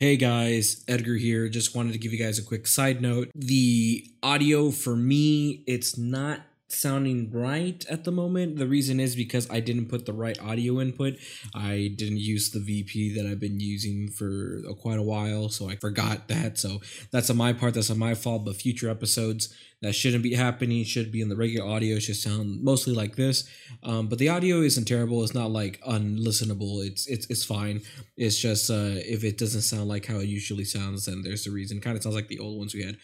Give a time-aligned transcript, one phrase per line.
[0.00, 1.48] Hey guys, Edgar here.
[1.48, 3.30] Just wanted to give you guys a quick side note.
[3.34, 8.56] The audio for me, it's not sounding right at the moment.
[8.56, 11.14] The reason is because I didn't put the right audio input.
[11.54, 15.76] I didn't use the VP that I've been using for quite a while, so I
[15.76, 16.58] forgot that.
[16.58, 16.80] So
[17.12, 17.74] that's on my part.
[17.74, 18.44] That's on my fault.
[18.44, 21.96] But future episodes that shouldn't be happening should be in the regular audio.
[21.96, 23.48] It should sound mostly like this.
[23.82, 25.22] Um, but the audio isn't terrible.
[25.22, 26.84] It's not like unlistenable.
[26.84, 27.82] It's it's it's fine.
[28.16, 31.52] It's just uh, if it doesn't sound like how it usually sounds, then there's a
[31.52, 31.80] reason.
[31.80, 32.96] Kind of sounds like the old ones we had.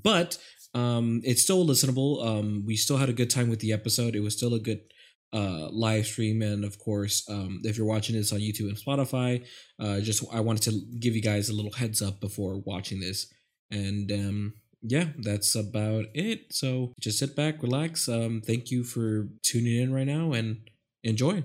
[0.00, 0.38] But
[0.74, 2.24] um, it's still listenable.
[2.24, 4.14] Um, we still had a good time with the episode.
[4.14, 4.80] It was still a good
[5.32, 6.42] uh live stream.
[6.42, 9.46] And of course um if you're watching this on youtube and spotify
[9.78, 13.32] uh just i wanted to give you guys a little heads up before watching this.
[13.70, 16.52] And um yeah that's about it.
[16.52, 18.08] So just sit back relax.
[18.08, 20.68] Um thank you for tuning in right now and
[21.04, 21.44] enjoy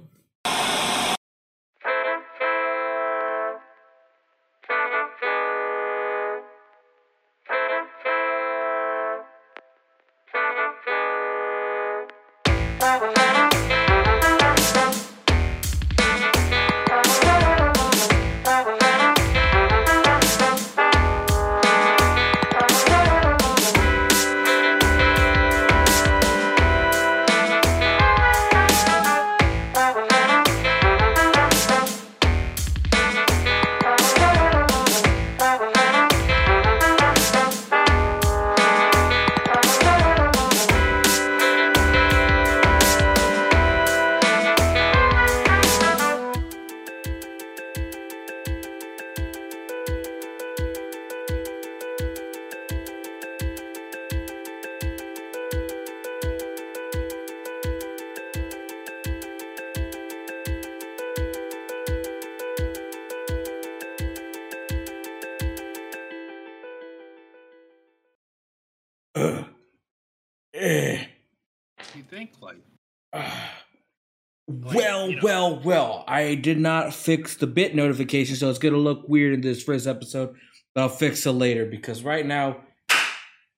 [76.15, 79.85] I did not fix the bit notification, so it's gonna look weird in this first
[79.85, 80.33] episode.
[80.73, 82.61] But I'll fix it later because right now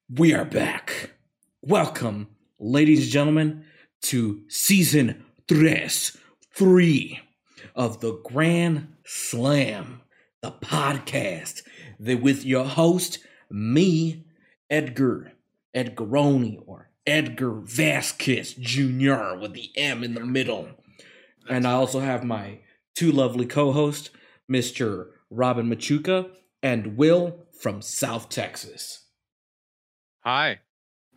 [0.09, 1.12] we are back.
[1.62, 2.29] Welcome,
[2.59, 3.63] ladies and gentlemen,
[4.06, 6.18] to season tres,
[6.51, 7.19] three
[7.75, 10.01] of the Grand Slam,
[10.41, 11.62] the podcast.
[12.00, 13.19] That with your host,
[13.51, 14.25] me,
[14.68, 15.34] Edgar
[15.75, 19.35] Edgaroni, or Edgar Vasquez Jr.
[19.39, 20.69] with the M in the middle.
[21.49, 22.59] And I also have my
[22.95, 24.09] two lovely co-hosts,
[24.51, 25.07] Mr.
[25.29, 26.29] Robin Machuca
[26.63, 29.05] and Will from South Texas.
[30.23, 30.59] Hi.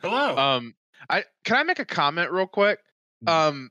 [0.03, 0.37] hello.
[0.37, 0.75] Um
[1.09, 2.79] I can I make a comment real quick?
[3.27, 3.71] Um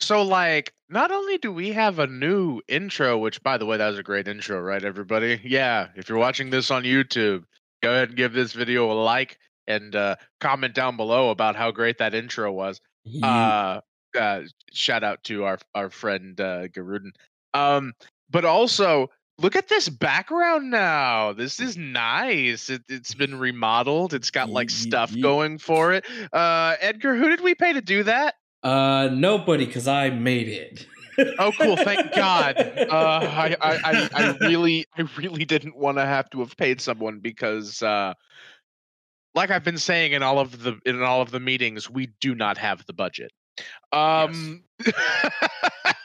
[0.00, 3.88] so like not only do we have a new intro, which by the way that
[3.88, 5.40] was a great intro, right everybody?
[5.44, 7.44] Yeah, if you're watching this on YouTube,
[7.82, 11.70] go ahead and give this video a like and uh comment down below about how
[11.70, 12.80] great that intro was.
[13.04, 13.80] You- Uh
[14.18, 17.10] uh shout out to our our friend uh Garruden.
[17.54, 17.92] Um
[18.30, 21.32] but also look at this background now.
[21.32, 22.70] This is nice.
[22.70, 24.14] It, it's been remodeled.
[24.14, 26.04] It's got like stuff going for it.
[26.32, 28.34] Uh Edgar, who did we pay to do that?
[28.62, 30.86] uh, nobody, because I made it.
[31.38, 31.76] Oh, cool!
[31.76, 32.56] Thank God.
[32.58, 36.80] Uh, I, I, I, I really, I really didn't want to have to have paid
[36.80, 38.14] someone because, uh,
[39.34, 42.34] like I've been saying in all of the in all of the meetings, we do
[42.34, 43.32] not have the budget.
[43.92, 44.62] Um,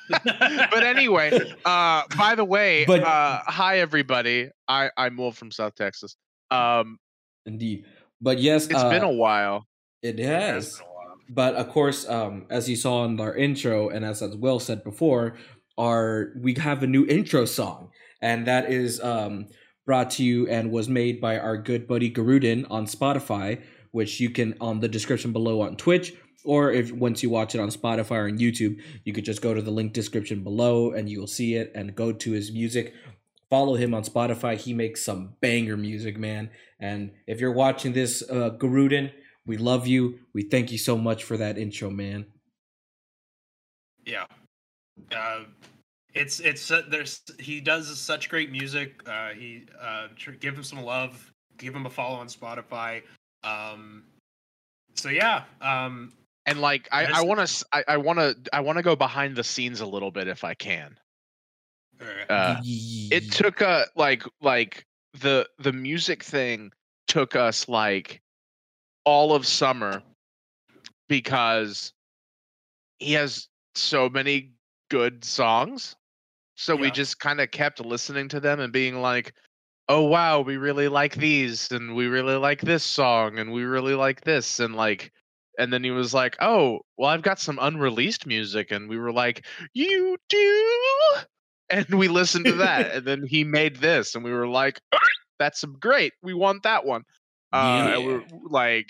[0.09, 1.31] but anyway,
[1.65, 4.49] uh, by the way, But- uh, hi everybody.
[4.67, 6.15] I I'm Wolf from South Texas.
[6.51, 6.99] Um,
[7.45, 7.85] Indeed.
[8.21, 9.65] But yes, it's been uh, a while.
[10.01, 10.79] It It has has.
[10.79, 11.17] while.
[11.29, 14.83] But of course, um, as you saw in our intro, and as as Will said
[14.83, 15.37] before,
[15.77, 17.89] our we have a new intro song,
[18.21, 19.47] and that is um,
[19.85, 23.61] brought to you and was made by our good buddy Garruden on Spotify,
[23.91, 26.13] which you can on the description below on Twitch,
[26.45, 29.53] or if once you watch it on Spotify or on YouTube, you could just go
[29.53, 32.93] to the link description below and you will see it and go to his music.
[33.49, 34.57] Follow him on Spotify.
[34.57, 36.49] He makes some banger music, man.
[36.79, 39.11] And if you're watching this, uh, Garruden,
[39.45, 40.19] we love you.
[40.33, 42.25] We thank you so much for that intro, man.
[44.05, 44.25] Yeah.
[45.15, 45.43] Uh,
[46.13, 49.01] it's it's uh, there's he does such great music.
[49.05, 51.31] Uh, he uh, tr- give him some love.
[51.57, 53.03] Give him a follow on Spotify.
[53.43, 54.03] Um,
[54.95, 55.43] so yeah.
[55.61, 56.13] Um,
[56.45, 59.35] And like, I, I want to, I, I want to, I want to go behind
[59.35, 60.97] the scenes a little bit if I can.
[62.01, 64.85] uh, Uh, it took a like like
[65.21, 66.71] the the music thing
[67.07, 68.21] took us like
[69.05, 70.03] all of summer
[71.07, 71.93] because
[72.99, 74.51] he has so many
[74.89, 75.95] good songs
[76.55, 79.33] so we just kind of kept listening to them and being like
[79.87, 83.93] oh wow, we really like these, and we really like this song, and we really
[83.93, 85.11] like this, and like,
[85.57, 89.11] and then he was like, oh, well, I've got some unreleased music, and we were
[89.13, 90.75] like, you do,
[91.69, 94.79] and we listened to that, and then he made this, and we were like,
[95.39, 97.03] that's some great, we want that one,
[97.53, 97.59] uh,
[97.99, 98.19] Yeah.
[98.49, 98.87] like.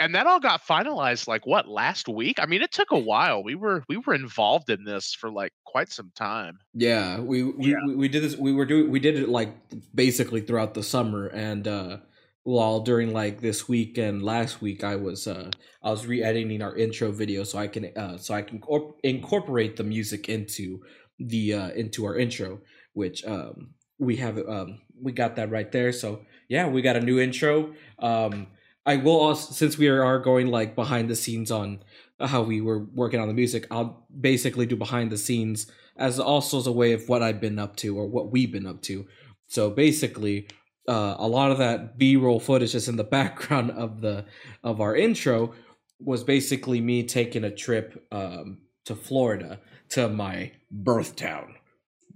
[0.00, 2.40] And that all got finalized like what last week?
[2.40, 3.44] I mean, it took a while.
[3.44, 6.58] We were we were involved in this for like quite some time.
[6.74, 7.76] Yeah, we we, Yeah.
[7.86, 8.36] we we did this.
[8.36, 9.50] We were doing we did it like
[9.94, 11.98] basically throughout the summer, and uh
[12.44, 15.50] while during like this week and last week, I was uh
[15.82, 19.76] I was re-editing our intro video so I can uh so I can corp- incorporate
[19.76, 20.82] the music into
[21.18, 22.60] the uh into our intro,
[22.92, 25.92] which um we have um we got that right there.
[25.92, 27.74] So yeah, we got a new intro.
[27.98, 28.48] Um,
[28.86, 31.82] I will also since we are going like behind the scenes on
[32.20, 36.58] how we were working on the music, I'll basically do behind the scenes as also
[36.58, 39.06] as a way of what I've been up to or what we've been up to.
[39.46, 40.48] So basically,
[40.88, 44.24] uh, a lot of that B-roll footage that's in the background of the
[44.62, 45.54] of our intro
[46.00, 49.60] was basically me taking a trip um, to Florida
[49.90, 51.54] to my birth town.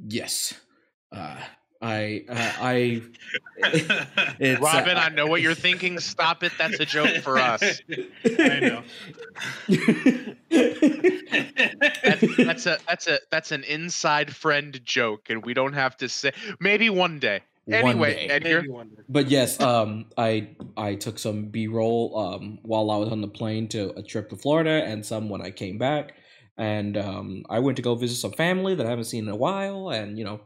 [0.06, 0.54] Yes,
[1.12, 1.36] uh,
[1.80, 3.02] I uh, I
[3.56, 6.00] it's, Robin, uh, I know what you're thinking.
[6.00, 6.52] Stop it.
[6.58, 7.62] That's a joke for us.
[8.38, 8.82] I know.
[12.02, 16.08] That's, that's a that's a that's an inside friend joke, and we don't have to
[16.08, 16.32] say.
[16.58, 17.42] Maybe one day.
[17.68, 18.26] One Anyway, day.
[18.28, 18.56] Edgar.
[18.62, 19.02] Maybe one day.
[19.08, 23.28] But yes, um, I I took some B roll um while I was on the
[23.28, 26.14] plane to a trip to Florida, and some when I came back,
[26.56, 29.36] and um, I went to go visit some family that I haven't seen in a
[29.36, 30.40] while, and you know,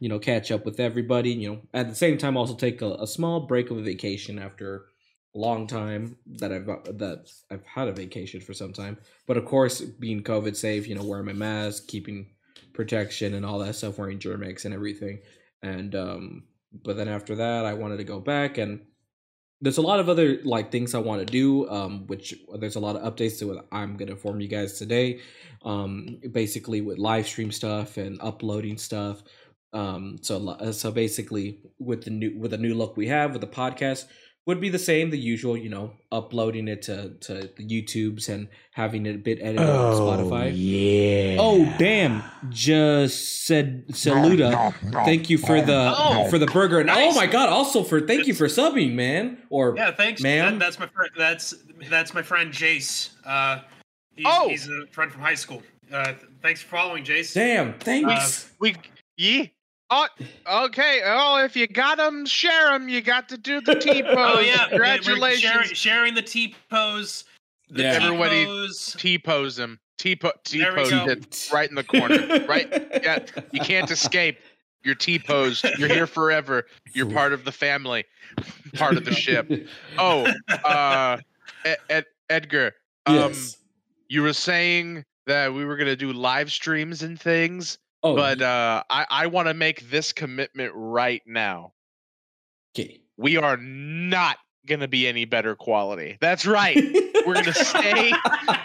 [0.00, 1.30] you know, catch up with everybody.
[1.32, 4.38] You know, at the same time, also take a, a small break of a vacation
[4.38, 4.86] after
[5.34, 8.98] a long time that I've that I've had a vacation for some time.
[9.26, 12.26] But of course, being COVID safe, you know, wearing my mask, keeping
[12.74, 15.20] protection, and all that stuff, wearing Germ-X and everything,
[15.62, 16.42] and um
[16.84, 18.80] but then after that i wanted to go back and
[19.60, 22.80] there's a lot of other like things i want to do um which there's a
[22.80, 25.20] lot of updates to what i'm to inform you guys today
[25.64, 29.22] um basically with live stream stuff and uploading stuff
[29.72, 33.46] um so so basically with the new with the new look we have with the
[33.46, 34.06] podcast
[34.46, 38.48] would be the same the usual you know uploading it to to the youtubes and
[38.72, 41.36] having it a bit edited on spotify yeah.
[41.40, 44.72] oh damn just said saluda
[45.04, 47.12] thank you for the Oh, for the burger and nice.
[47.12, 50.58] oh my god also for thank you for subbing man or Yeah, thanks, Man.
[50.58, 51.10] That, that's my friend.
[51.16, 51.54] That's
[51.90, 53.10] that's my friend Jace.
[53.24, 53.60] Uh,
[54.14, 54.48] he's, Oh.
[54.48, 55.62] he's a friend from high school.
[55.92, 57.34] Uh, thanks for following, Jace.
[57.34, 58.76] damn thanks We
[59.16, 59.44] yeah.
[59.90, 60.08] Oh,
[60.64, 61.00] okay.
[61.04, 62.88] Oh, if you got them, share them.
[62.88, 64.14] You got to do the T pose.
[64.16, 65.40] Oh yeah, Congratulations.
[65.42, 67.24] Sharing, sharing the T pose.
[67.70, 67.98] The Yeah.
[68.02, 69.78] Everybody- T pose him.
[69.98, 70.32] T pose.
[70.44, 71.06] T pose go.
[71.06, 72.44] it right in the corner.
[72.48, 72.68] right.
[73.02, 73.24] Yeah.
[73.52, 74.38] You can't escape.
[74.84, 75.64] You're T posed.
[75.78, 76.66] You're here forever.
[76.92, 78.04] You're part of the family.
[78.74, 79.50] Part of the ship.
[79.98, 80.26] Oh,
[80.64, 81.18] uh,
[81.64, 82.72] Ed- Ed- Edgar.
[83.06, 83.56] Um, yes
[84.08, 88.82] you were saying that we were gonna do live streams and things, oh but uh,
[88.90, 91.72] I I want to make this commitment right now.
[92.74, 96.18] okay We are not gonna be any better quality.
[96.20, 96.76] That's right.
[97.26, 98.12] We're gonna stay.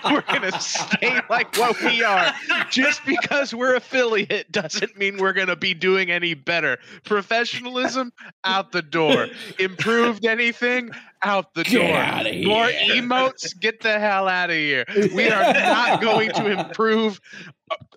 [0.06, 2.34] We're gonna stay like what we are.
[2.70, 6.78] Just because we're affiliate doesn't mean we're gonna be doing any better.
[7.04, 8.12] Professionalism
[8.44, 9.28] out the door.
[9.60, 10.92] Improved anything
[11.24, 12.44] out the Get door.
[12.46, 13.58] More emotes.
[13.60, 14.86] Get the hell out of here.
[15.14, 17.20] We are not going to improve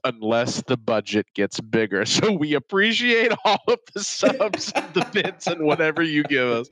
[0.05, 2.05] unless the budget gets bigger.
[2.15, 6.69] So we appreciate all of the subs, the bits, and whatever you give us.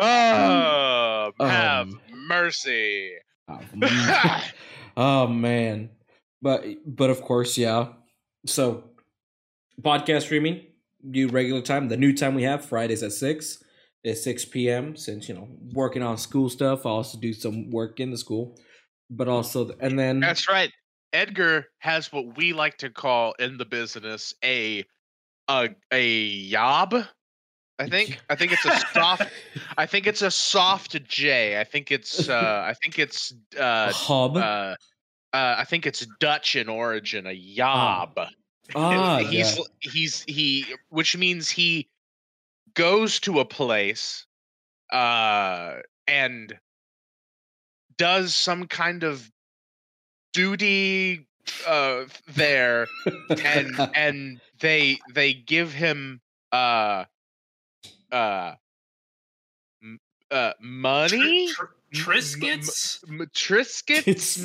[0.00, 3.12] Oh, have Um, mercy.
[3.48, 4.42] Oh, man.
[4.96, 5.90] oh man
[6.40, 7.88] but but of course yeah
[8.46, 8.90] so
[9.82, 10.66] podcast streaming
[11.10, 13.62] do regular time the new time we have fridays at 6
[14.04, 17.98] is 6 p.m since you know working on school stuff i also do some work
[17.98, 18.56] in the school
[19.10, 20.70] but also and then That's right.
[21.12, 24.84] Edgar has what we like to call in the business a
[25.48, 26.94] a a yob.
[27.80, 28.20] I think.
[28.28, 29.28] I think it's a soft.
[29.78, 31.58] I think it's a soft J.
[31.58, 32.28] I think it's.
[32.28, 33.32] Uh, I think it's.
[33.58, 34.74] Uh, hub uh, uh,
[35.32, 37.26] I think it's Dutch in origin.
[37.26, 38.18] A yob.
[38.74, 39.64] ah he's yeah.
[39.80, 41.88] he's he, which means he
[42.74, 44.26] goes to a place,
[44.92, 46.58] uh, and
[47.96, 49.30] does some kind of
[50.32, 51.26] duty
[51.66, 52.86] uh there
[53.44, 56.20] and and they they give him
[56.52, 57.04] uh
[58.12, 58.54] uh
[59.82, 60.00] m-
[60.30, 63.04] uh money Tr- tr- Triscuits.
[63.08, 64.38] M- Triscuits,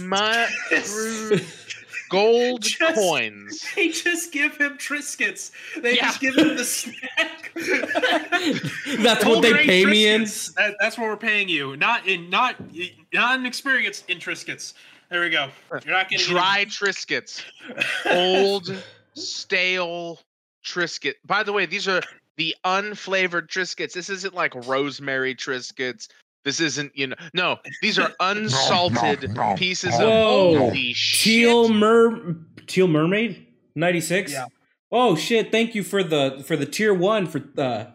[6.36, 7.52] him the snack.
[9.00, 10.22] That's what they pay me in.
[10.24, 11.76] That, that's what we're paying you.
[11.78, 12.56] Not in not
[13.14, 14.74] not an experience in Triscuits.
[15.10, 15.50] There we go.
[15.72, 17.44] You're not getting Dry Triscuits.
[18.12, 18.74] Old,
[19.14, 20.20] stale
[20.64, 21.16] Triscuit.
[21.26, 22.02] By the way, these are
[22.38, 23.94] the unflavored Triscuits.
[23.94, 26.08] This isn't like rosemary Triscuits.
[26.44, 30.58] This isn't, you know, no, these are unsalted pieces of Whoa.
[30.58, 32.36] holy Teal mer
[32.68, 34.32] Teal Mermaid 96.
[34.32, 34.46] Yeah.
[34.92, 37.86] Oh shit, thank you for the for the tier 1 for uh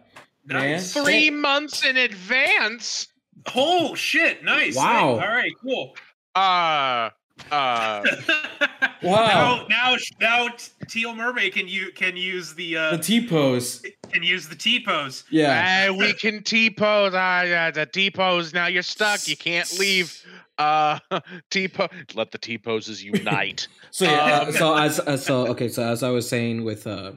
[0.47, 0.95] Nice.
[0.95, 1.05] Man.
[1.05, 3.07] Three months in advance.
[3.55, 4.43] Oh shit!
[4.43, 4.77] Nice.
[4.77, 5.11] Wow.
[5.11, 5.53] All right.
[5.63, 5.95] Cool.
[6.35, 7.11] Uh,
[7.51, 8.03] uh,
[9.03, 9.67] Wow.
[9.69, 10.49] Now, now, now,
[10.89, 13.83] Teal Mermaid can you can use the uh, the T pose.
[14.13, 15.25] can use the T pose.
[15.31, 15.85] Yeah.
[15.85, 17.13] hey, we can T pose.
[17.15, 18.53] Ah, yeah, the T pose.
[18.53, 19.27] Now you're stuck.
[19.27, 20.23] You can't leave.
[20.59, 20.99] Uh,
[21.51, 21.89] T pose.
[22.15, 23.69] Let the T poses unite.
[23.93, 27.13] So yeah, Um, so as, as so okay, so as I was saying with uh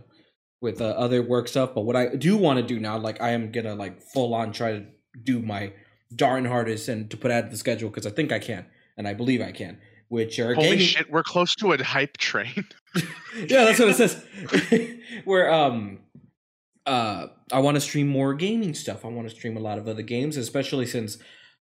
[0.59, 3.29] with uh, other work stuff, but what I do want to do now, like I
[3.31, 4.85] am gonna like full on try to
[5.23, 5.71] do my
[6.15, 8.65] darn hardest and to put out the schedule because I think I can
[8.97, 9.77] and I believe I can.
[10.13, 12.67] Which are Holy gaming- shit, we're close to a hype train.
[13.35, 14.23] yeah, that's what it says.
[15.25, 16.01] Where um
[16.85, 19.05] uh I want to stream more gaming stuff.
[19.05, 21.17] I want to stream a lot of other games, especially since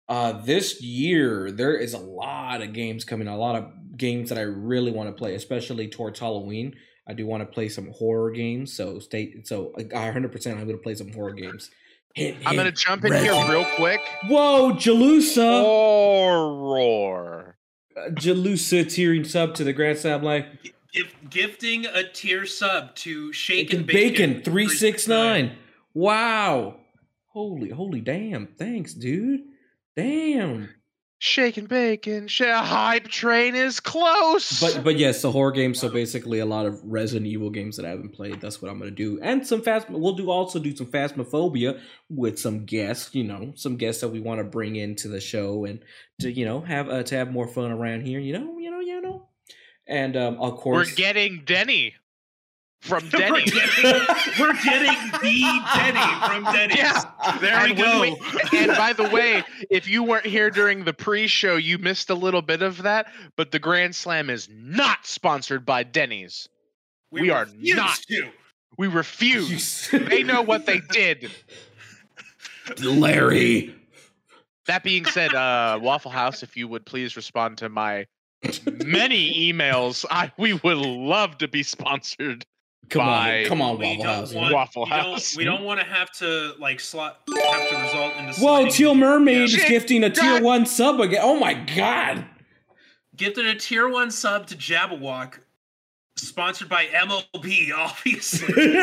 [0.07, 3.65] uh this year there is a lot of games coming, a lot of
[3.95, 6.73] games that I really want to play, especially towards Halloween.
[7.07, 10.69] I do want to play some horror games, so stay so like, 100% I'm going
[10.69, 11.69] to play some horror games.
[12.15, 14.01] Hint, I'm gonna jump in here real quick.
[14.27, 15.61] Whoa, Jalusa.
[15.61, 17.58] Horror.
[17.97, 20.45] Jalusa tearing sub to the Grand Slam Live.
[20.93, 25.55] Gif- gifting a tier sub to Shake and bacon, Bacon, three six nine.
[25.93, 26.77] Wow.
[27.27, 28.47] Holy, holy damn.
[28.47, 29.41] Thanks, dude.
[29.95, 30.69] Damn.
[31.21, 32.29] Shaking bacon.
[32.29, 34.61] Sh- hype train is close.
[34.61, 35.77] But but yes, the horror games.
[35.77, 38.39] So basically, a lot of Resident Evil games that I haven't played.
[38.39, 39.89] That's what I'm gonna do, and some fast.
[39.89, 43.13] We'll do also do some Phasmophobia with some guests.
[43.13, 45.81] You know, some guests that we want to bring into the show and
[46.21, 48.21] to you know have uh, to have more fun around here.
[48.21, 49.27] You know, you know, you know.
[49.87, 51.95] And um, of course, we're getting Denny
[52.81, 53.61] from We're getting,
[54.39, 56.77] we're getting the Denny from Denny's.
[56.77, 57.37] Yeah.
[57.41, 58.01] There we go.
[58.01, 62.15] we- and by the way, if you weren't here during the pre-show, you missed a
[62.15, 63.07] little bit of that.
[63.35, 66.47] But the Grand Slam is not sponsored by Denny's.
[67.11, 67.97] we are not.
[68.09, 68.29] To.
[68.77, 69.89] We refuse.
[69.91, 71.29] they know what they did.
[72.81, 73.75] Larry.
[74.67, 78.05] That being said, uh, Waffle House, if you would please respond to my
[78.85, 82.45] many emails, I we would love to be sponsored.
[82.89, 83.41] Come Bye.
[83.43, 84.33] on, come on, We Waffle don't House.
[84.33, 88.13] want- Waffle we don't- We don't want to have to like slot have to result
[88.17, 89.57] into Whoa, sliding Teal Mermaid Yeah.
[89.57, 90.43] is gifting a tier God.
[90.43, 91.19] one sub again.
[91.21, 92.25] Oh my god.
[93.15, 95.39] Gifted a tier one sub to Jabberwock,
[96.15, 98.53] sponsored by MLB, obviously.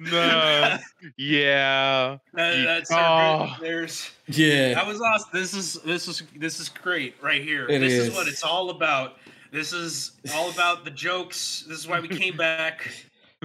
[0.00, 0.78] no.
[1.16, 2.18] Yeah.
[2.34, 3.56] That- that's Oh.
[3.60, 4.74] there's yeah.
[4.74, 5.30] that was awesome.
[5.32, 7.66] This is this is this is great right here.
[7.68, 8.08] It this is.
[8.08, 8.14] is.
[8.14, 9.16] what it's all about.
[9.52, 11.64] This is all about the jokes.
[11.68, 12.90] This is why we came back.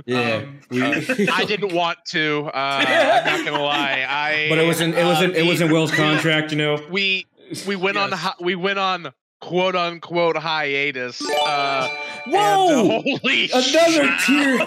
[0.06, 0.44] Yeah.
[0.46, 2.50] Um, we- I didn't want to.
[2.54, 4.06] Uh, I'm not gonna lie.
[4.10, 4.46] I.
[4.48, 6.80] but it was in it was in uh, it was in Will's contract, you know.
[6.90, 7.28] We
[7.68, 8.20] we went on Yes.
[8.20, 11.22] hi- we went on quote unquote hiatus.
[11.46, 11.90] Uh,
[12.26, 12.80] Whoa!
[12.80, 14.20] and, uh, holy Another shit.
[14.26, 14.60] tier.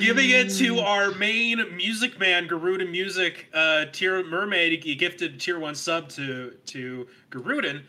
[0.00, 4.82] Giving it to our main music man, Garuda Music, uh, Teal Mermaid.
[4.82, 7.82] He gifted tier one sub to to Garruden.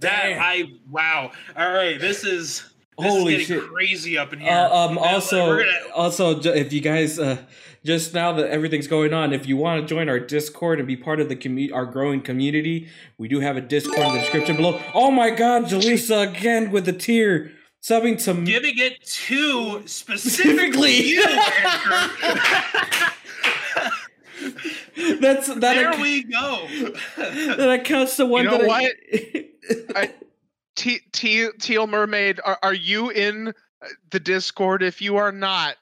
[0.00, 0.40] That Damn.
[0.42, 1.30] I wow.
[1.56, 2.64] All right, this is
[2.98, 3.62] this Holy is shit.
[3.64, 4.50] crazy up in here.
[4.52, 4.98] Uh, um.
[4.98, 7.36] Also, gonna- also, if you guys, uh,
[7.84, 10.96] just now that everything's going on, if you want to join our Discord and be
[10.96, 12.88] part of the commu- our growing community,
[13.18, 14.80] we do have a Discord in the description below.
[14.94, 17.52] Oh my God, Jalisa again with the tear.
[17.82, 18.46] subbing to me.
[18.46, 19.86] giving it to Specifically.
[19.86, 21.22] specifically you,
[25.20, 25.60] That's that.
[25.60, 26.66] there ac- we go.
[27.16, 28.84] that counts to one You know that what?
[28.84, 29.44] I,
[30.76, 34.82] Te- Te- Teal Mermaid, are, are you in uh, the Discord?
[34.82, 35.76] If you are not,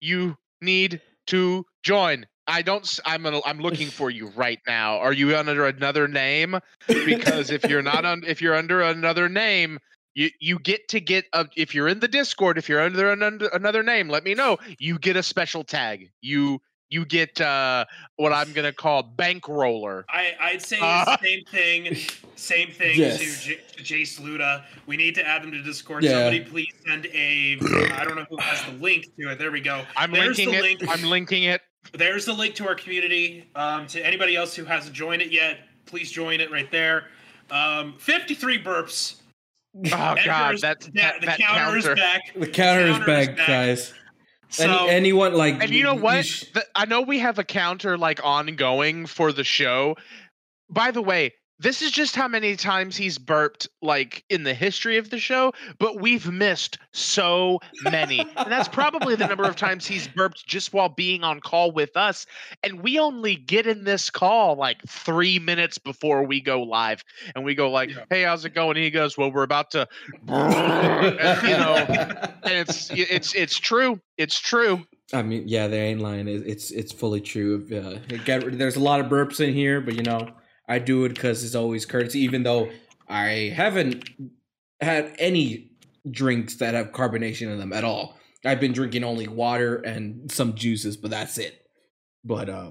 [0.00, 2.26] you need to join.
[2.46, 3.00] I don't.
[3.04, 3.22] I'm.
[3.22, 4.98] gonna- I'm looking for you right now.
[4.98, 6.58] Are you under another name?
[6.86, 9.78] Because if you're not on, if you're under another name,
[10.14, 11.46] you you get to get a.
[11.56, 14.56] If you're in the Discord, if you're under an, under another name, let me know.
[14.78, 16.08] You get a special tag.
[16.22, 17.84] You you get uh
[18.16, 20.04] what I'm gonna call bankroller.
[20.08, 21.96] I, I'd say Uh, the same thing.
[22.36, 23.18] Same thing Yes.
[23.18, 24.64] to, J, to Jace Luda.
[24.86, 26.04] We need to add them to Discord.
[26.04, 26.10] Yeah.
[26.12, 27.58] Somebody please send a.
[27.92, 29.38] I don't know who has the link to it.
[29.38, 29.84] There we go.
[29.96, 30.62] I'm There's linking the it.
[30.62, 30.80] link.
[30.88, 31.60] I'm linking it.
[31.92, 33.48] There's the link to our community.
[33.54, 37.04] Um, to anybody else who hasn't joined it yet, please join it right there.
[37.50, 39.16] Um, 53 burps.
[39.86, 41.78] Oh god, that's the, that, the that counter, counter.
[41.78, 42.20] is back.
[42.34, 43.46] the counter is counter is back, back.
[43.46, 43.94] guys.
[44.50, 46.24] So Any, anyone like And you know what?
[46.24, 49.96] sh- The- I know we have a counter like ongoing for the show.
[50.70, 54.96] By the way, this is just how many times he's burped like in the history
[54.96, 58.20] of the show, but we've missed so many.
[58.36, 61.96] and that's probably the number of times he's burped just while being on call with
[61.96, 62.26] us.
[62.62, 67.02] And we only get in this call like 3 minutes before we go live.
[67.34, 68.04] And we go like, Yeah.
[68.10, 69.88] "Hey, how's it going?" And he goes, "Well, we're about to
[70.28, 71.74] and, you know,
[72.42, 74.00] and it's it's it's true.
[74.16, 74.86] It's true.
[75.12, 76.28] I mean, yeah, they ain't lying.
[76.28, 77.66] It's it's fully true.
[77.72, 80.28] Uh, get, there's a lot of burps in here, but you know,
[80.68, 82.20] I do it because it's always courtesy.
[82.20, 82.70] Even though
[83.08, 84.08] I haven't
[84.80, 85.70] had any
[86.10, 88.16] drinks that have carbonation in them at all.
[88.44, 91.66] I've been drinking only water and some juices, but that's it.
[92.24, 92.70] But uh,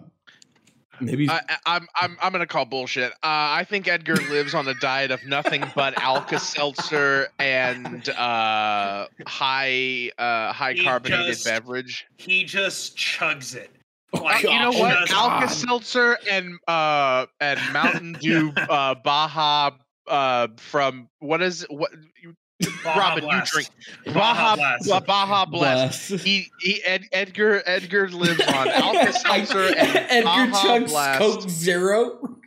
[1.01, 3.12] maybe I, I- I'm I'm I'm gonna call bullshit.
[3.12, 9.08] Uh, I think Edgar lives on a diet of nothing but Alka Seltzer and uh,
[9.27, 12.08] high uh, high He carbonated just- beverage.
[12.18, 13.72] he just chugs it.
[14.19, 15.07] Oh, Like, you know what?
[15.07, 19.71] just- Alka Seltzer and uh and Mountain Dew uh, Baja
[20.07, 22.36] uh from what is what you,
[22.83, 23.53] Baja Robin Blast.
[23.53, 23.62] you
[24.03, 24.89] drink Baja Baja Blast.
[24.89, 26.09] Baja, Baja Blast.
[26.09, 26.24] blast.
[26.25, 29.77] He, he Ed, Edgar Edgar lives on Alka Seltzer and
[30.09, 31.19] Edgar Baja chugs Blast.
[31.19, 32.38] Coke Zero.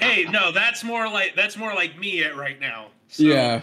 [0.00, 2.88] Hey, no, that's more like that's more like me at right now.
[3.08, 3.60] So, yeah.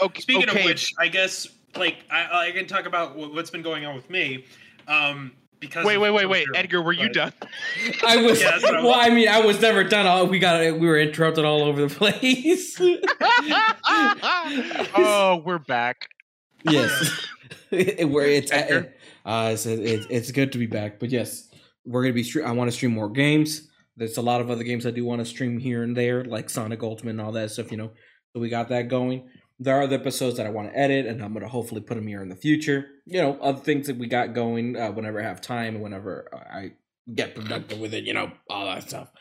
[0.00, 0.60] Okay, Speaking okay.
[0.60, 4.08] of which, I guess like I, I can talk about what's been going on with
[4.08, 4.44] me.
[4.86, 6.44] Um, because Wait, wait, wait, wait.
[6.46, 7.32] Twitter, Edgar, were you but- done?
[8.06, 8.94] I was Yeah, that's what I well.
[8.94, 10.06] I mean, I was never done.
[10.06, 12.80] All we got we were interrupted all over the place.
[14.96, 16.08] oh, we're back.
[16.64, 17.26] yes,
[17.70, 18.92] it, where it's Edgar?
[19.24, 20.98] uh, it's, it's it's good to be back.
[20.98, 21.48] But yes,
[21.84, 22.22] we're gonna be.
[22.24, 23.68] Stre- I want to stream more games.
[23.96, 26.48] There's a lot of other games I do want to stream here and there, like
[26.48, 27.70] Sonic Ultimate and all that stuff.
[27.70, 27.90] You know,
[28.32, 29.28] so we got that going.
[29.62, 32.06] There are the episodes that I want to edit, and I'm gonna hopefully put them
[32.06, 32.86] here in the future.
[33.04, 36.28] You know, other things that we got going uh, whenever I have time, and whenever
[36.34, 36.72] I
[37.14, 38.04] get productive with it.
[38.04, 39.12] You know, all that stuff.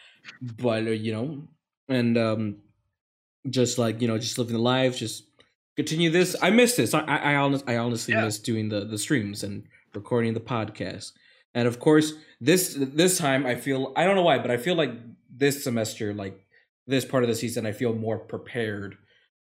[0.42, 1.48] But uh, you know,
[1.90, 2.58] and um,
[3.50, 5.26] just like you know, just living the life, just
[5.76, 6.36] continue this.
[6.42, 6.94] I miss this.
[6.94, 8.24] I I, I, honest, I honestly Yeah.
[8.26, 11.12] miss doing the the streams and recording the podcast.
[11.54, 14.76] And of course, this this time I feel I don't know why, but I feel
[14.76, 14.92] like
[15.30, 16.46] this semester, like
[16.88, 18.98] this part of the season, I feel more prepared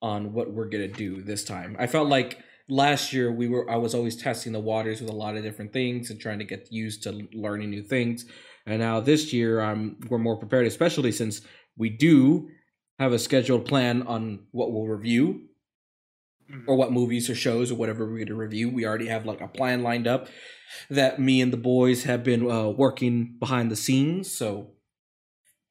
[0.03, 1.77] on what we're gonna do this time.
[1.79, 5.15] I felt like last year we were I was always testing the waters with a
[5.15, 8.25] lot of different things and trying to get used to learning new things.
[8.67, 11.41] And now this year I'm we're more prepared, especially since
[11.77, 12.49] we do
[12.99, 15.47] have a scheduled plan on what we'll review
[16.51, 16.65] Mhm.
[16.67, 18.69] or what movies or shows or whatever we're going to review.
[18.69, 20.29] We already have like a plan lined up
[20.91, 24.31] that me and the boys have been uh, working behind the scenes.
[24.31, 24.73] So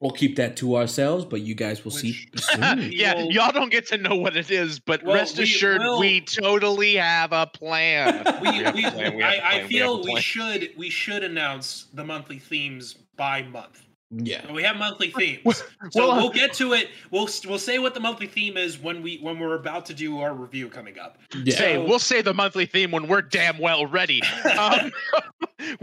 [0.01, 2.89] we'll keep that to ourselves, but you guys will see Which- soon.
[2.91, 5.81] yeah, Well- y'all don't get to know what it is, but Well, rest we assured,
[5.81, 8.23] will- we totally have a plan.
[8.41, 10.21] We, have a we, plan, we have a I, I plan, we feel have we,
[10.21, 13.83] should we should announce the monthly themes by month.
[14.12, 14.49] yeah.
[14.51, 16.88] We have monthly themes, Well, so well, we'll get to it.
[17.12, 20.19] We'll we'll say what the monthly theme is when we when we're about to do
[20.21, 21.17] our review coming up.
[21.35, 21.55] Yeah.
[21.55, 24.21] Say, So- we'll say the monthly theme when we're damn well ready.
[24.57, 24.91] Um,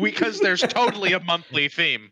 [0.03, 2.11] because there's totally a monthly theme.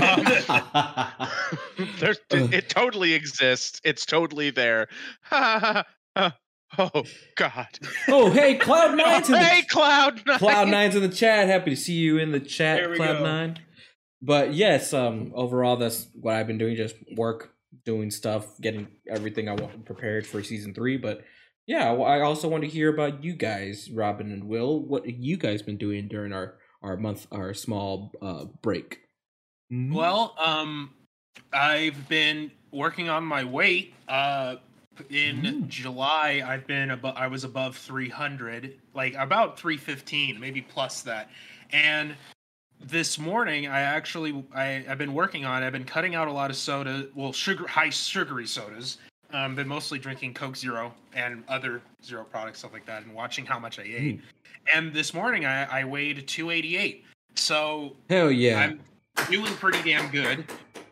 [0.00, 0.24] Um,
[1.98, 3.80] there's, it totally exists.
[3.84, 4.88] It's totally there.
[5.32, 5.82] oh
[7.36, 7.78] God!
[8.08, 9.24] oh, hey, Cloud Nine!
[9.24, 10.38] in the Hey, Cloud Nine.
[10.38, 11.48] Cloud Nine's in the chat.
[11.48, 13.24] Happy to see you in the chat, Cloud go.
[13.24, 13.58] Nine.
[14.20, 16.76] But yes, um, overall, that's what I've been doing.
[16.76, 17.52] Just work,
[17.84, 20.96] doing stuff, getting everything I want prepared for season three.
[20.96, 21.22] But
[21.66, 24.80] yeah, well, I also want to hear about you guys, Robin and Will.
[24.80, 29.00] What have you guys been doing during our our month, our small uh break?
[29.70, 30.90] Well, um,
[31.52, 33.94] I've been working on my weight.
[34.08, 34.56] Uh,
[35.10, 35.68] in Mm.
[35.68, 37.14] July, I've been above.
[37.16, 41.30] I was above 300, like about 315, maybe plus that.
[41.70, 42.16] And
[42.80, 45.62] this morning, I actually I, I've been working on.
[45.62, 45.66] it.
[45.66, 48.98] I've been cutting out a lot of soda, well, sugar, high sugary sodas.
[49.32, 53.44] Um, been mostly drinking Coke Zero and other zero products, stuff like that, and watching
[53.46, 54.20] how much I ate.
[54.74, 57.04] And this morning, I, I weighed 288.
[57.36, 58.58] So Hell yeah!
[58.58, 58.80] I'm
[59.30, 60.40] doing pretty damn good.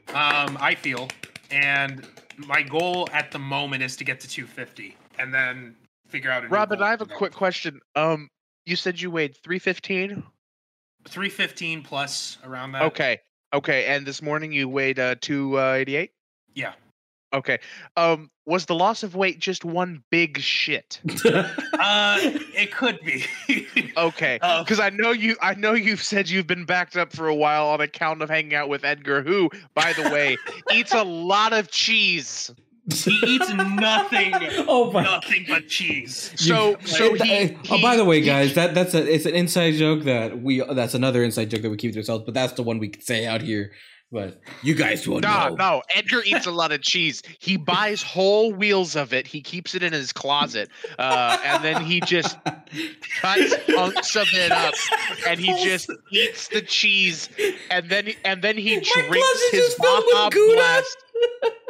[0.09, 1.09] Um, I feel,
[1.51, 5.77] and my goal at the moment is to get to 250, and then
[6.09, 6.45] figure out.
[6.45, 7.81] A Robin, I have a quick question.
[7.95, 8.29] Um,
[8.65, 10.23] you said you weighed 315.
[11.09, 12.83] 315 plus around that.
[12.83, 13.21] Okay.
[13.55, 13.87] Okay.
[13.87, 16.11] And this morning you weighed uh 288?
[16.55, 16.73] Yeah.
[17.37, 17.59] Okay.
[17.97, 21.01] Um was the loss of weight just one big shit?
[21.79, 22.19] Uh,
[22.55, 23.25] it could be.
[23.97, 24.39] Okay.
[24.43, 27.35] Uh, Because I know you I know you've said you've been backed up for a
[27.35, 30.37] while on account of hanging out with Edgar, who, by the way,
[30.73, 32.51] eats a lot of cheese.
[32.93, 34.33] He eats nothing,
[34.69, 36.31] oh my nothing but cheese.
[36.37, 39.03] So You- so Uh, he, uh, oh, by the way, he- guys, that that's a
[39.13, 42.25] it's an inside joke that we that's another inside joke that we keep to ourselves,
[42.25, 43.73] but that's the one we can say out here.
[44.13, 45.49] But you guys will No, know.
[45.49, 45.55] no.
[45.57, 45.83] No.
[45.95, 47.23] Edgar eats a lot of cheese.
[47.41, 49.27] He buys whole wheels of it.
[49.27, 52.39] He keeps it in his closet, uh, and then he just
[53.21, 54.75] cuts hunks of it up,
[55.29, 57.29] and he just eats the cheese,
[57.71, 60.55] and then and then he My drinks his just filled with Baja Gouda.
[60.55, 60.97] Blast.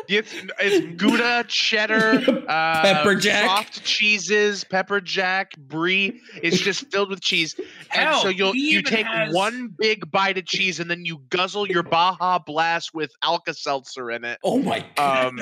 [0.09, 3.45] It's, it's Gouda, cheddar, uh, Pepper jack.
[3.45, 6.21] soft cheeses, pepper jack, brie.
[6.41, 7.67] It's just filled with cheese, and
[8.11, 11.67] Hell, so you'll you take has- one big bite of cheese, and then you guzzle
[11.67, 14.39] your Baja Blast with Alka Seltzer in it.
[14.45, 15.27] Oh my god.
[15.27, 15.41] Um,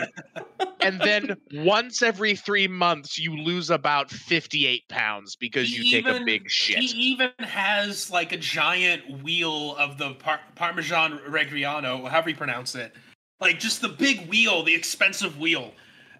[0.80, 6.06] and then once every three months, you lose about 58 pounds because you He take
[6.06, 6.78] a big shit.
[6.78, 12.74] He even has like a giant wheel of the par- Parmesan Reggiano, however you pronounce
[12.74, 12.94] it.
[13.40, 15.72] Like just the big wheel, the expensive wheel.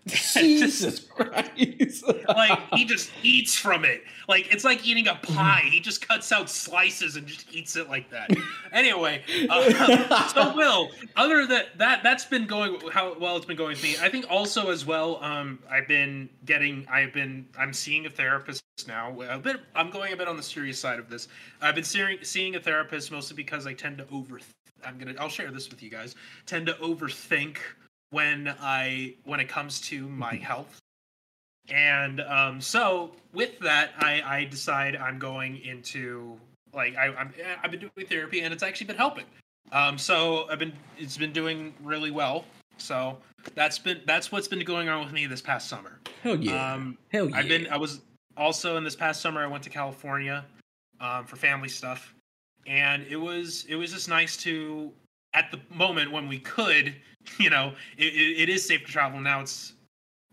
[0.07, 2.05] Jesus Christ.
[2.29, 4.03] Like he just eats from it.
[4.29, 5.62] Like it's like eating a pie.
[5.70, 8.31] He just cuts out slices and just eats it like that.
[8.72, 13.70] Anyway, uh, so Will, other than that, that's been going how well it's been going
[13.70, 13.96] with me.
[14.03, 15.22] I think also as well.
[15.22, 16.87] Um, I've been getting.
[16.90, 17.46] I've been.
[17.59, 19.18] I'm seeing a therapist now.
[19.22, 19.61] A bit.
[19.74, 21.29] I'm going a bit on the serious side of this.
[21.62, 24.40] I've been seeing seeing a therapist mostly because I tend to over.
[24.85, 25.15] I'm gonna.
[25.19, 26.15] I'll share this with you guys.
[26.47, 27.59] Tend to overthink
[28.11, 30.81] when I when it comes to my health.
[31.69, 36.39] And um, so with that, I, I decide I'm going into
[36.73, 37.33] like I, I'm
[37.63, 39.25] I've been doing therapy and it's actually been helping.
[39.73, 42.45] Um, so I've been it's been doing really well.
[42.77, 43.19] So
[43.55, 45.99] that's been that's what's been going on with me this past summer.
[46.23, 46.75] Hell yeah.
[46.75, 47.37] Um, Hell yeah.
[47.37, 48.01] I've been I was
[48.37, 50.45] also in this past summer I went to California
[51.01, 52.15] um, for family stuff,
[52.66, 54.92] and it was it was just nice to
[55.35, 56.94] at the moment when we could,
[57.38, 59.40] you know, it, it, it is safe to travel now.
[59.40, 59.74] It's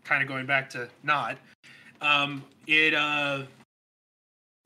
[0.04, 1.38] kind of going back to not.
[2.00, 3.42] Um, it uh,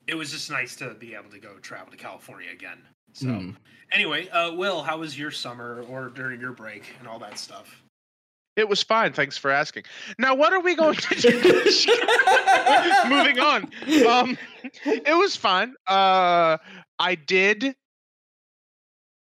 [0.07, 2.79] it was just nice to be able to go travel to California again.
[3.13, 3.51] So Hmm.
[3.91, 7.83] anyway, uh, Will, how was your summer or during your break and all that stuff?
[8.57, 9.13] It was fine.
[9.13, 9.83] Thanks for asking.
[10.17, 11.31] Now, what are we going to do?
[13.07, 13.69] Moving on.
[14.07, 14.37] Um,
[14.83, 15.75] it was fine.
[15.85, 16.57] Uh,
[16.97, 17.75] I did.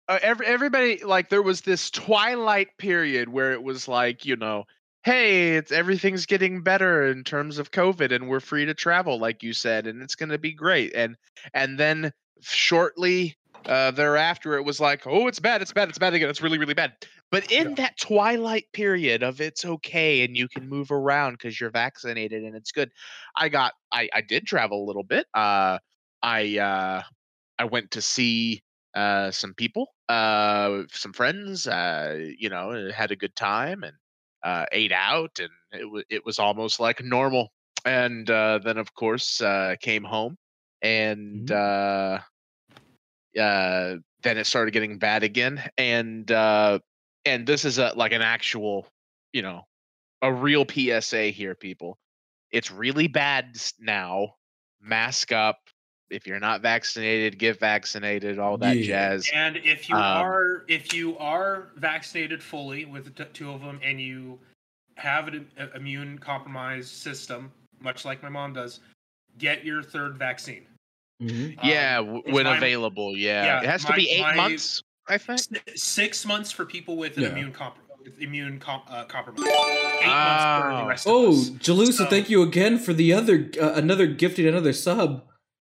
[0.09, 4.65] Uh, every everybody like there was this twilight period where it was like you know,
[5.05, 9.43] hey, it's everything's getting better in terms of COVID, and we're free to travel, like
[9.43, 10.95] you said, and it's going to be great.
[10.95, 11.17] And
[11.53, 13.37] and then shortly
[13.67, 16.57] uh, thereafter, it was like, oh, it's bad, it's bad, it's bad again, it's really
[16.57, 16.95] really bad.
[17.31, 17.77] But in Yeah.
[17.77, 22.57] that twilight period of it's okay and you can move around because you're vaccinated and
[22.57, 22.91] it's good,
[23.37, 25.27] I got I I did travel a little bit.
[25.35, 25.79] Uh,
[26.23, 27.03] I uh,
[27.59, 28.63] I went to see
[28.95, 31.67] uh some people, uh, some friends.
[31.67, 33.97] Uh, you know, had a good time and
[34.43, 37.53] uh, ate out, and it was it was almost like normal.
[37.85, 40.37] And uh, then of course uh, came home
[40.83, 41.51] and.
[41.51, 42.21] Uh,
[43.39, 46.79] uh, then it started getting bad again, and uh,
[47.35, 48.87] and this is a like an actual,
[49.33, 49.65] you know,
[50.23, 51.99] a real PSA here, people.
[52.51, 54.35] It's really bad now.
[54.81, 55.59] Mask up.
[56.11, 58.39] If you're not vaccinated, get vaccinated.
[58.39, 58.87] All that Yeah.
[58.87, 59.31] jazz.
[59.35, 63.79] And if you Um, are if you are vaccinated fully with t- two of them,
[63.83, 64.39] and you
[64.97, 68.81] have an im- immune compromised system, much like my mom does,
[69.37, 70.67] get your third vaccine.
[71.23, 71.59] Mhm.
[71.59, 73.17] Um, yeah, when my- available.
[73.17, 73.45] Yeah.
[73.45, 74.83] yeah, it has to my- be eight my- months.
[75.09, 75.41] I think.
[75.75, 77.29] Six months for people with an Yeah.
[77.31, 79.45] immune comp- with immune com- uh, compromise.
[79.47, 80.87] Eight months for the Oh.
[80.87, 81.31] rest Oh.
[81.59, 85.25] Jalusa, So- thank you again for the other uh, another gifted another sub.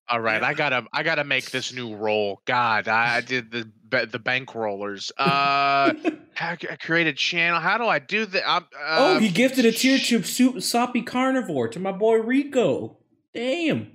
[0.07, 0.47] All right, Yeah.
[0.49, 2.39] I gotta, I gotta make this new roll.
[2.45, 3.69] God, I, I did the
[4.11, 5.11] the bank rollers.
[5.17, 5.93] Uh,
[6.33, 7.59] how, c- I create a channel.
[7.61, 8.43] How do I do that?
[8.47, 12.15] I'm, uh, oh, he gifted a tier sh- to soup soppy carnivore to my boy
[12.17, 12.97] Rico.
[13.33, 13.93] Damn.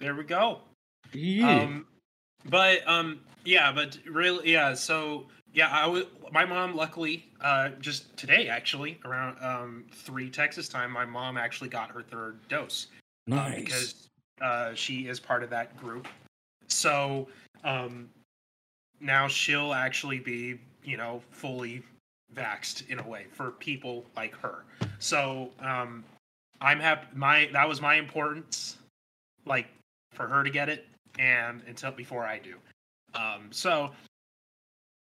[0.00, 0.60] There we go.
[1.12, 1.60] Yeah.
[1.64, 1.86] Um,
[2.48, 4.74] but um, yeah, but really, yeah.
[4.74, 6.04] So yeah, I was.
[6.32, 11.68] My mom, luckily, uh, just today actually, around um three Texas time, my mom actually
[11.68, 12.88] got her third dose.
[13.30, 14.08] uh, because
[14.40, 16.08] uh, she is part of that group.
[16.68, 17.28] So
[17.64, 18.08] um,
[19.00, 21.82] now she'll actually be, you know, fully
[22.34, 24.64] vaxxed in a way for people like her.
[24.98, 26.04] So um,
[26.60, 27.06] I'm happy.
[27.14, 28.78] My that was my importance,
[29.46, 29.68] like
[30.12, 30.86] for her to get it,
[31.18, 32.56] and until before I do.
[33.14, 33.90] Um, so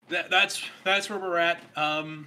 [0.08, 1.62] that that's that's where we're at.
[1.76, 2.26] Um,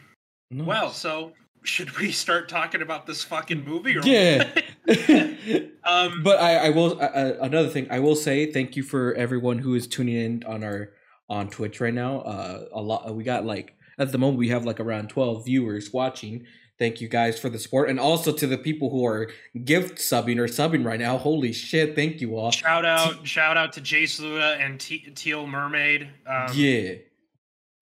[0.52, 0.68] Nice.
[0.68, 1.34] Well, so
[1.64, 3.98] should we start talking about this fucking movie?
[3.98, 4.50] Or Yeah.
[5.84, 9.58] um, but I, I will uh, another thing I will say thank you for everyone
[9.58, 10.92] who is tuning in on our
[11.30, 12.22] on Twitch right now.
[12.22, 15.92] Uh, a lot we got like at the moment we have like around twelve viewers
[15.92, 16.46] watching.
[16.78, 19.32] Thank you guys for the support, and also to the people who are
[19.64, 21.18] gift subbing or subbing right now.
[21.18, 21.96] Holy shit!
[21.96, 22.52] Thank you all.
[22.52, 26.10] Shout out, shout out to Jace Luna and T- Teal Mermaid.
[26.28, 26.96] Um, yeah.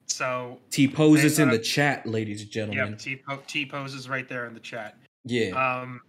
[0.06, 2.90] So T poses in the chat, ladies and gentlemen.
[2.92, 4.96] Yep, T po- T poses right there in the chat.
[5.26, 5.52] Yeah.
[5.82, 6.02] Um,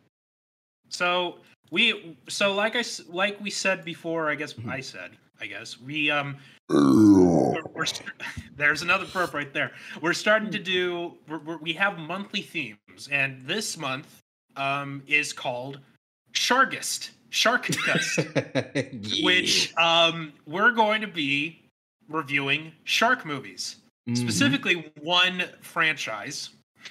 [0.91, 1.39] so
[1.71, 4.71] we so like I like we said before, I guess Mhm.
[4.71, 6.37] I said I guess we um
[6.69, 7.85] we're, we're
[8.57, 9.73] there's another burp right there.
[10.01, 14.21] We're starting to do we're, we're, we have monthly themes, and this month
[14.57, 15.81] um is called
[16.33, 21.61] Sharkist Sharkist, which um we're going to be
[22.09, 24.19] reviewing shark movies Mhm.
[24.19, 26.51] specifically one franchise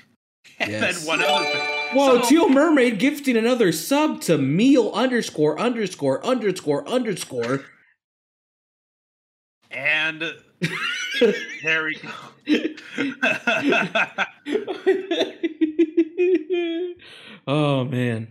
[0.59, 0.97] and Yes.
[0.97, 1.61] then one other thing.
[1.95, 7.65] Whoa, So- Teal Mermaid gifting another sub to meal underscore underscore underscore underscore.
[9.73, 10.21] And
[11.63, 12.09] there we go.
[17.47, 18.27] oh man.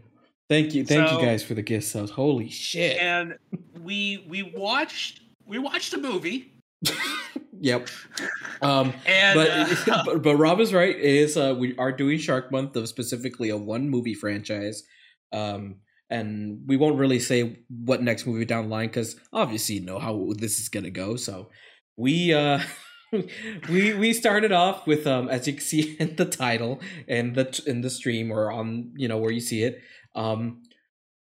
[0.48, 0.84] Thank you.
[0.84, 2.10] Thank So- you guys for the gift subs.
[2.10, 2.98] Holy shit.
[2.98, 3.36] and
[3.80, 6.52] we we watched we watched a movie
[7.60, 7.88] Yep.
[8.60, 10.94] Um and but, uh, but but Rob is right.
[10.94, 14.82] It is uh we are doing Shark Month of specifically a one movie franchise.
[15.32, 15.76] Um
[16.12, 19.98] and we won't really say what next movie down the line because obviously you know
[19.98, 21.16] how this is gonna go.
[21.16, 21.48] So
[21.96, 22.60] we uh
[23.68, 27.62] we we started off with um as you can see in the title and the
[27.66, 29.80] in the stream or on you know where you see it
[30.14, 30.62] um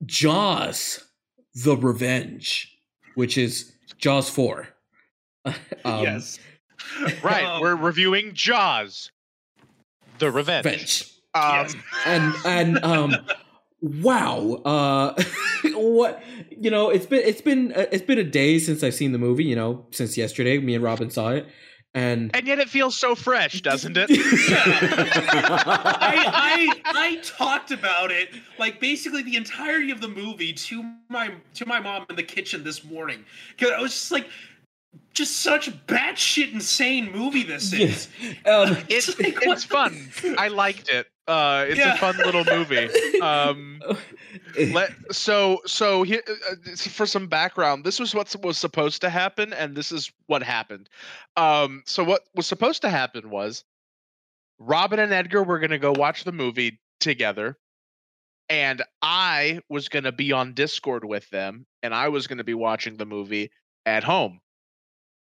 [0.04, 1.04] Jaws
[1.54, 2.76] the Revenge
[3.14, 4.68] which is Jaws 4
[5.44, 5.54] um,
[6.02, 6.38] yes
[7.22, 9.10] Right, we're reviewing Jaws,
[10.18, 10.64] the Revenge.
[10.64, 11.74] Revenge Um, Yes.
[12.06, 13.16] and and um
[13.82, 15.22] wow uh
[15.74, 19.12] what you know it's been it's been uh, it's been a day since i've seen
[19.12, 21.46] the movie you know since yesterday me and robin saw it
[21.94, 24.08] and and yet it feels so fresh, doesn't it?
[24.10, 24.16] I,
[26.32, 31.66] I I talked about it like basically the entirety of the movie to my to
[31.66, 33.24] my mom in the kitchen this morning
[33.56, 34.28] because I was just like
[35.12, 38.08] just such a batshit insane movie this is.
[38.46, 40.10] um It's like, it's fun.
[40.38, 41.06] I liked it.
[41.28, 41.94] Uh, it's Yeah.
[41.94, 42.88] a fun little movie.
[43.22, 43.82] Um,
[44.72, 49.10] let so so here uh, uh, for some background this was what was supposed to
[49.10, 50.88] happen and this is what happened
[51.36, 53.62] um so what was supposed to happen was
[54.58, 57.58] robin and edgar were going to go watch the movie together
[58.48, 62.44] and i was going to be on discord with them and i was going to
[62.44, 63.50] be watching the movie
[63.84, 64.40] at home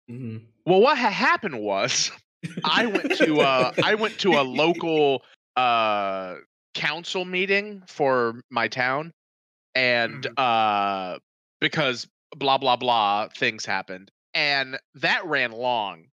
[0.10, 0.42] Mhm.
[0.66, 2.12] well what ha- happened was
[2.66, 5.24] i went to uh i went to a local
[5.56, 6.36] uh
[6.76, 9.12] council meeting for my town
[9.74, 11.18] and uh
[11.60, 14.12] because blah blah blah things happened.
[14.34, 16.08] And that ran long.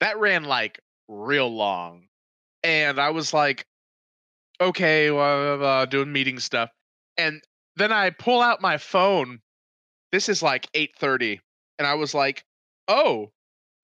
[0.00, 2.08] That ran like real long.
[2.64, 3.64] And i was like
[4.60, 6.70] okay well, uh, doing meeting stuff.
[7.16, 7.42] And
[7.76, 9.40] then i pull out my phone.
[10.10, 11.40] This is like 8:30
[11.78, 12.44] and i was like
[12.88, 13.30] oh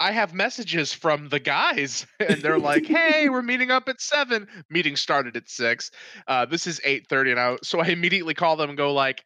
[0.01, 4.47] i have messages from the guys and they're like hey we're meeting up at 7
[4.71, 5.91] meeting started at 6
[6.27, 9.25] uh this is 8:30 and i so i immediately call them and go like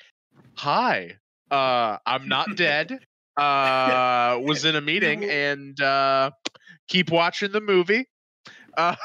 [0.56, 1.16] hi
[1.50, 2.98] uh i'm not dead
[3.36, 6.30] uh was in a meeting and uh
[6.88, 8.06] keep watching the movie.
[8.76, 8.96] Uh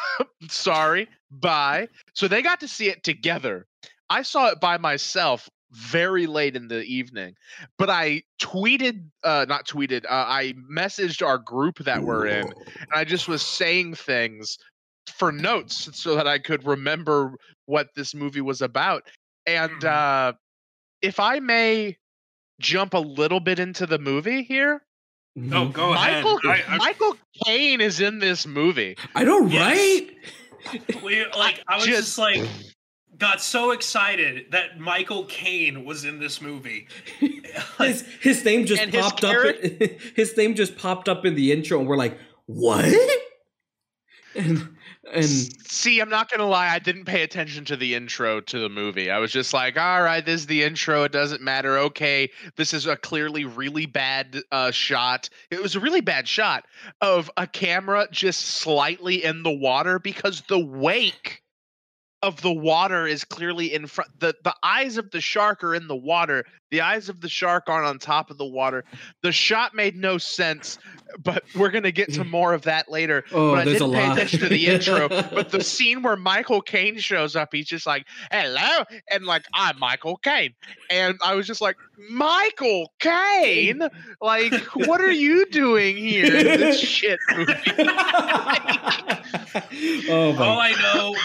[0.49, 1.88] sorry bye.
[2.13, 3.65] So they got to see it together.
[4.10, 7.34] I saw it by myself very late in the evening
[7.77, 12.89] but i tweeted uh not tweeted uh, i messaged our group that we're in and
[12.95, 14.58] i just was saying things
[15.13, 17.34] for notes so that i could remember
[17.65, 19.03] what this movie was about
[19.45, 19.86] and Mhm.
[19.86, 20.34] uh
[21.01, 21.97] if i may
[22.60, 24.82] jump a little bit into the movie here
[25.38, 25.73] Oh, Mhm.
[25.73, 26.65] go michael ahead.
[26.67, 29.62] I, I, michael caine is in this movie i know Yes.
[29.62, 32.41] right we, like I was Just- just like
[33.17, 36.88] got so excited that Michael Caine was in this movie.
[37.80, 39.56] His his name just And his popped up
[40.15, 42.86] his name just popped up in the intro and we're like what
[44.36, 44.75] and
[45.13, 48.67] and See, I'm not gonna lie, I didn't pay attention to the intro to the
[48.67, 49.10] movie.
[49.10, 51.77] I was just like, all right, this is the intro, it doesn't matter.
[51.77, 55.30] Okay, this is a clearly really bad uh, shot.
[55.49, 56.65] It was a really bad shot
[56.99, 61.43] of a camera just slightly in the water because the wake
[62.23, 65.88] of the water is clearly in front the the eyes of the shark are in
[65.88, 68.84] the water the eyes of the shark aren't on top of the water
[69.23, 70.77] the shot made no sense
[71.23, 74.17] but we're gonna get to more of that later oh but I didn't pay lot
[74.17, 75.08] attention to the intro.
[75.08, 79.80] But the scene where Michael Caine shows up, he's just like, "Hello," and like, "I'm
[79.80, 80.53] Michael Caine,"
[80.89, 81.77] and I was just like,
[82.10, 83.88] "Michael Caine,
[84.21, 87.53] like, what are you doing here in this shit movie?"
[90.10, 90.45] oh my!
[90.45, 91.15] All I know,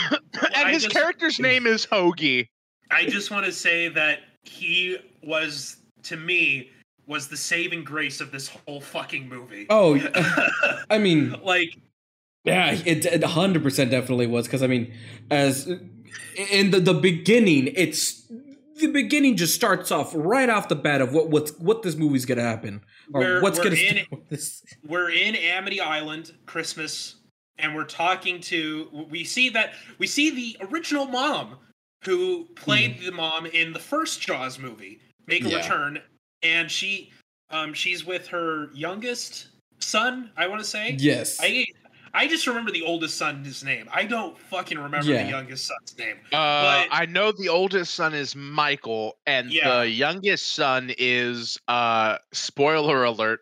[0.54, 2.48] and I his just- character's name is Hoagie.
[2.90, 6.70] I just want to say that he was, to me,
[7.06, 9.66] was the saving grace of this whole fucking movie.
[9.70, 9.98] oh,
[10.90, 11.76] I mean, like,
[12.44, 14.92] yeah, it hundred percent definitely was because I mean,
[15.30, 15.66] as
[16.50, 18.22] in the the beginning, it's
[18.76, 22.24] the beginning just starts off right off the bat of what what's what this movie's
[22.24, 24.06] gonna happen or We're- what's we're gonna in
[24.88, 27.16] we're in Amity Island, Christmas,
[27.58, 29.06] and we're talking to.
[29.10, 31.58] We see that we see the original mom
[32.02, 35.56] who played the mom in the first Jaws movie make a Yeah.
[35.58, 36.02] return,
[36.42, 37.12] and she,
[37.50, 40.30] um, she's with her youngest son.
[40.36, 40.96] I want to say.
[40.98, 41.66] Yes, I
[42.14, 43.88] I just remember the oldest son's name.
[43.90, 45.22] I don't fucking remember Yeah.
[45.24, 46.16] the youngest son's name.
[46.26, 49.78] Uh, But- I know the oldest son is Michael, and Yeah.
[49.78, 53.40] the youngest son is uh spoiler alert,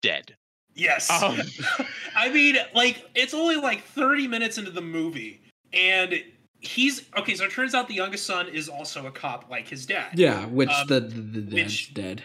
[0.00, 0.36] dead.
[0.74, 1.08] Yes.
[1.10, 1.38] Um,
[2.16, 6.24] I mean, like, it's only like 30 minutes into the movie, and
[6.62, 7.34] he's okay.
[7.34, 10.18] So it turns out the youngest son is also a cop, like his dad.
[10.18, 12.22] yeah, which um, the the, the dad's which- dead.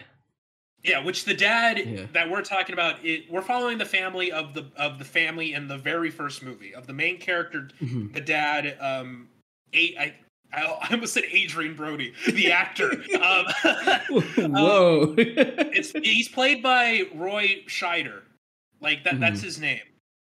[0.84, 2.06] Yeah, which the dad Yeah.
[2.12, 5.66] that we're talking about, it, we're following the family of the of the family in
[5.66, 8.12] the very first movie of the main character, Mhm.
[8.14, 8.76] the dad.
[8.80, 9.28] Um,
[9.72, 9.96] eight.
[9.98, 10.14] I
[10.52, 12.92] I I almost said Adrien Brody, the actor.
[13.22, 13.46] um,
[14.52, 15.14] Whoa!
[15.18, 18.22] it's he's played by Roy Scheider,
[18.80, 19.18] like that.
[19.20, 19.44] That's Mhm.
[19.44, 19.80] his name.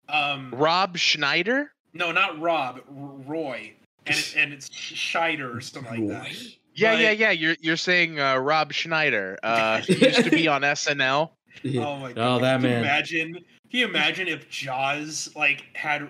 [0.08, 1.72] Um, Rob Schneider.
[1.94, 2.76] No, not Rob.
[2.76, 2.84] R-
[3.26, 3.72] Roy,
[4.06, 6.42] and it, and it's Scheider or something like that.
[6.74, 7.30] Yeah, yeah, But- yeah.
[7.30, 9.38] You're you're saying uh, Rob Schneider.
[9.42, 11.30] Uh, he used to be on SNL.
[11.62, 11.86] Yeah.
[11.86, 12.36] Oh my god!
[12.36, 12.80] Oh, that Can you man.
[12.84, 16.08] Imagine, can you imagine if Jaws like had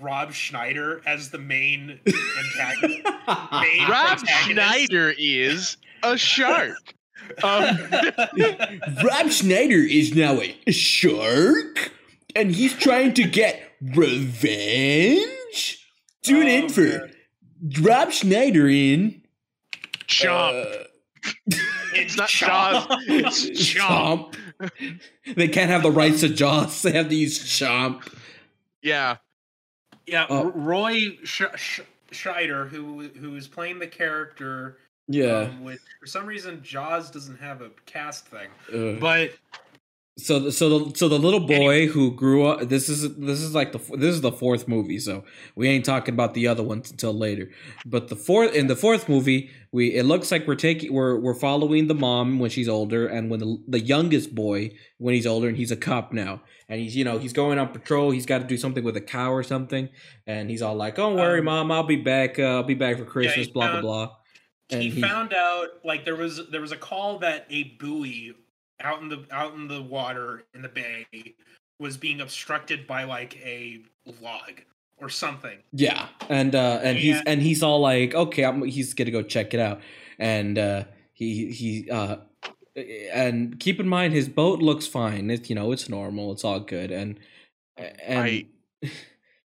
[0.00, 3.02] Rob Schneider as the main antagonist?
[3.52, 4.44] Main Rob protagonist.
[4.44, 6.76] Schneider is a shark.
[7.42, 7.78] Um,
[9.02, 11.90] Rob Schneider is now a shark,
[12.36, 13.62] and he's trying to get
[13.94, 15.86] revenge.
[16.22, 17.13] Tune in Oh, for man.
[17.80, 19.22] Rob Schneider in
[20.06, 20.64] chomp.
[20.80, 20.84] uh,
[21.94, 22.86] it's not Jaws.
[23.08, 24.34] It's chomp.
[24.60, 25.00] Chomp.
[25.36, 26.82] they can't have the rights to Jaws.
[26.82, 28.06] They have to use Chomp.
[28.82, 29.16] Yeah.
[30.06, 30.26] Yeah.
[30.28, 34.76] R- Roy Sch- Sch- Scheider, who who is playing the character,
[35.08, 35.48] Yeah.
[35.48, 39.00] um, which for some reason Jaws doesn't have a cast thing, Ugh.
[39.00, 39.30] but
[40.16, 42.68] So the so the so the little boy who grew up.
[42.68, 45.00] This is this is like the this is the fourth movie.
[45.00, 45.24] So
[45.56, 47.50] we ain't talking about the other ones until later.
[47.84, 51.34] But the fourth in the fourth movie, we it looks like we're taking we're we're
[51.34, 55.48] following the mom when she's older, and when the the youngest boy when he's older,
[55.48, 58.12] and he's a cop now, and he's you know he's going on patrol.
[58.12, 59.88] He's got to do something with a cow or something,
[60.28, 62.38] and he's all like, "Don't worry, Um, mom, I'll be back.
[62.38, 64.16] Uh, I'll be back for Christmas." he blah found- blah blah.
[64.70, 68.32] And he he- found out like there was there was a call that a buoy
[68.84, 71.06] out in the out in the water in the bay
[71.80, 73.80] was being obstructed by like a
[74.20, 74.60] log
[74.98, 75.58] or something.
[75.72, 79.52] Yeah, and uh, and he's and he's all like, okay, I'm, he's gonna go check
[79.54, 79.80] it out,
[80.18, 82.18] and uh, he he uh,
[83.12, 85.30] and keep in mind his boat looks fine.
[85.30, 87.18] It's you know it's normal, it's all good, and
[87.76, 88.46] and I-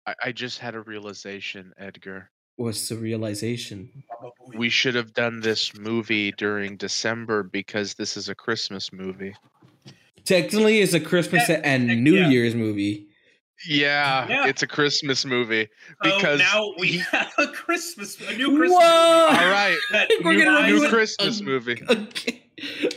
[0.06, 2.30] I, I just had a realization, Edgar.
[2.56, 4.04] What's the realization?
[4.54, 9.34] We should have done this movie during December because this is a Christmas movie.
[10.24, 12.28] Technically, it's a Christmas Yeah, and heck New yeah.
[12.28, 13.06] Year's movie.
[13.66, 14.46] Yeah, Yeah.
[14.48, 15.68] it's a Christmas movie.
[16.04, 19.28] So because now we have a Christmas, a new Christmas Whoa!
[19.30, 19.44] movie.
[19.44, 19.78] All right,
[20.24, 21.82] We're new gonna a new Christmas um, movie.
[21.90, 22.42] Okay.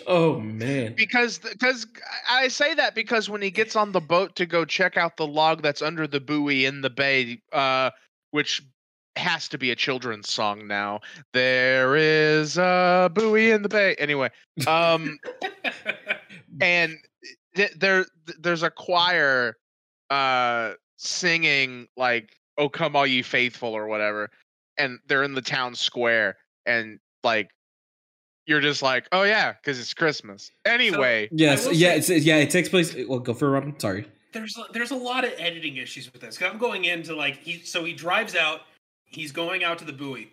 [0.07, 0.93] Oh man.
[0.95, 1.85] Because because
[2.29, 5.27] I say that because when he gets on the boat to go check out the
[5.27, 7.89] log that's under the buoy in the bay, uh,
[8.31, 8.61] which
[9.19, 11.01] has to be a children's song now.
[11.33, 13.95] There is a buoy in the bay.
[13.99, 14.29] Anyway,
[14.67, 15.19] um,
[16.61, 16.97] and
[17.55, 18.05] th- there
[18.39, 19.57] there's a choir
[20.09, 24.29] uh singing like oh come all ye faithful or whatever
[24.77, 27.49] and they're in the town square and like
[28.47, 31.67] you're just like oh yeah because it's christmas anyway Yes.
[31.71, 31.99] Yeah.
[31.99, 32.37] say- It's, yeah.
[32.37, 32.95] It takes place.
[33.07, 33.79] Well, go for it, Robin.
[33.79, 34.07] Sorry.
[34.33, 36.41] there's a- there's a lot of editing issues with this.
[36.41, 38.61] I'm going into like he so he drives out,
[39.09, 40.31] he's going out to the buoy,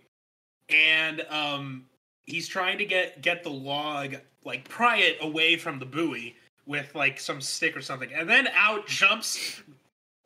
[0.69, 1.85] and um
[2.25, 6.95] he's trying to get get the log like pry it away from the buoy with
[6.95, 9.63] like some stick or something, and then out jumps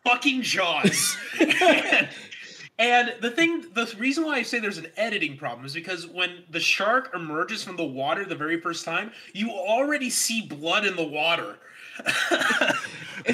[0.05, 1.17] fucking Jaws.
[1.39, 2.09] and,
[2.79, 6.45] and the thing, the reason why I say there's an editing problem is because when
[6.51, 10.97] the shark emerges from the water the very first time, you already see blood in
[10.97, 11.59] the water.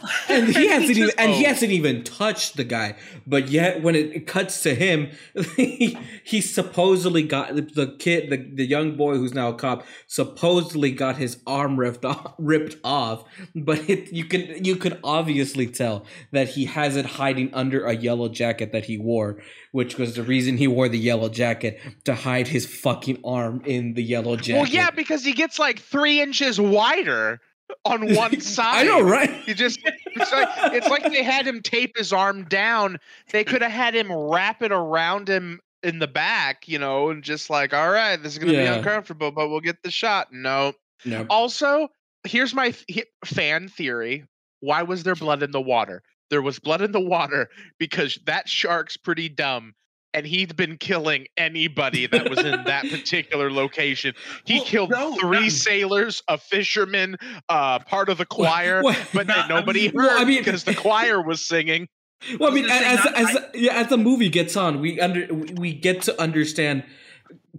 [0.28, 2.96] And he hasn't even and he hasn't even touched the guy.
[3.26, 5.10] But yet, when it, it cuts to him,
[5.56, 10.90] he, he supposedly got the kid, the, the young boy who's now a cop, supposedly
[10.90, 12.34] got his arm ripped off.
[12.38, 13.24] Ripped off,
[13.54, 17.94] but it, you can you can obviously tell that he has it hiding under a
[17.94, 19.42] yellow jacket that he wore,
[19.72, 23.94] which was the reason he wore the yellow jacket to hide his fucking arm in
[23.94, 24.60] the yellow jacket.
[24.60, 27.40] Well, yeah, because he gets like three inches wider
[27.84, 28.76] on one side.
[28.80, 29.30] I know, right?
[29.30, 32.98] He just it's like it's like they had him tape his arm down.
[33.32, 37.22] They could have had him wrap it around him in the back, you know, and
[37.22, 38.72] just like, all right, this is gonna Yeah.
[38.72, 40.32] be uncomfortable, but we'll get the shot.
[40.32, 40.72] No.
[41.04, 41.26] No.
[41.30, 41.88] Also,
[42.24, 44.24] here's my th- fan theory.
[44.60, 46.02] Why was there blood in the water?
[46.30, 47.48] There was blood in the water
[47.78, 49.74] because that shark's pretty dumb.
[50.16, 54.14] And he'd been killing anybody that was in that particular location.
[54.46, 57.16] He Well, killed no, three not- sailors, a fisherman,
[57.50, 60.18] uh, part of the Well, choir, well, but then no, I nobody mean- heard well,
[60.20, 61.86] I mean- because the choir was singing.
[62.40, 64.98] Well, I I mean, gonna as not- as yeah, as the movie gets on, we
[64.98, 66.82] under we we get to understand,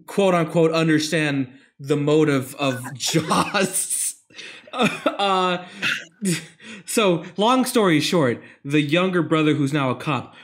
[0.07, 1.47] quote unquote, understand
[1.79, 4.15] the motive of Jaws.
[4.73, 5.63] uh,
[6.87, 10.35] so, long story short, the younger brother, who's now a cop,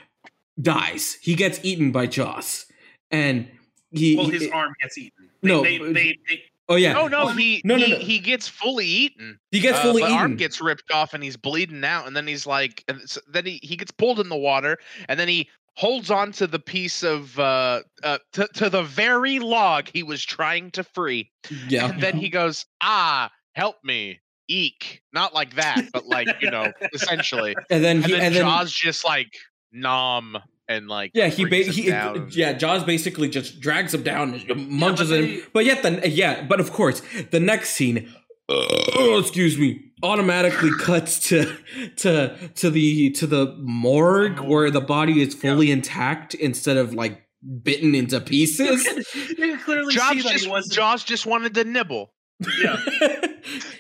[0.61, 1.17] dies.
[1.21, 2.65] He gets eaten by Jaws,
[3.11, 3.47] and
[3.91, 4.15] he.
[4.15, 5.29] Well, he- his arm gets eaten.
[5.41, 7.97] They, No, they, they, they, oh yeah, Oh no, he no, no, he, no.
[7.99, 9.39] he gets fully eaten.
[9.51, 10.17] he gets Uh, fully the eaten.
[10.19, 13.45] arm gets ripped off and he's bleeding out and then he's like and so then
[13.45, 14.77] he, he gets pulled in the water
[15.09, 19.39] and then he holds on to the piece of uh, uh to, to the very
[19.39, 21.29] log he was trying to free
[21.67, 26.49] yeah, and then he goes ah help me eek not like that but like you
[26.49, 29.27] know essentially and then and he then and then jaws just like
[29.73, 30.37] nom
[30.69, 32.29] and like Yeah, he, ba- him he down.
[32.31, 35.41] yeah, Jaws basically just drags him down, and munches but him.
[35.53, 37.01] But yet, then yeah, but of course,
[37.31, 38.13] the next scene,
[38.49, 41.55] oh, excuse me, automatically cuts to
[41.97, 47.21] to to the to the morgue where the body is fully intact instead of like
[47.63, 48.85] bitten into pieces.
[49.15, 50.75] you can clearly see Jaws that just he.
[50.75, 52.13] Jaws just wanted to nibble.
[52.61, 52.77] yeah.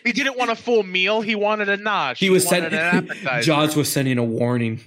[0.05, 1.21] He didn't want a full meal.
[1.21, 2.17] He wanted a nosh.
[2.17, 3.41] he was wanted sending an appetizer.
[3.45, 4.81] Jaws was sending a warning.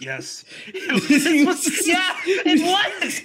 [0.00, 0.44] Yes.
[0.66, 3.20] It was, yeah, it was.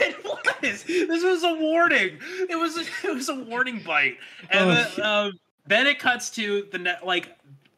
[0.00, 0.84] It was.
[0.84, 2.18] This was a warning.
[2.48, 2.76] It was.
[2.76, 4.16] A, it was a warning bite.
[4.50, 5.32] And Oh, then, um,
[5.66, 7.06] then it cuts to the net.
[7.06, 7.28] Like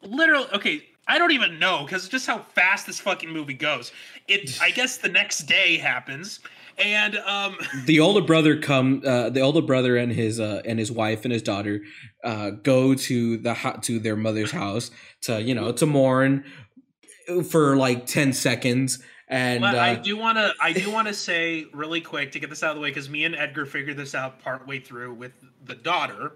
[0.02, 0.46] literally.
[0.54, 3.92] Okay, I don't even know because just how fast this fucking movie goes.
[4.28, 4.58] It.
[4.62, 6.40] I guess the next day happens,
[6.78, 7.56] and um.
[7.84, 11.32] the older brother come uh, the older brother and his uh, and his wife and
[11.32, 11.80] his daughter
[12.24, 14.90] uh, go to the ho- to their mother's house
[15.22, 16.44] to you know to mourn
[17.42, 20.52] for like 10 seconds and But I uh, do want to.
[20.60, 23.10] I do want to say really quick to get this out of the way because
[23.10, 25.32] me and Edgar figured this out partway through with
[25.64, 26.32] the daughter.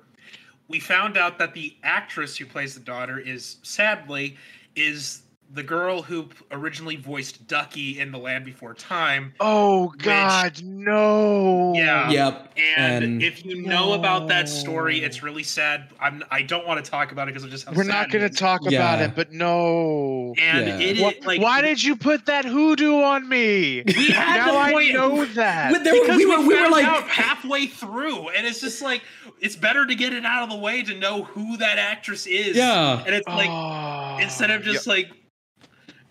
[0.66, 4.36] We found out that the actress who plays the daughter is sadly
[4.74, 5.22] is
[5.52, 9.32] the girl who originally voiced Ducky in The Land Before Time.
[9.40, 11.72] Oh God, no.
[11.74, 12.10] Yeah.
[12.10, 15.88] yep And, And- if you know about that story, it's really sad.
[15.98, 16.22] I'm.
[16.30, 18.24] I don't want to talk about it because of just how We're sad not going
[18.24, 18.38] to is.
[18.38, 20.34] talk about it, but no.
[20.38, 20.78] And Yeah.
[20.78, 23.82] it is Wh- like Why did you put that hoodoo on me?
[23.86, 25.72] we had now I point- know that.
[25.72, 29.02] But there because we were we were like out halfway through, and it's just like
[29.40, 32.56] it's better to get it out of the way to know who that actress is.
[32.56, 35.10] yeah and it's like Oh, instead of just like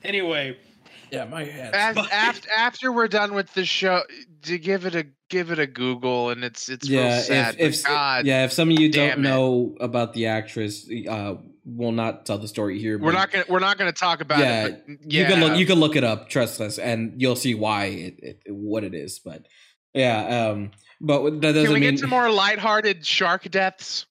[0.04, 0.58] anyway.
[1.12, 4.02] yeah my head As, after after we're done with the show,
[4.44, 7.56] to give it a give it a Google, and it's it's real yeah sad.
[7.60, 9.20] if, if God, yeah if some of you don't it.
[9.20, 11.36] know about the actress uh
[11.66, 14.66] we'll not tell the story here we're not gonna we're not gonna talk about Yeah,
[14.66, 14.84] it.
[14.88, 17.86] But you can look you can look it up trust us and you'll see why
[17.86, 19.46] it, it what it is but
[19.94, 20.72] yeah um
[21.02, 24.06] but that doesn't Can we mean get to more lighthearted shark deaths?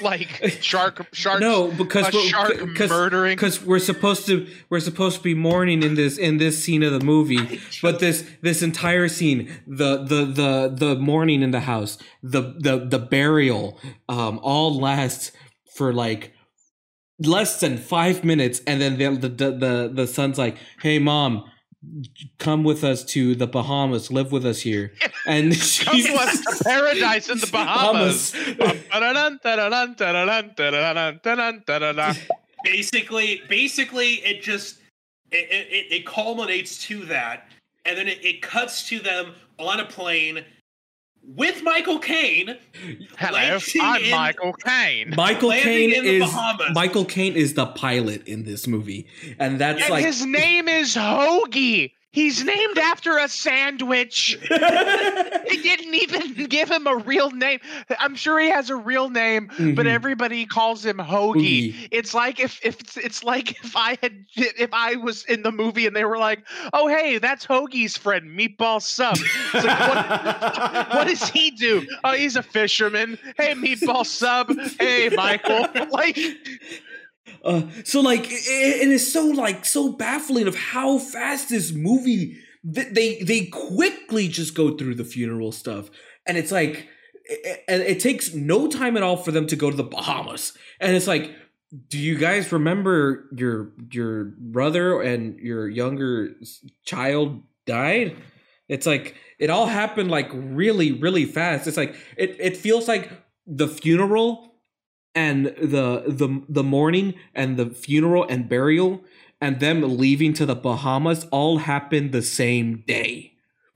[0.00, 3.34] Like shark shark no because we're- shark cause, murdering.
[3.36, 6.92] because we're supposed to we're supposed to be mourning in this in this scene of
[6.92, 11.98] the movie but this this entire scene the the the the mourning in the house
[12.22, 13.78] the the the burial
[14.08, 15.32] um all lasts
[15.74, 16.32] for like
[17.18, 21.44] less than five minutes and then the the the, the son's like hey mom
[22.38, 24.92] come with us to the bahamas live with us here.
[25.26, 28.34] And Come she's to us to paradise in the Bahamas.
[32.64, 34.78] Basically, basically, it just
[35.30, 37.48] it, it, it culminates to that,
[37.84, 40.44] and then it, it cuts to them on a plane
[41.36, 42.56] with Michael Caine.
[43.18, 45.14] Hello, landing I'm in- Michael Caine.
[45.16, 46.32] Michael Landing Caine in the is
[46.74, 49.06] Michael Caine is the pilot in this movie,
[49.38, 51.92] and that's And like his name is Hoagie.
[52.18, 54.36] He's named after a sandwich.
[54.50, 57.60] they didn't even give him a real name.
[58.00, 59.46] I'm sure he has a real name,
[59.76, 59.86] but Mhm.
[59.86, 61.72] everybody calls him Hoagie.
[61.74, 61.88] Hoagie.
[61.92, 65.52] It's like if if it's, it's like if I had if I was in the
[65.52, 66.40] movie and they were like,
[66.72, 69.16] "Oh, hey, that's Hoagie's friend, Meatball Sub."
[69.54, 71.86] Like, what, what does he do?
[72.02, 73.16] Oh, he's a fisherman.
[73.36, 74.50] Hey, Meatball Sub.
[74.80, 75.66] Hey, Michael.
[75.92, 76.18] Like,
[77.44, 82.36] Uh, so like it, it is so like so baffling of how fast this movie
[82.74, 85.90] th- they they quickly just go through the funeral stuff.
[86.26, 86.88] And it's like
[87.24, 90.52] it, and it takes no time at all for them to go to the Bahamas.
[90.80, 91.34] And it's like
[91.88, 96.34] do you guys remember your your brother and your younger
[96.84, 98.16] child died?
[98.68, 101.66] It's like it all happened like really really fast.
[101.66, 103.10] It's like it it feels like
[103.46, 104.47] the funeral
[105.14, 109.02] and the the the mourning and the funeral and burial
[109.40, 113.32] and them leaving to the Bahamas all happened the same day.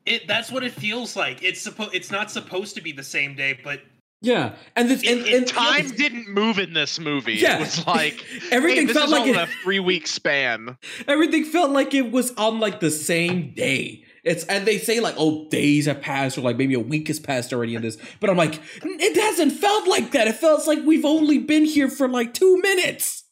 [0.07, 1.43] It that's what it feels like.
[1.43, 3.81] It's supposed it's not supposed to be the same day, but
[4.21, 7.35] Yeah, and this and, It- and time didn't move in this movie.
[7.35, 7.57] Yeah.
[7.57, 10.77] It was like everything hey, felt like it, a three week span.
[11.09, 14.05] everything felt like it was on like the same day.
[14.25, 17.19] It's and they say like oh days have passed or like maybe a week has
[17.19, 20.29] passed already in this, but I'm like it hasn't felt like that.
[20.29, 23.25] It feels like we've only been here for like two minutes.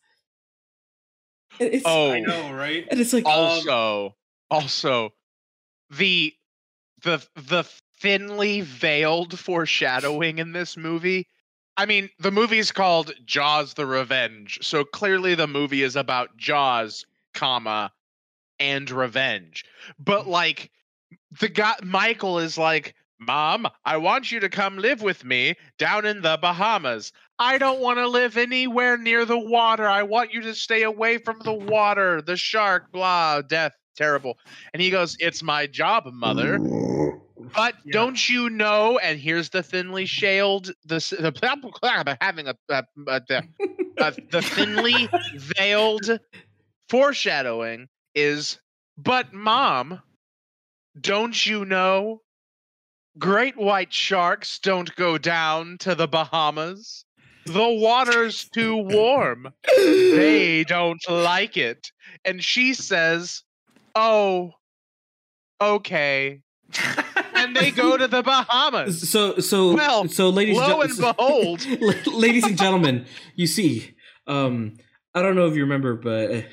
[1.61, 2.87] It's, Oh, I know, right?
[2.91, 4.13] and it's like also, um,
[4.51, 5.11] also,
[5.91, 6.33] the
[7.03, 7.65] the the
[8.01, 11.29] thinly veiled foreshadowing in this movie.
[11.77, 17.05] I mean, the movie's called Jaws: The Revenge, so clearly the movie is about Jaws,
[17.35, 17.93] comma,
[18.59, 19.65] and revenge.
[19.99, 20.71] But like,
[21.39, 26.07] the guy Michael is like, "Mom, I want you to come live with me down
[26.07, 29.89] in the Bahamas." I don't want to live anywhere near the water.
[29.89, 34.39] I want you to stay away from the water, the shark, blah, death, terrible.
[34.75, 36.61] And he goes, It's my job, mother.
[37.55, 37.93] But Yeah.
[37.93, 38.99] don't you know?
[38.99, 43.43] And here's the thinly shaled, the, the having a, a, a, a-
[43.99, 46.21] a- the thinly veiled
[46.89, 48.59] foreshadowing is,
[48.99, 50.03] but mom,
[50.99, 52.23] don't you know?
[53.19, 57.05] Great white sharks don't go down to the Bahamas.
[57.47, 59.53] The water's too warm.
[59.77, 61.91] They don't like it.
[62.25, 63.43] And she says,
[63.95, 64.53] Oh,
[65.61, 66.41] okay.
[67.35, 69.11] And they go to the Bahamas.
[69.11, 71.67] so so Well, so ladies Lo and and behold,
[72.07, 74.77] ladies and gentlemen, you see, um,
[75.15, 76.47] I don't know if you remember, but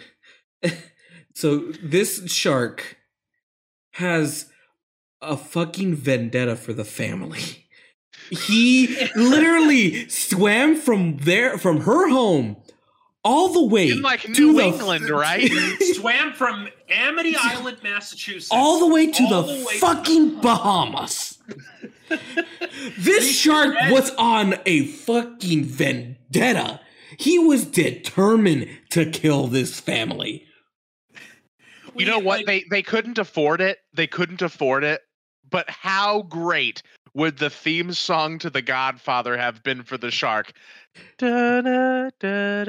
[1.36, 2.97] so this shark
[3.98, 4.48] has
[5.22, 7.42] a fucking vendetta for the family.
[8.30, 12.58] He literally swam from there, from her home,
[13.24, 15.50] all the way in like to New the- England, right?
[15.96, 18.50] Swam from Amity Island, Massachusetts.
[18.52, 21.38] all the way to the, the way- fucking Bahamas.
[23.00, 26.82] this shark was on a fucking vendetta.
[27.18, 30.47] He was determined to kill this family.
[31.98, 32.46] You know what?
[32.46, 33.80] They they couldn't afford it.
[33.94, 35.02] They couldn't afford it.
[35.50, 36.84] But how great
[37.14, 40.52] would the theme song to The Godfather have been for the shark?
[41.18, 42.66] Da, da, da.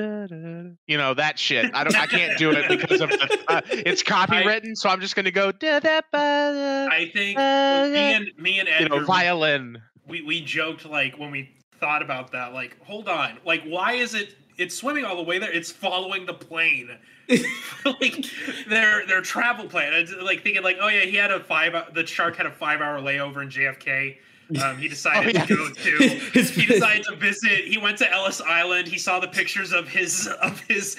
[0.86, 1.74] You know that shit.
[1.74, 1.96] I don't.
[1.96, 3.38] I can't do it because of the.
[3.48, 5.50] Uh, it's copywritten, so I'm just gonna go.
[5.52, 9.80] Da, da, ba, da, I think Uh, me and me and you Edgar know, violin.
[10.06, 11.50] we, we joked like when we
[11.80, 15.38] thought about that, like, hold on, like why is it it's swimming all the way
[15.38, 15.50] there?
[15.52, 16.90] It's following the plane.
[17.84, 18.24] like
[18.68, 19.92] their their travel plan.
[19.94, 22.80] It's like thinking like, oh yeah, he had a five the shark had a five
[22.80, 24.18] hour layover in JFK.
[24.64, 25.44] Um, he decided Oh, yeah.
[25.44, 25.98] to go to
[26.32, 27.66] His- he decided to visit.
[27.66, 28.88] He went to Ellis Island.
[28.88, 30.96] He saw the pictures of his of his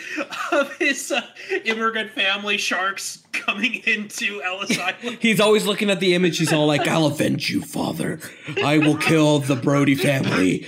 [0.51, 1.21] of his uh,
[1.65, 5.17] immigrant family sharks coming into Ellis Island.
[5.19, 6.37] He's always looking at the image.
[6.37, 8.19] He's all like, I'll avenge you, father.
[8.63, 10.67] I will kill the Brody family.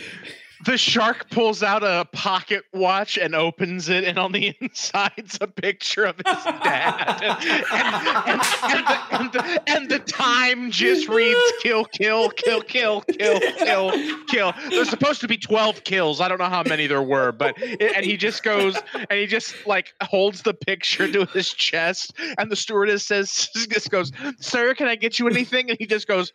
[0.65, 5.47] The shark pulls out a pocket watch and opens it, and on the inside's a
[5.47, 7.21] picture of his dad.
[7.71, 7.91] and,
[8.23, 13.39] and, and, the, and, the, and the time just reads kill, kill, kill, kill, kill,
[13.39, 14.53] kill, kill.
[14.69, 16.21] There's supposed to be 12 kills.
[16.21, 19.55] I don't know how many there were, but and he just goes and he just
[19.65, 24.87] like holds the picture to his chest, and the stewardess says, "Just goes, sir, can
[24.87, 26.31] I get you anything?" And he just goes.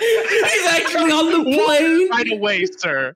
[0.00, 2.08] He's actually on the plane.
[2.10, 3.14] right away, sir.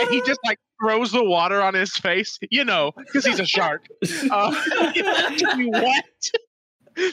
[0.00, 3.46] And he just like throws the water on his face, you know, because he's a
[3.46, 3.86] shark.
[4.30, 4.54] Uh,
[5.56, 5.72] be.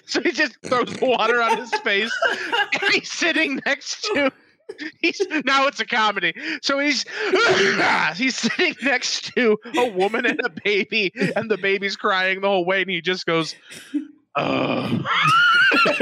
[0.06, 2.12] So he just throws the water on his face.
[2.82, 4.32] And he's sitting next to.
[5.02, 6.32] He's now it's a comedy.
[6.62, 7.04] So he's
[8.16, 12.66] he's sitting next to a woman and a baby, and the baby's crying the whole
[12.66, 13.56] way, and he just goes,
[14.40, 15.06] Um.
[15.86, 15.94] Ugh.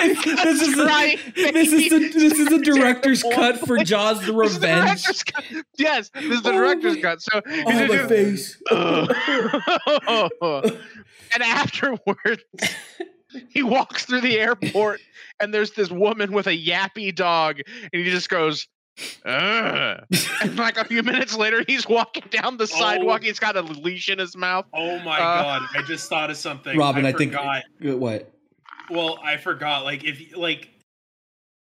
[0.00, 4.58] this is a, this is a, this is a director's cut for Jaws: The This
[4.58, 5.64] the Revenge.
[5.76, 7.20] Yes, this is the Oh director's cut.
[7.20, 8.62] So Oh, my face.
[8.70, 9.12] Ugh.
[11.34, 12.42] and afterwards,
[13.48, 15.00] he walks through the airport,
[15.40, 18.66] and there's this woman with a yappy dog, and he just goes.
[19.24, 20.04] Ugh.
[20.42, 23.22] And like a few minutes later, he's walking down the sidewalk.
[23.22, 24.66] He's got a leash in his mouth.
[24.72, 25.62] Oh my Uh, god!
[25.74, 26.76] I just thought of something.
[26.78, 27.62] Robin, I, I, think forgot.
[27.80, 28.32] what?
[28.90, 29.84] Well, I forgot.
[29.84, 30.68] Like if like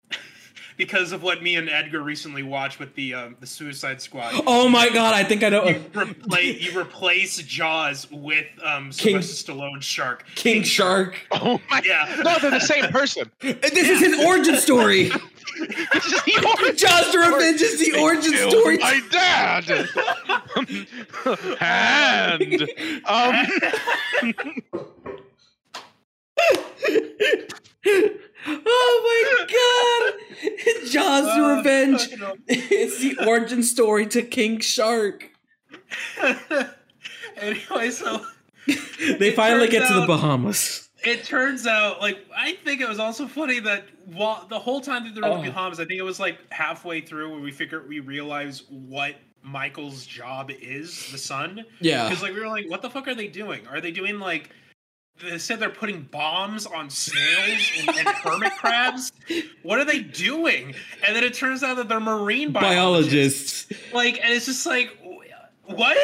[0.77, 4.33] because of what me and Edgar recently watched with the um, the Suicide Squad.
[4.47, 5.13] Oh my god!
[5.13, 5.65] I think I know.
[5.67, 10.25] You, replace, you replace Jaws with um, King- Sylvester Stallone's Shark.
[10.35, 11.19] King Shark.
[11.31, 11.81] Oh my!
[11.85, 12.21] Yeah.
[12.23, 13.29] No, they're the same person.
[13.41, 15.11] This is his origin story.
[15.57, 18.77] This is the origin Jaws: The Revenge is the origin story.
[18.77, 19.69] My dad.
[21.61, 22.61] and
[23.05, 23.35] um,
[28.47, 30.13] oh my god!
[30.91, 32.09] Jaws: The Uh, Revenge.
[32.09, 35.29] fucking It's the origin story to King Shark.
[37.37, 38.25] anyway, so
[39.17, 40.88] They finally turns get to the Bahamas.
[41.03, 45.05] It turns out, like, I think it was also funny that while the whole time
[45.05, 45.43] that they were in Oh.
[45.43, 49.15] the Bahamas, I think it was like halfway through when we figure we realize what
[49.41, 51.63] Michael's job is, the son.
[51.79, 52.07] Yeah.
[52.09, 53.65] Because like we were like, what the fuck are they doing?
[53.67, 54.49] Are they doing like?
[55.21, 59.11] They said they're putting bombs on snails and, and hermit crabs.
[59.63, 60.73] What are they doing?
[61.05, 63.65] And then it turns out that they're marine biologists.
[63.65, 63.93] Biologists.
[63.93, 64.97] Like, and it's just like,
[65.65, 65.97] what?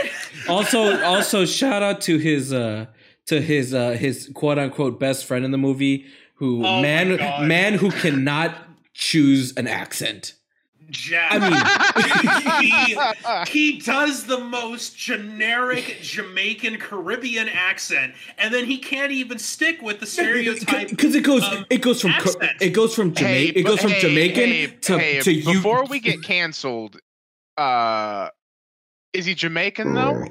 [0.49, 2.85] Also, also shout out to his uh
[3.27, 6.05] to his uh his quote unquote best friend in the movie
[6.35, 7.17] who Oh man
[7.47, 8.55] man who cannot
[8.93, 10.33] choose an accent.
[10.91, 11.31] Jack.
[11.31, 12.95] I he,
[13.47, 19.99] he does the most generic Jamaican Caribbean accent, and then he can't even stick with
[19.99, 20.89] the stereotype.
[20.89, 22.51] because it goes it goes from accent.
[22.61, 25.53] it goes from hey, Jamaican it goes from hey, Jamaican hey, to hey, to you
[25.53, 26.99] before we get canceled.
[27.57, 28.29] Uh,
[29.13, 30.25] is he Jamaican though?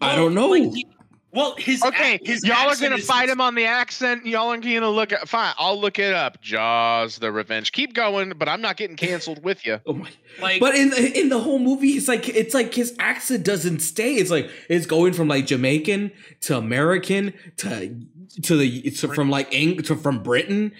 [0.00, 0.48] I don't know.
[0.48, 0.86] Like, he-
[1.32, 4.26] well, his Okay, ac- his y'all are gonna is- fight him on the accent.
[4.26, 5.28] Y'all are gonna look at.
[5.28, 6.40] Fine, I'll look it up.
[6.40, 7.72] Jaws: The Revenge.
[7.72, 9.80] Keep going, but I'm not getting canceled with you.
[9.86, 10.08] oh my
[10.40, 14.14] Like, But in in the whole movie, it's like it's like his accent doesn't stay.
[14.14, 16.12] It's like it's going from like Jamaican
[16.42, 17.94] to American to
[18.42, 20.72] to the to, from like Eng to from Britain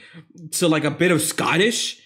[0.52, 2.00] to like a bit of Scottish.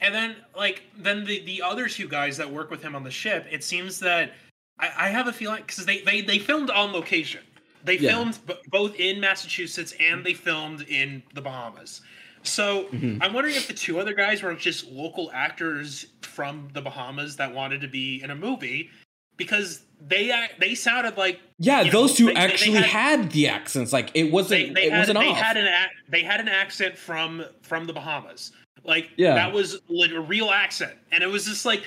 [0.00, 3.10] and then like then the the other two guys that work with him on the
[3.10, 4.32] ship, it seems that
[4.78, 7.40] I, I have a feeling because they, they they filmed on location.
[7.84, 8.10] They Yeah.
[8.12, 12.00] filmed b- both in Massachusetts and they filmed in the Bahamas.
[12.44, 13.18] So Mhm.
[13.20, 17.52] I'm wondering if the two other guys were just local actors from the Bahamas that
[17.52, 18.90] wanted to be in a movie
[19.36, 22.84] because they they sounded like Yeah, You know, those two they- they- they actually had-
[22.86, 23.92] had, the accents.
[23.92, 25.36] Like it wasn't they it had wasn't they off.
[25.36, 28.50] had an they had an accent from from the Bahamas.
[28.84, 29.34] Like Yeah.
[29.34, 31.84] that was like a real accent, and it was just like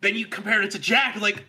[0.00, 1.44] then you compared it to Jack, like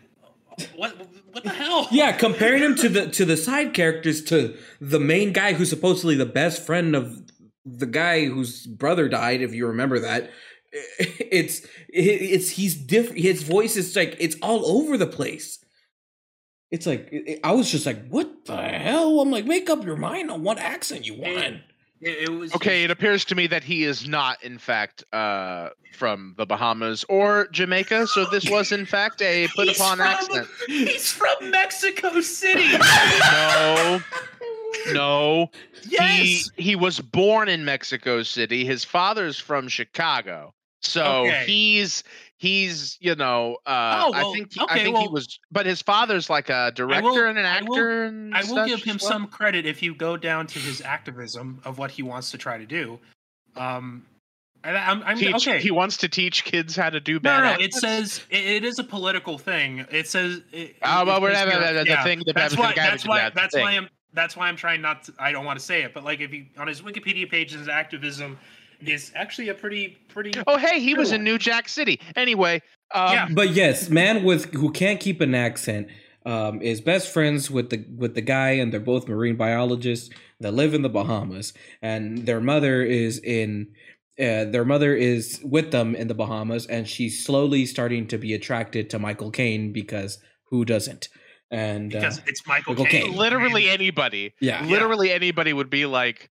[0.76, 0.96] what
[1.32, 1.88] what the hell?
[1.92, 6.16] yeah, comparing him to the to the side characters to the main guy who's supposedly
[6.16, 7.22] the best friend of
[7.66, 10.32] the guy whose brother died, if you remember that.
[11.32, 13.20] It's it's he's different.
[13.20, 15.64] His voice is like it's all over the place.
[16.70, 17.12] It's like
[17.44, 19.20] I was just like, what the hell?
[19.20, 21.62] I'm like, make up your mind on what accent you want.
[22.02, 25.70] It, it was Okay, it appears to me that he is not, in fact, uh,
[25.94, 28.08] from the Bahamas or Jamaica.
[28.08, 30.48] So this was, in fact, a put He's upon from- accent.
[30.68, 32.78] He's from Mexico City.
[33.32, 34.02] No,
[34.94, 35.50] no.
[35.88, 36.50] yes.
[36.56, 38.66] He he was born in Mexico City.
[38.66, 40.54] His father's from Chicago.
[40.82, 41.44] So Okay.
[41.46, 42.04] he's
[42.40, 46.30] he's you know uh Oh, I think I okay, think he was but his father's
[46.30, 49.12] like a director and an I will- actor and I will give him well.
[49.12, 52.58] some credit if you go down to his activism of what he wants to try
[52.58, 52.98] to do.
[53.56, 54.06] Um,
[54.64, 55.60] I, I'm, I'm Teach, okay.
[55.60, 57.60] He wants to teach kids how to do No, bad.
[57.60, 59.86] no, it says it, it is a political thing.
[59.92, 60.42] It says.
[60.52, 62.74] It, Oh, well, we're here- the yeah, thing- the that's why.
[62.76, 63.20] That's why.
[63.20, 63.64] that That's thing.
[63.64, 63.88] why I'm.
[64.14, 65.04] That's why I'm trying not.
[65.04, 67.54] To, I don't want to say it, but like if you on his Wikipedia page,
[67.54, 68.38] his activism
[68.86, 70.32] is actually a pretty pretty.
[70.48, 71.16] Oh, hey, he was Cool.
[71.16, 72.00] in New Jack City.
[72.16, 72.62] Anyway,
[72.94, 73.28] um, Yeah.
[73.32, 75.88] But yes, man with who can't keep an accent
[76.26, 80.10] um, is best friends with the with the guy, and they're both marine biologists
[80.40, 83.68] that live in the Bahamas, and their mother is in.
[84.20, 88.34] Uh, their mother is with them in the Bahamas, and she's slowly starting to be
[88.34, 90.18] attracted to Michael Caine because
[90.50, 91.08] who doesn't?
[91.52, 93.06] And uh, because it's Michael Michael Caine.
[93.08, 93.16] Caine.
[93.16, 96.30] literally anybody, yeah, literally anybody would be like,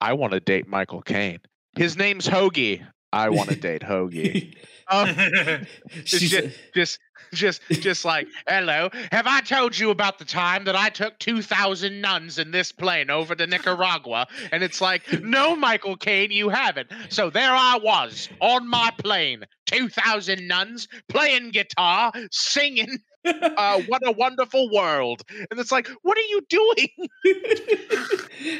[0.00, 1.40] I want to date Michael Caine.
[1.76, 2.86] His name's Hoagie.
[3.12, 4.56] I want to date Hoagie.
[4.90, 5.14] Um,
[6.04, 6.98] just, just
[7.32, 12.00] just just like hello have i told you about the time that i took 2000
[12.00, 16.90] nuns in this plane over to nicaragua and it's like no michael caine you haven't
[17.08, 22.98] so there i was on my plane 2000 nuns playing guitar singing
[23.56, 26.88] uh, what a wonderful world and it's like what are you doing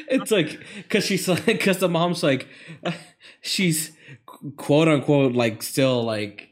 [0.09, 2.47] it's like because she's like because the mom's like
[3.41, 3.91] she's
[4.57, 6.49] quote unquote like still like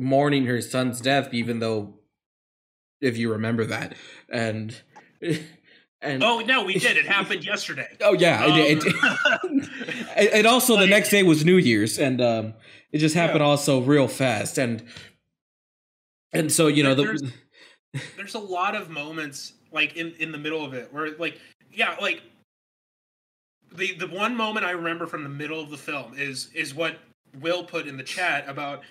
[0.00, 1.94] mourning her son's death, even though,
[3.00, 3.94] if you remember that,
[4.28, 4.74] and
[6.00, 6.96] and oh no, we did.
[6.96, 7.88] It happened yesterday.
[8.00, 12.54] Oh yeah, um, it, it, it, also the next day was New Year's, and um,
[12.92, 13.46] it just happened yeah.
[13.46, 14.82] also real fast, and
[16.32, 17.32] and so you know the,
[17.92, 21.40] there's, there's a lot of moments like in in the middle of it where like
[21.72, 22.22] yeah like
[23.76, 26.98] the the one moment I remember from the middle of the film is is what
[27.40, 28.82] Will put in the chat about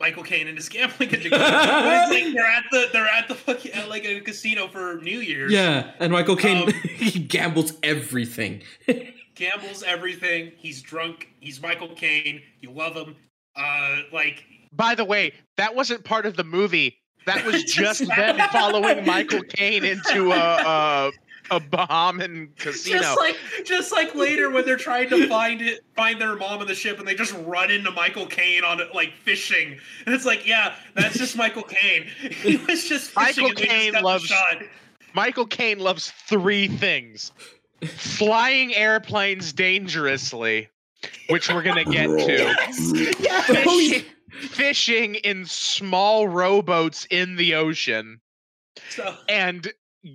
[0.00, 1.30] Michael Caine and his gambling addiction.
[1.40, 5.52] like they're at the they're at the fucking at like a casino for New Year's.
[5.52, 8.62] Yeah, and Michael Caine um, he gambles everything.
[9.34, 10.52] gambles everything.
[10.56, 11.28] He's drunk.
[11.40, 12.42] He's Michael Caine.
[12.60, 13.14] You love him.
[13.56, 14.44] Uh, like.
[14.72, 16.99] By the way, that wasn't part of the movie.
[17.26, 21.12] That was just them following Michael Caine into a, a
[21.50, 23.00] a Bahamian casino.
[23.00, 26.66] Just like just like later when they're trying to find it find their mom on
[26.66, 29.78] the ship and they just run into Michael Caine on like fishing.
[30.06, 32.06] And it's like, yeah, that's just Michael Caine.
[32.40, 34.32] He was just Michael Caine loves
[35.14, 37.32] Michael Caine loves three things.
[37.84, 40.68] Flying airplanes dangerously,
[41.28, 42.32] which we're gonna get to.
[42.32, 42.92] Yes.
[43.18, 43.46] yes.
[43.46, 48.20] Fishing, fishing in small rowboats in the ocean.
[48.90, 49.16] So.
[49.28, 49.72] And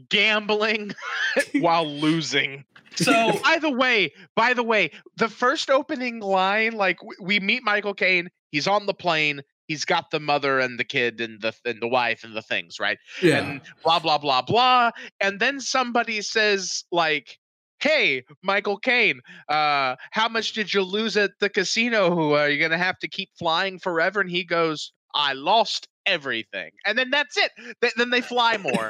[0.10, 0.94] gambling
[1.60, 2.66] while losing.
[2.96, 7.94] So, by the way, by the way, the first opening line, like we meet Michael
[7.94, 11.82] Caine, he's on the plane, he's got the mother and the kid and the and
[11.82, 12.98] the wife and the things, right?
[13.22, 13.40] Yeah.
[13.40, 17.38] And blah blah blah blah, and then somebody says like.
[17.80, 22.14] Hey, Michael Caine, uh, how much did you lose at the casino?
[22.16, 24.22] Who are you going to have to keep flying forever?
[24.22, 26.72] And he goes, I lost everything.
[26.86, 27.52] And then that's it.
[27.82, 28.90] Th- then they fly more.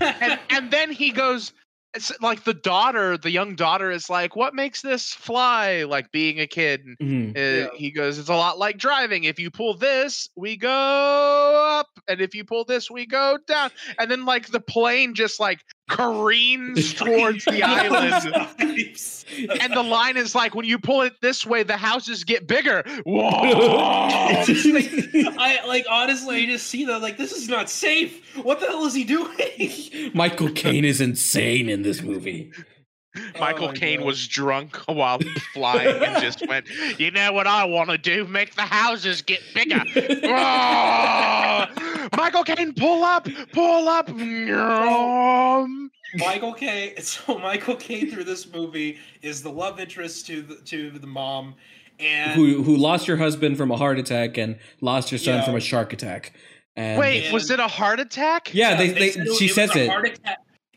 [0.00, 1.52] and, and then he goes,
[1.96, 6.40] it's like the daughter, the young daughter is like, "What makes this fly?" Like being
[6.40, 6.84] a kid.
[7.02, 7.30] Mm-hmm.
[7.30, 7.68] Uh, yeah.
[7.74, 9.24] He goes, "It's a lot like driving.
[9.24, 10.68] If you pull this, we go
[11.80, 15.40] up, and if you pull this, we go down." And then like the plane just
[15.40, 18.34] like careens towards the island.
[19.60, 22.82] and the line is like, when you pull it this way, the houses get bigger.
[23.04, 23.30] Whoa!
[23.30, 24.46] like,
[25.38, 28.36] I like honestly, I just see that like this is not safe.
[28.42, 30.10] What the hell is he doing?
[30.14, 32.52] Michael Caine is insane in this movie.
[33.16, 35.18] Oh Michael oh Caine was drunk while
[35.54, 36.66] flying and just went,
[36.98, 38.26] You know what I want to do?
[38.26, 39.82] Make the houses get bigger.
[40.24, 41.95] oh!
[42.16, 44.08] Michael Caine, pull up, pull up.
[46.14, 46.94] Michael Caine.
[47.00, 51.54] So Michael Caine through this movie is the love interest to the to the mom,
[51.98, 55.44] and who who lost your husband from a heart attack and lost your son yeah.
[55.44, 56.32] from a shark attack.
[56.76, 58.52] And Wait, was it a heart attack?
[58.52, 60.18] Yeah, they, they, they she says it.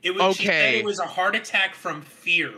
[0.02, 0.80] It was okay.
[0.80, 2.54] it was a heart attack from fear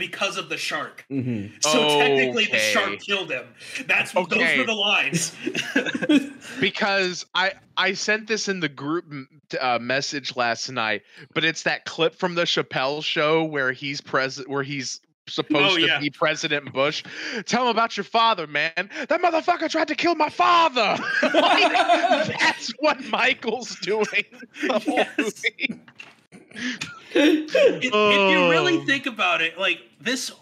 [0.00, 1.04] because of the shark.
[1.08, 1.58] Mm-hmm.
[1.60, 1.98] So okay.
[1.98, 3.46] technically, the shark killed him.
[3.86, 4.38] That's okay.
[4.38, 5.36] those were the lines.
[6.60, 9.04] because I I sent this in the group
[9.60, 11.02] uh, message last night,
[11.34, 15.76] but it's that clip from the Chappelle show where he's present, where he's supposed oh,
[15.76, 15.94] yeah.
[15.94, 17.04] to be President Bush.
[17.44, 18.72] Tell him about your father, man.
[18.76, 20.96] That motherfucker tried to kill my father.
[21.22, 21.72] like,
[22.40, 24.24] that's what Michael's doing
[24.66, 25.16] the whole yes.
[25.18, 25.80] movie
[27.14, 28.84] if, if you really oh.
[28.84, 30.32] think about it, like this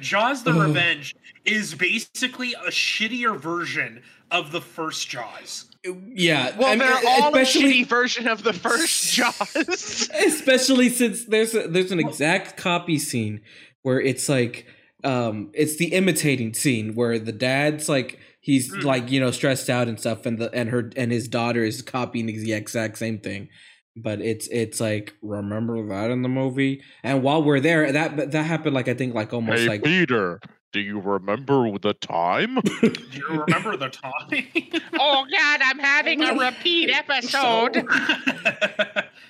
[0.00, 1.14] Jaws the Revenge
[1.44, 5.70] is basically a shittier version of the first Jaws.
[5.84, 10.10] Yeah, well, I mean, they're all a shitty version of the first Jaws.
[10.26, 13.40] especially since there's a, there's an exact copy scene
[13.82, 14.66] where it's like
[15.04, 18.82] um it's the imitating scene where the dad's like he's mm.
[18.82, 21.82] like you know stressed out and stuff and the and her and his daughter is
[21.82, 23.48] copying the exact same thing
[23.96, 26.82] but it's it's like remember that in the movie?
[27.02, 30.40] And while we're there that that happened like i think like almost hey, like peter
[30.72, 32.56] do you remember the time?
[32.82, 34.12] Do you remember the time?
[34.98, 37.86] Oh god i'm having a repeat episode.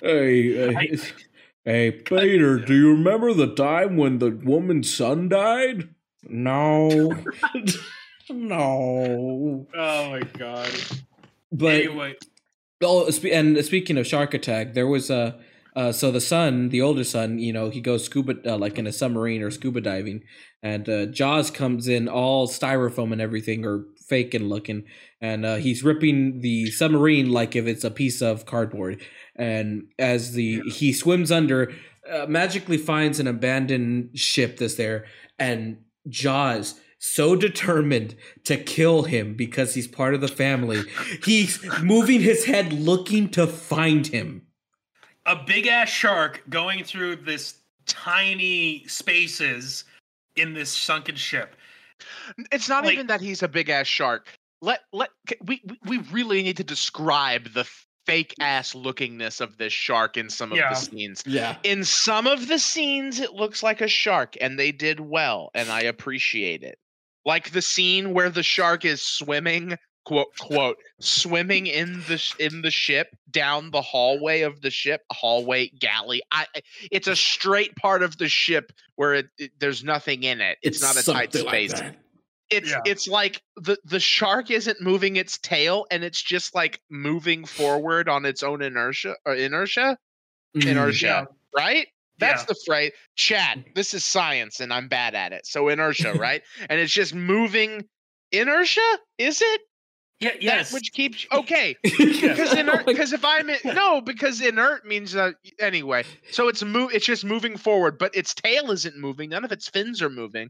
[0.01, 0.99] Hey, hey,
[1.63, 5.89] hey peter do you remember the time when the woman's son died?
[6.27, 7.13] No.
[8.29, 9.67] No.
[9.73, 10.71] Oh my god.
[11.51, 12.15] But anyway
[12.81, 15.39] Oh, and speaking of shark attack, there was a
[15.77, 18.87] uh, so the son, the older son, you know, he goes scuba uh, like in
[18.87, 20.23] a submarine or scuba diving,
[20.63, 24.85] and uh, Jaws comes in all styrofoam and everything, or fake and looking,
[25.21, 29.03] and uh, he's ripping the submarine like if it's a piece of cardboard.
[29.35, 31.71] And as the he swims under,
[32.11, 35.05] uh, magically finds an abandoned ship that's there,
[35.37, 35.77] and
[36.09, 40.81] Jaws so determined to kill him because he's part of the family.
[41.23, 44.43] He's moving his head looking to find him.
[45.25, 49.83] A big ass shark going through this tiny spaces
[50.35, 51.55] in this sunken ship.
[52.51, 54.27] It's not Like- even that he's a big ass shark.
[54.61, 55.09] Let let
[55.43, 57.65] we we- we really need to describe the
[58.05, 60.69] fake ass lookingness of this shark in some of Yeah.
[60.69, 61.23] the scenes.
[61.25, 61.57] Yeah.
[61.63, 65.69] In some of the scenes, it looks like a shark, and they did well, and
[65.69, 66.79] I appreciate it.
[67.27, 69.75] Like the scene where the shark is swimming,
[70.05, 75.01] quote quote, swimming in the sh- in the ship down the hallway of the ship,
[75.11, 76.21] hallway galley.
[76.31, 80.39] I, I- it's a straight part of the ship where it, it- there's nothing in
[80.39, 80.57] it.
[80.61, 81.91] It's, not a tight something like space.
[82.49, 82.79] it's Yeah.
[82.85, 88.07] it's like the the shark isn't moving its tail, and it's just like moving forward
[88.07, 89.97] on its own inertia or inertia
[90.55, 90.65] Mm.
[90.65, 91.87] inertia, right?
[92.19, 92.45] That's Yeah.
[92.47, 92.91] the phrase.
[93.15, 93.59] Chat.
[93.75, 95.45] This is science, and I'm bad at it.
[95.45, 96.41] So inertia, right?
[96.69, 97.85] and it's just moving.
[98.31, 98.81] Inertia
[99.17, 99.61] is it?
[100.19, 100.73] Yeah, That yes.
[100.73, 101.75] which keeps okay.
[101.83, 102.85] Because Because inert.
[102.87, 106.03] Because if I'm in, no, because inert means that anyway.
[106.31, 106.91] So it's move.
[106.93, 109.29] It's just moving forward, but its tail isn't moving.
[109.29, 110.49] None of its fins are moving.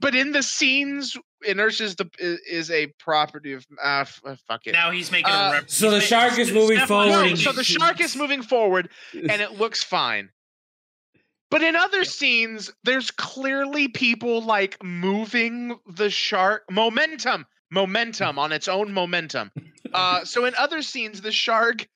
[0.00, 4.72] But in the scenes, inertia is the is a property of ah uh, fuck it.
[4.72, 7.10] now he's making Uh, a rep- so the shark is moving forward.
[7.30, 10.28] No, so the shark is moving forward and it looks fine.
[11.50, 18.68] But in other scenes, there's clearly people like moving the shark momentum, momentum on its
[18.68, 19.50] own momentum.
[19.94, 21.88] Uh, so in other scenes, the shark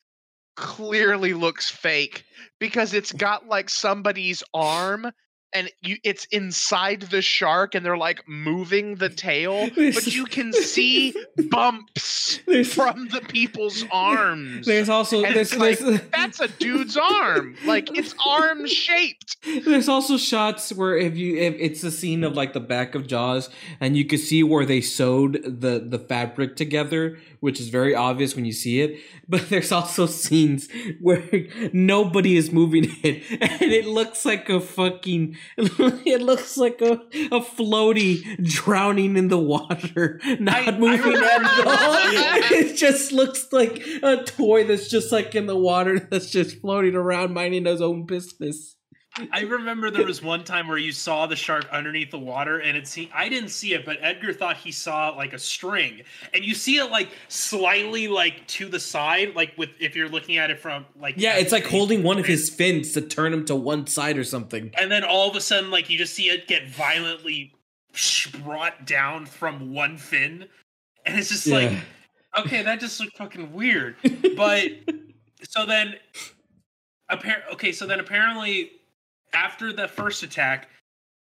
[0.57, 2.25] clearly looks fake
[2.59, 5.13] because it's got like somebody's arm
[5.53, 10.53] and you it's inside the shark and they're like moving the tail but you can
[10.73, 11.15] see
[11.51, 17.57] bumps from the people's arms There's also And there's, like, there's, that's a dude's arm.
[17.65, 19.37] Like it's arm shaped.
[19.65, 23.07] there's also shots where if you if it's a scene of like the back of
[23.07, 23.51] Jaws
[23.81, 28.35] and you can see where they sewed the the fabric together, which is very obvious
[28.35, 28.99] when you see it.
[29.29, 30.69] But there's also scenes
[31.01, 31.23] where
[31.73, 36.93] nobody is moving it, and it looks like a fucking it looks like a
[37.31, 41.95] a floaty drowning in the water, not I- I moving at all.
[42.53, 46.95] it just looks like a toy that's just like in the water that's just floating
[46.95, 48.77] around minding his own business.
[49.31, 52.77] I remember there was one time where you saw the shark underneath the water, and
[52.77, 56.01] it see I didn't see it, but Edgar thought he saw like a string,
[56.33, 60.39] and you see it like slightly like to the side, like with if you're looking
[60.39, 63.45] at it from like Yeah, it's like holding one of his fins to turn him
[63.47, 64.71] to one side or something.
[64.79, 67.53] and then all of a sudden like you just see it get violently
[68.43, 70.47] brought down from one fin,
[71.05, 71.71] and it's just like
[72.39, 73.97] okay, that just looked fucking weird.
[74.37, 74.71] But
[75.43, 75.97] so then,
[77.11, 78.73] appar- okay, so then apparently
[79.33, 80.69] after the first attack,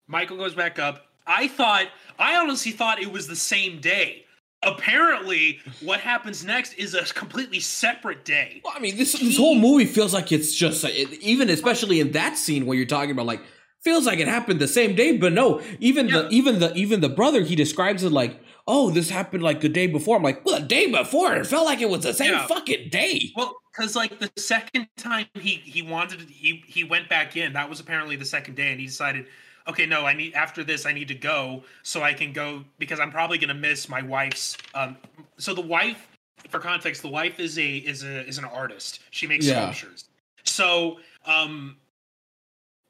[0.07, 1.07] Michael goes back up.
[1.25, 1.87] I thought,
[2.19, 4.25] I honestly thought it was the same day.
[4.61, 8.61] Apparently, what happens next is a completely separate day.
[8.63, 12.11] Well, I mean, this this whole movie feels like it's just it- even especially in
[12.13, 13.41] that scene where you're talking about like
[13.83, 16.19] feels like it happened the same day, but no, even Yeah.
[16.23, 19.69] the even the even the brother he describes it like, oh, this happened like the
[19.69, 20.15] day before.
[20.17, 22.47] I'm like, well, the day before it felt like it was the same Yeah.
[22.47, 23.31] fucking day.
[23.35, 27.53] Well, because like the second time he he wanted to, he he went back in.
[27.53, 29.25] That was apparently the second day, and he decided,
[29.67, 32.99] okay, no, I need after this, I need to go so I can go because
[32.99, 34.57] I'm probably gonna miss my wife's.
[34.73, 34.95] Um,
[35.37, 36.07] so the wife,
[36.49, 38.99] for context, the wife is a is a is an artist.
[39.11, 39.71] She makes Yeah.
[39.71, 40.05] sculptures.
[40.43, 41.77] So um.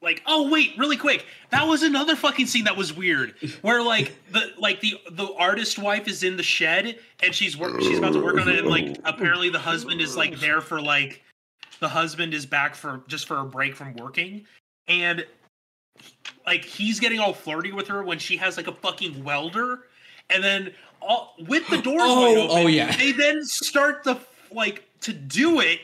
[0.03, 1.25] Like oh wait really quick.
[1.49, 5.79] That was another fucking scene that was weird where like the like the the artist
[5.79, 8.67] wife is in the shed and she's work she's about to work on it and
[8.67, 11.23] like apparently the husband is like there for like
[11.79, 14.45] the husband is back for just for a break from working.
[14.87, 15.25] And
[16.45, 19.83] like he's getting all flirty with her when she has like a fucking welder.
[20.29, 22.95] And then all with the doors Oh, wide oh, open oh, yeah.
[22.95, 24.17] they then start the
[24.51, 25.79] like to do it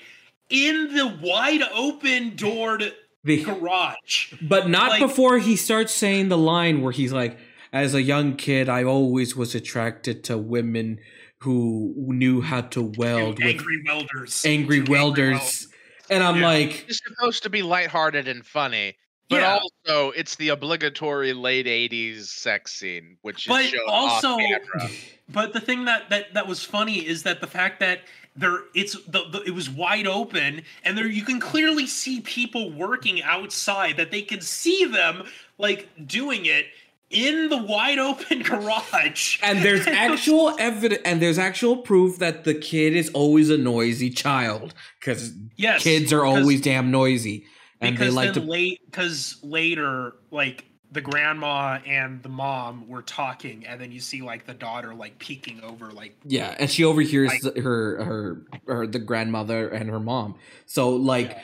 [0.49, 2.93] in the wide open doored
[3.24, 7.38] The- garage but not like- before he starts saying the line where he's like,
[7.74, 10.99] as a young kid, I always was attracted to women
[11.41, 15.67] who knew how to weld with angry welders angry To welders.
[16.09, 16.47] And I'm Yeah.
[16.47, 18.95] like, It's supposed to be lighthearted and funny,
[19.30, 19.59] but Yeah.
[19.59, 24.89] also it's the obligatory late '80s sex scene, which is But shown also- off camera.
[25.32, 28.01] But the thing that that that was funny is that the fact that
[28.36, 32.72] there it's the, the it was wide open and there you can clearly see people
[32.72, 35.24] working outside that they can see them
[35.58, 36.66] like doing it
[37.10, 39.40] in the wide open garage.
[39.44, 44.10] And there's actual evidence, and there's actual proof that the kid is always a noisy
[44.10, 47.46] child because yes, kids are always damn noisy,
[47.82, 48.42] and they like to.
[48.42, 54.22] late because later like the grandma and the mom were talking and then you see
[54.24, 58.88] like the daughter like peeking over like Yeah, and she overhears Like- her her her
[58.88, 60.36] the grandmother and her mom.
[60.66, 61.38] So like,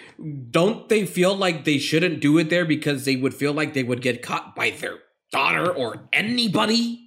[0.50, 3.84] don't they feel like they shouldn't do it there because they would feel like they
[3.84, 4.98] would get caught by their
[5.32, 7.02] daughter or anybody?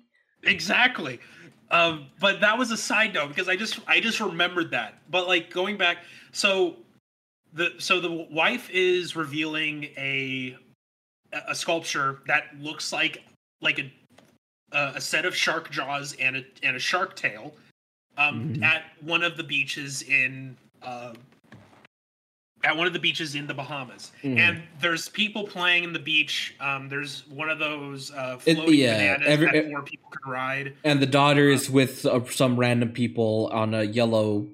[0.44, 1.18] exactly
[1.72, 5.26] um but that was a side note because i just i just remembered that but
[5.26, 5.98] like going back
[6.30, 6.76] so
[7.52, 10.56] the so the wife is revealing a
[11.32, 13.22] a sculpture that looks like
[13.60, 13.92] like a
[14.72, 17.54] a set of shark jaws and a and a shark tail
[18.16, 18.62] um Mhm.
[18.62, 21.14] at one of the beaches in uh
[22.64, 24.36] at one of the beaches in the Bahamas, Mhm.
[24.36, 26.54] and there's people playing in the beach.
[26.58, 30.76] Um, there's one of those uh, It- yeah, bananas every- that four people can ride.
[30.82, 34.48] And the daughter is with uh, some random people on a yellow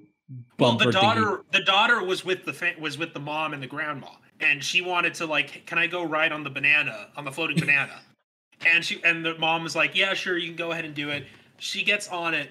[0.59, 1.01] Well, bumper the thingy.
[1.01, 4.09] daughter, the daughter was with the fa- was with the mom and the grandma,
[4.41, 7.57] and she wanted to like, can I go ride on the banana on the floating
[7.61, 8.01] banana?
[8.67, 11.11] And she and the mom was like, yeah, sure, you can go ahead and do
[11.11, 11.27] it.
[11.59, 12.51] She gets on it,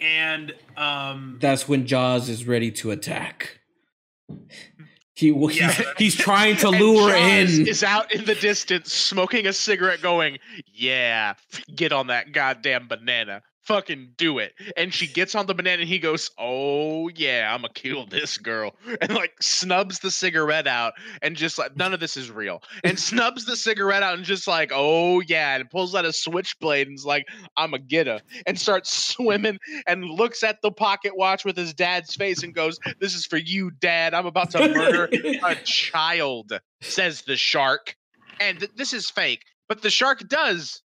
[0.00, 3.58] and um, That's when Jaws is ready to attack.
[5.14, 5.72] He he's, Yeah.
[5.98, 7.66] he's trying to lure Jaws in.
[7.68, 10.38] Is out in the distance smoking a cigarette, going,
[10.72, 11.34] "Yeah,
[11.74, 15.88] get on that goddamn banana, fucking do it." And she gets on the banana, and
[15.88, 20.94] he goes, "Oh yeah, I'm gonna kill this girl," and like snubs the cigarette out,
[21.22, 24.48] and just like none of this is real, and snubs the cigarette out, and just
[24.48, 28.20] like, "Oh yeah," and pulls out a switchblade, and is like, "I'm gonna get her,"
[28.46, 32.78] and starts swimming, and looks at the pocket watch with his dad's face, and goes,
[32.98, 34.14] "This is for you, Dad.
[34.14, 35.08] I'm about to murder."
[35.44, 37.96] a child, says the shark.
[38.40, 40.82] And th- this is fake, but the shark does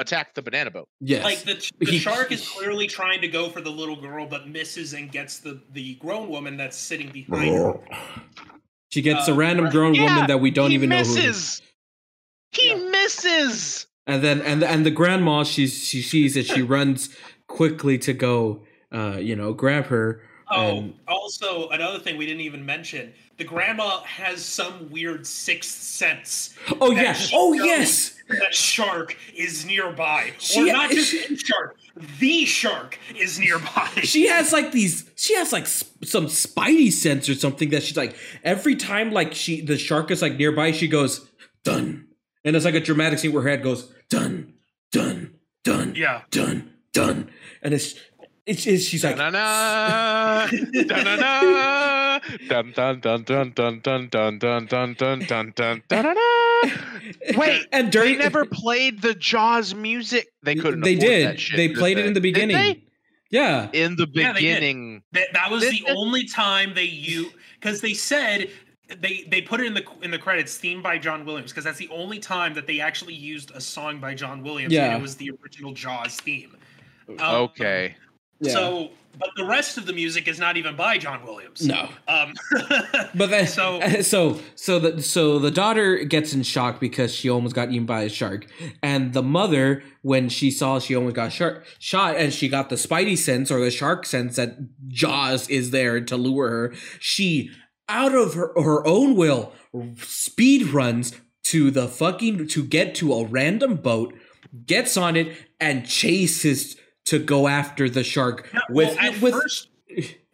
[0.00, 0.88] attack the banana boat.
[1.00, 1.22] yes.
[1.22, 4.94] like the, the shark is clearly trying to go for the little girl, but misses
[4.94, 7.74] and gets the the grown woman that's sitting behind her.
[8.90, 11.02] she gets a uh, random grown Yeah, woman that we don't he even know who.
[11.16, 11.26] it is.
[11.26, 11.62] misses.
[12.52, 12.76] He Yeah.
[12.90, 13.86] misses.
[14.06, 16.46] And then and and the grandma she's she sees it.
[16.46, 17.14] She runs
[17.46, 20.22] quickly to go, uh, you know, grab her.
[20.50, 25.82] Oh, And- also another thing we didn't even mention: the grandma has some weird sixth
[25.82, 26.54] sense.
[26.80, 27.30] Oh yes!
[27.32, 28.16] Oh yes.
[28.28, 31.76] that shark is nearby, She- or not just she- shark,
[32.18, 33.88] the shark is nearby.
[34.02, 35.08] She has like these.
[35.16, 39.34] She has like s- some spidey sense or something that she's like every time like
[39.34, 41.28] she the shark is like nearby, she goes
[41.64, 42.06] done,
[42.44, 44.54] and it's like a dramatic scene where her head goes done,
[44.92, 45.34] done,
[45.64, 47.30] done, yeah, done, done,
[47.62, 47.94] and it's
[48.50, 54.94] it's, it's she's like Da-na-na, da-na-na, dun dun dun dun dun dun dun dun dun
[54.94, 56.70] dun dun dun da-na-na.
[57.36, 60.28] Wait, and They never played the Jaws music.
[60.42, 60.80] They couldn't.
[60.82, 61.26] They did.
[61.28, 62.42] That shit, they did played it in the Did they?
[62.46, 62.82] beginning.
[63.30, 63.68] Yeah.
[63.72, 65.02] In the Yeah, beginning.
[65.12, 67.30] that, that was Did the they- only time they you
[67.60, 68.50] because they said
[69.00, 71.78] they they put it in the in the credits theme by John Williams because that's
[71.78, 74.86] the only time that they actually used a song by John Williams Yeah.
[74.86, 76.56] and it was the original Jaws theme.
[77.08, 77.94] Um, Okay.
[78.40, 78.52] Yeah.
[78.52, 81.66] So, but the rest of the music is not even by John Williams.
[81.66, 81.88] no.
[82.08, 82.32] Um,
[83.14, 87.28] But then, So- so so so the so the daughter gets in shock because she
[87.28, 88.46] almost got eaten by a shark,
[88.82, 92.76] and the mother, when she saw she almost got shark shot, and she got the
[92.76, 94.56] spidey sense or the shark sense that
[94.88, 97.50] Jaws is there to lure her, she
[97.88, 99.52] out of her, her own will
[99.98, 101.12] speed runs
[101.42, 104.14] to the fucking to get to a random boat,
[104.66, 106.76] gets on it, and chases
[107.10, 109.68] to go after the shark with well, at with first,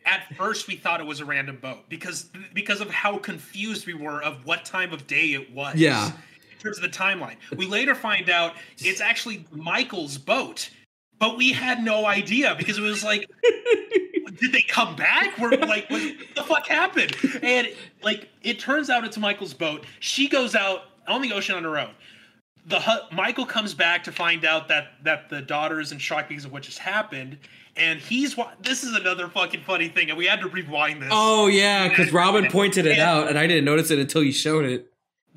[0.04, 3.94] at first we thought it was a random boat because because of how confused we
[3.94, 5.76] were of what time of day it was.
[5.76, 6.12] Yeah.
[6.52, 10.68] In terms of the timeline, we later find out it's actually Michael's boat,
[11.18, 13.30] but we had no idea because it was like,
[14.38, 15.38] did they come back?
[15.38, 16.02] We're like, what
[16.34, 17.16] the fuck happened?
[17.42, 17.68] And
[18.02, 19.86] like, it turns out it's Michael's boat.
[20.00, 21.94] She goes out on the ocean on her own
[22.66, 26.28] the hu- Michael comes back to find out that that the daughter is in shock
[26.28, 27.38] because of what just happened,
[27.76, 31.08] and he's wa- this is another fucking funny thing, and we had to rewind this.
[31.12, 34.64] Oh yeah, because Robin pointed it out, and I didn't notice it until you showed
[34.64, 34.90] it.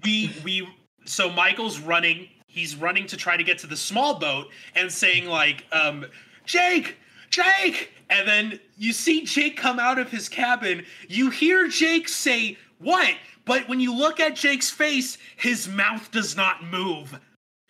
[0.04, 0.68] we we
[1.06, 5.26] so Michael's running, he's running to try to get to the small boat and saying
[5.26, 6.06] like, um,
[6.46, 6.98] Jake,
[7.30, 10.86] Jake, and then you see Jake come out of his cabin.
[11.08, 13.14] You hear Jake say what?
[13.50, 17.20] But when you look at Jake's face, his mouth does not move.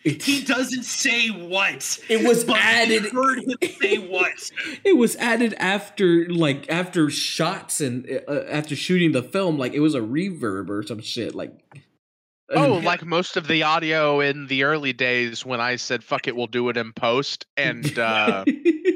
[0.02, 1.98] He doesn't say what.
[2.08, 4.50] It was but added- We heard him say what.
[4.84, 9.58] It was added after, like, after shots and uh, after shooting the film.
[9.58, 11.34] Like, it was a reverb or some shit.
[11.34, 11.52] Like,
[12.52, 16.34] Oh, like most of the audio in the early days when I said "fuck it,"
[16.34, 18.44] we'll do it in post, and uh,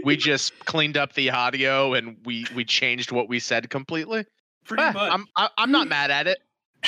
[0.04, 4.24] we just cleaned up the audio and we we changed what we said completely.
[4.64, 5.12] Pretty Eh, much.
[5.12, 6.38] I'm I, I'm not mad at it.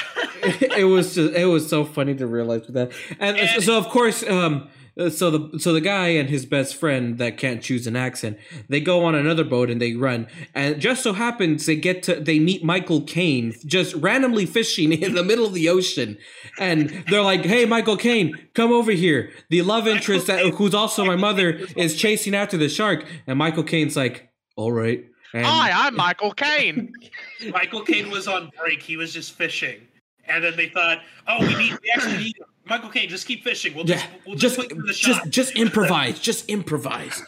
[0.43, 2.93] it was just it was so funny to realize that.
[3.19, 4.69] And, And- so of course um
[5.11, 8.39] so the so the guy and his best friend that can't choose an accent
[8.71, 10.27] they go on another boat and they run.
[10.55, 14.93] And it just so happens they get to they meet michael Caine just randomly fishing
[14.93, 16.17] in the middle of the ocean.
[16.59, 19.31] And they're like hey michael Caine come over here.
[19.51, 23.05] The love interest that who's also my mother is chasing after the shark.
[23.27, 25.05] And michael Caine's like all right.
[25.35, 26.95] And Hi, I'm Michael Caine.
[27.51, 28.81] Michael Caine was on break.
[28.83, 29.81] He was just fishing,
[30.29, 31.79] and then they thought, "Oh, we need.
[31.83, 32.37] We actually need.
[32.69, 33.09] Michael Caine.
[33.09, 33.75] Just keep fishing.
[33.75, 34.05] We'll just.
[34.05, 37.23] yeah, We'll just, just wait for the just shot." just improvise just improvise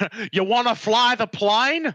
[0.32, 1.94] you want to fly the plane?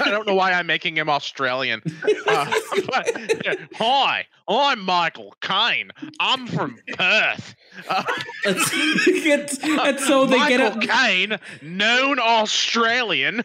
[0.00, 1.82] I don't know why I'm making him Australian.
[2.26, 2.50] Uh,
[2.86, 5.90] but, yeah, hi, I'm Michael Caine.
[6.18, 7.54] I'm from Perth.
[7.88, 8.02] Uh,
[8.46, 13.44] and, it's- and so they get Michael out Caine, known Australian.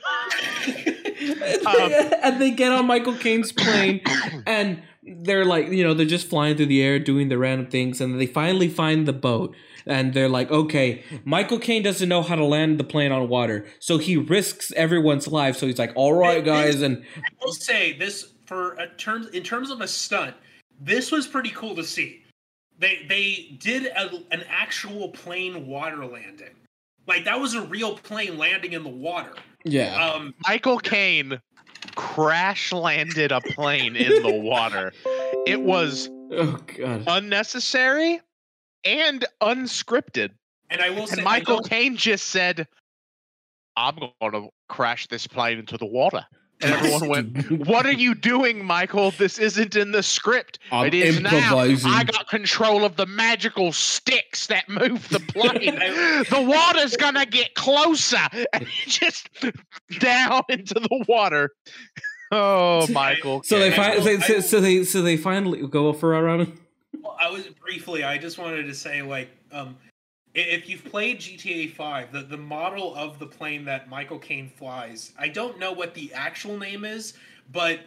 [0.66, 4.02] and they get on Michael Caine's plane
[4.48, 4.82] and
[5.22, 8.20] they're like, you know, they're just flying through the air doing the random things and
[8.20, 9.56] they finally find the boat
[9.86, 13.66] and they're like, okay, Michael Caine doesn't know how to land the plane on water.
[13.80, 15.58] So he risks everyone's life.
[15.58, 16.82] So he's like, all right, guys.
[16.82, 20.36] And I will say this for a terms in terms of a stunt.
[20.80, 22.24] This was pretty cool to see.
[22.78, 26.56] They they did a, an actual plane water landing.
[27.08, 29.34] Like that was a real plane landing in the water.
[29.66, 29.96] yeah.
[29.96, 31.42] Um, Michael Caine
[32.00, 34.94] crash landed a plane in the water.
[35.46, 37.04] It was Oh, God.
[37.08, 38.22] unnecessary
[38.86, 40.32] and unscripted.
[40.70, 42.68] and I will say, And I Michael don't- Caine just said,
[43.76, 46.26] I'm going to crash this plane into the water.
[46.62, 49.12] And everyone went, What are you doing, Michael?
[49.12, 50.60] This isn't in the script.
[50.72, 51.90] I'm it is improvising.
[51.90, 51.98] now.
[51.98, 55.76] I got control of the magical sticks that move the plane.
[56.30, 58.18] the water's gonna get closer.
[58.54, 59.30] And just
[60.00, 61.52] down into the water.
[62.32, 63.42] Oh, Michael.
[63.44, 64.02] So they Caine.
[64.02, 66.60] find so, so, so they so they finally go for a round.
[67.02, 68.04] Well, I was briefly.
[68.04, 69.89] I just wanted to say, like, um, i-
[70.48, 75.14] if you've played GTA Five, the the model of the plane that Michael Caine flies,
[75.18, 77.14] I don't know what the actual name is,
[77.52, 77.80] but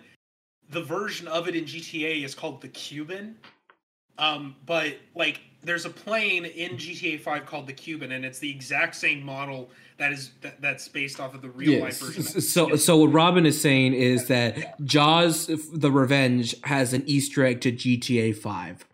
[0.70, 3.36] the version of it in GTA is called the Cuban.
[4.18, 8.50] Um, but like, there's a plane in GTA Five called the Cuban, and it's the
[8.50, 12.22] exact same model that is that, that's based off of the real life version.
[12.22, 12.48] Yes.
[12.48, 17.60] So, so what Robin is saying is that Jaws: The Revenge has an Easter egg
[17.62, 18.84] to GTA Five,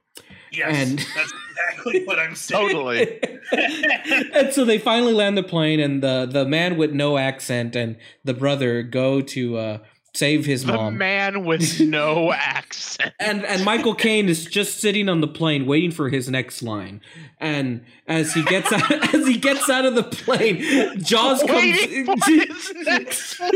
[0.53, 2.69] yes, and- that's exactly what I'm saying.
[2.69, 3.21] Totally.
[4.35, 7.97] and so they finally land the plane, and the the man with no accent and
[8.25, 9.79] the brother go to uh,
[10.15, 10.77] save his mom.
[10.77, 10.99] The mom.
[10.99, 13.13] man with no accent.
[13.21, 17.01] and and Michael Caine is just sitting on the plane waiting for his next line.
[17.39, 20.61] And as he gets out, as he gets out of the plane,
[21.01, 22.27] Jaws Waiting for comes.
[22.27, 23.53] his next line.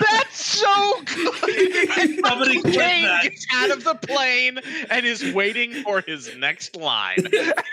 [0.00, 2.20] That's so good.
[2.26, 3.22] Somebody Kane that.
[3.22, 4.58] gets out of the plane
[4.90, 7.26] and is waiting for his next line.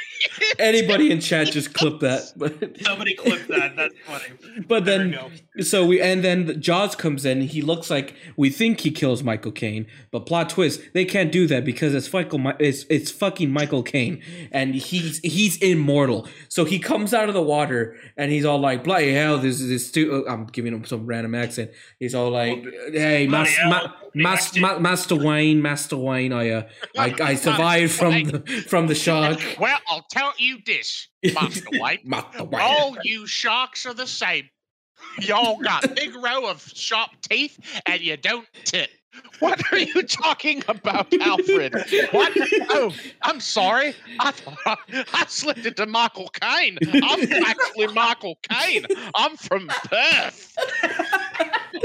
[0.59, 2.33] Anybody in chat just clip that.
[2.35, 3.75] But Somebody clip that.
[3.75, 4.63] That's funny.
[4.67, 5.17] but then
[5.55, 7.41] we so we and then Jaws comes in.
[7.41, 11.47] He looks like we think he kills Michael Caine, but plot twist, they can't do
[11.47, 12.51] that because it's Michael.
[12.59, 16.27] It's it's fucking Michael Caine, and he's he's immortal.
[16.49, 19.69] So he comes out of the water and he's all like, "Bloody hell, this is
[19.69, 20.25] this." Stu-.
[20.27, 21.71] I'm giving him some random accent.
[21.99, 22.58] He's all like,
[22.91, 26.63] "Hey, mas- ma- mas- ma- Master Wayne, Master Wayne, I uh,
[26.97, 32.05] I, I survived from the from the shark." Well, I'll tell you this, Master White.
[32.05, 32.61] Master Wayne.
[32.61, 34.49] All you sharks are the same.
[35.19, 38.89] Y'all got big row of sharp teeth and you don't tip.
[39.39, 41.73] What are you talking about, Alfred?
[42.11, 42.31] What?
[42.69, 42.93] Oh,
[43.23, 43.95] I'm sorry.
[44.19, 46.77] I thought I, I slipped into Michael Caine.
[47.03, 48.85] I'm actually Michael Caine.
[49.15, 50.55] I'm from Perth.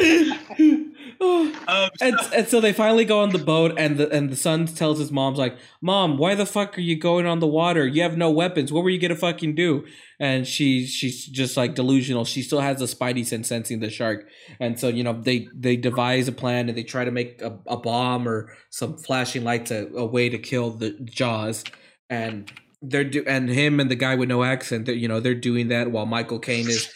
[0.04, 4.66] Um, and, and so they finally go on the boat and the and the son
[4.66, 7.86] tells his mom's like mom why the fuck are you going on the water?
[7.86, 8.72] You have no weapons.
[8.72, 9.86] What were you gonna fucking do?
[10.20, 12.24] And she she's just like delusional.
[12.24, 14.28] She still has a spidey sense sensing the shark.
[14.60, 17.58] And so you know they they devise a plan and they try to make a,
[17.66, 21.64] a bomb or some flashing lights a, a way to kill the jaws.
[22.10, 22.52] And
[22.86, 25.90] they're do and him and the guy with no accent you know they're doing that
[25.90, 26.92] while michael caine is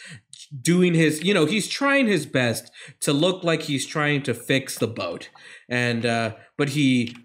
[0.61, 4.79] doing his you know he's trying his best to look like he's trying to fix
[4.79, 5.29] the boat
[5.69, 7.15] and uh but he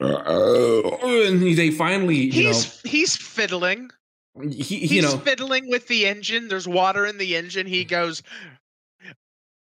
[0.00, 3.90] and they finally you He's he's fiddling.
[4.36, 6.48] know he, He's you know fiddling with the engine.
[6.48, 7.66] There's water in the engine.
[7.66, 8.22] He goes,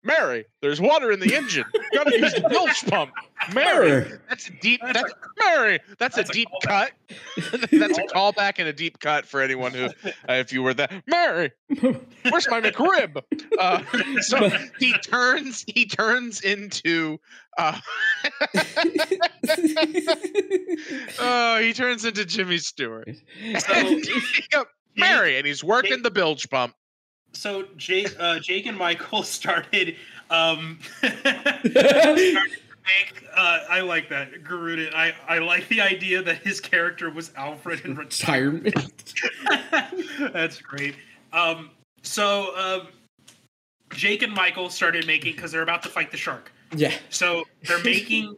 [0.03, 1.65] Mary, there's water in the engine.
[1.73, 3.11] You Gotta use the bilge pump.
[3.53, 4.09] Mary.
[4.29, 4.79] That's a deep.
[4.81, 5.79] That's That's, Mary.
[5.97, 6.91] That's, that's a a deep callback.
[7.41, 7.69] cut.
[7.71, 9.89] that's a callback and a deep cut for anyone who, uh,
[10.29, 11.51] if you were that Mary.
[11.81, 13.21] Where's my McRib?
[13.59, 13.83] Uh,
[14.21, 14.49] so
[14.79, 15.65] he turns.
[15.67, 17.19] He turns into.
[17.57, 17.77] Uh,
[21.19, 23.09] oh, he turns into Jimmy Stewart.
[23.41, 24.65] And he go,
[24.95, 26.73] Mary, and he's working the bilge pump.
[27.33, 29.95] So Jake, uh, Jake and Michael started.
[30.29, 32.49] Um, started
[32.85, 34.93] make, uh, I like that Garruden.
[34.93, 38.75] I I like the idea that his character was Alfred in retirement.
[38.75, 39.13] Retirement.
[40.33, 40.95] That's great.
[41.33, 41.71] Um,
[42.03, 42.87] so um,
[43.93, 46.51] Jake and Michael started making because they're about to fight the shark.
[46.75, 46.93] Yeah.
[47.09, 48.35] So they're making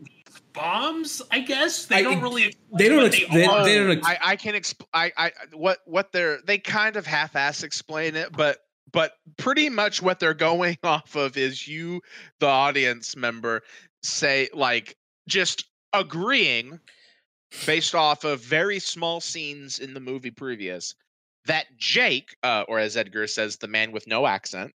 [0.53, 1.22] bombs.
[1.31, 2.55] I guess they I- don't really.
[2.77, 3.63] they don't ex- they- are.
[3.65, 7.05] they don't ex- I, I can exp- I, I what what they're they kind of
[7.05, 8.59] half-ass explain it, but
[8.91, 12.01] but pretty much what they're going off of is you,
[12.39, 13.61] the audience member,
[14.03, 14.95] say like
[15.27, 16.79] just agreeing
[17.65, 20.95] based off of very small scenes in the movie previous
[21.45, 24.73] that Jake, uh, or as Edgar says, the man with no accent,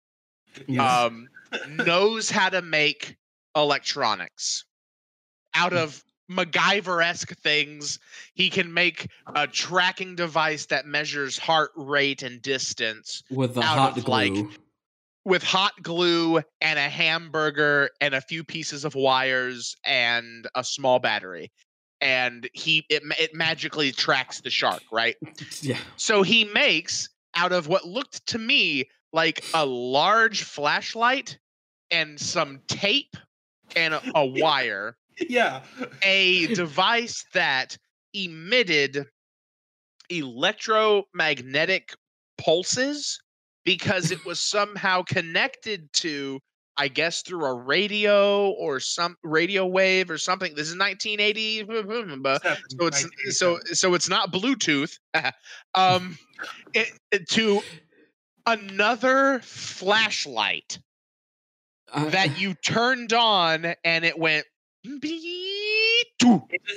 [0.66, 0.80] Yes.
[0.80, 1.28] um,
[1.68, 3.16] knows how to make
[3.54, 4.64] electronics
[5.54, 7.98] out of MacGyver-esque things.
[8.34, 13.96] He can make a tracking device that measures heart rate and distance with the hot
[13.96, 14.12] of, glue.
[14.12, 14.46] like,
[15.24, 20.98] with hot glue and a hamburger and a few pieces of wires and a small
[20.98, 21.50] battery.
[22.00, 25.16] And he it, it magically tracks the shark, right?
[25.62, 25.78] yeah.
[25.96, 31.38] So he makes out of what looked to me like a large flashlight
[31.90, 33.16] and some tape
[33.74, 35.62] and a, a wire, Yeah.
[36.02, 37.76] a device that
[38.14, 39.06] emitted
[40.10, 41.94] electromagnetic
[42.38, 43.20] pulses
[43.64, 46.40] because it was somehow connected to
[46.78, 50.54] I guess through a radio or some radio wave or something.
[50.54, 51.64] This is 1980,
[52.78, 54.98] so it's so so it's not Bluetooth.
[55.74, 56.18] um,
[56.74, 57.62] it, it- to
[58.46, 60.78] another flashlight
[61.92, 64.46] Uh, that you turned on and it went.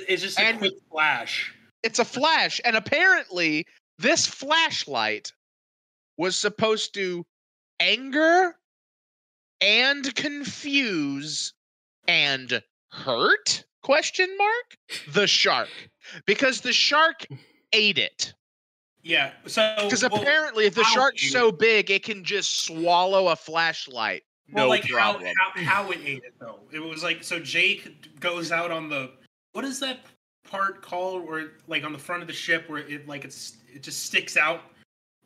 [0.08, 1.54] It's just, a quick flash.
[1.82, 3.66] It's a flash, and apparently
[3.98, 5.32] this flashlight
[6.16, 7.24] was supposed to
[7.80, 8.56] anger
[9.60, 11.54] and confuse
[12.08, 14.76] and hurt question mark
[15.12, 15.68] the shark
[16.26, 17.26] because the shark
[17.72, 18.34] ate it
[19.02, 19.30] Yeah.
[19.46, 24.22] So because apparently if the shark's so big it can just swallow a flashlight
[24.52, 26.60] well, no like problem How, how how it ate it though.
[26.72, 29.10] It was like so Jake goes out on the
[29.52, 30.00] what is that
[30.48, 33.82] part called where like on the front of the ship where it like it's it
[33.82, 34.62] just sticks out.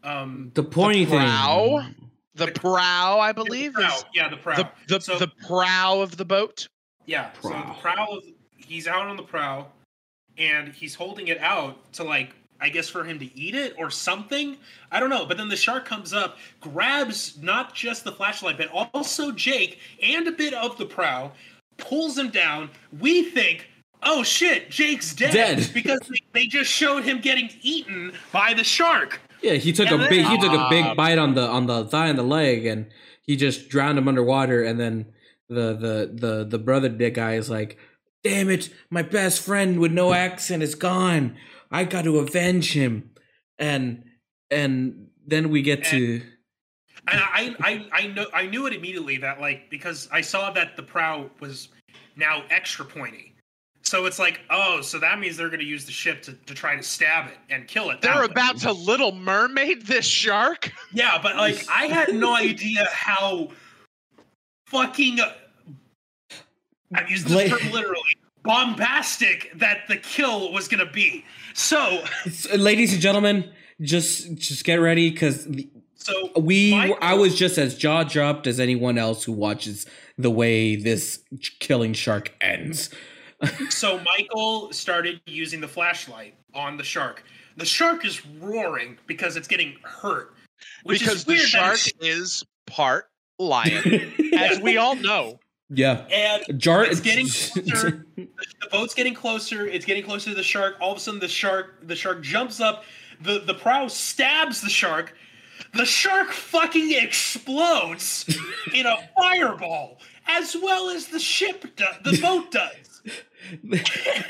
[0.03, 1.19] Um, the pointy thing.
[1.19, 1.87] prow?
[2.35, 3.87] the The- prow i the believe prow.
[3.87, 4.57] is Yeah, the prow.
[4.57, 6.67] the, the, So- the prow of the boat
[7.07, 7.31] Yeah.
[7.41, 7.77] So the Prow.
[7.81, 8.25] prow, of,
[8.57, 9.67] he's out on the prow,
[10.37, 13.90] and he's holding it out to like, I guess for him to eat it or
[13.90, 14.56] something.
[14.90, 15.26] I don't know.
[15.26, 20.26] But then the shark comes up, grabs not just the flashlight, but also Jake and
[20.28, 21.32] a bit of the prow,
[21.76, 22.70] pulls him down.
[23.01, 23.68] We think.
[24.06, 24.70] Oh shit!
[24.70, 25.70] Jake's dead, Dead.
[25.74, 29.18] because they, they just showed him getting eaten by the shark.
[29.43, 30.94] Yeah, he took And a big he took a big Ah.
[30.94, 32.86] bite on the on the thigh and the leg, and
[33.22, 34.62] he just drowned him underwater.
[34.62, 35.06] And then
[35.48, 37.78] the the the the brother dead guy is like,
[38.22, 41.36] "Damn it, my best friend with no accent is gone.
[41.75, 43.11] I got to avenge him."
[43.59, 44.05] And
[44.51, 46.23] and then we get to
[47.09, 50.77] And I, I, I know, I knew it immediately that like because I saw that
[50.77, 51.69] the prow was
[52.17, 53.35] now extra pointy.
[53.83, 56.55] So it's like, oh, so that means they're going to use the ship to, to
[56.55, 58.01] try to stab it and kill it.
[58.01, 58.25] they're way.
[58.31, 63.49] about to little mermaid this shark Yeah, but like I had no idea how
[64.69, 65.21] fucking.
[65.21, 65.33] uh,
[66.95, 71.25] I use this Bla- term literally bombastic that the kill was going to be.
[71.55, 73.51] So, So, uh, ladies and gentlemen,
[73.81, 75.49] just just get ready because
[75.97, 80.31] so we Michael- I was just as jaw dropped as anyone else who watches the
[80.31, 81.21] way this
[81.59, 82.91] killing shark ends.
[83.69, 87.25] So Michael started using the flashlight on the shark.
[87.59, 90.33] The shark is roaring because it's getting hurt.
[90.85, 95.39] Which because is the shark is part lion, as we all know.
[95.70, 96.85] Yeah, and jar.
[96.85, 98.07] it's getting closer.
[98.16, 98.28] the
[98.70, 99.66] boat's getting closer.
[99.66, 100.77] It's getting closer to the shark.
[100.81, 102.85] All of a sudden, the shark the shark jumps up.
[103.20, 105.15] the The prow stabs the shark.
[105.73, 108.27] The shark fucking explodes
[108.74, 111.97] in a fireball, as well as the ship does.
[112.05, 113.03] The boat does.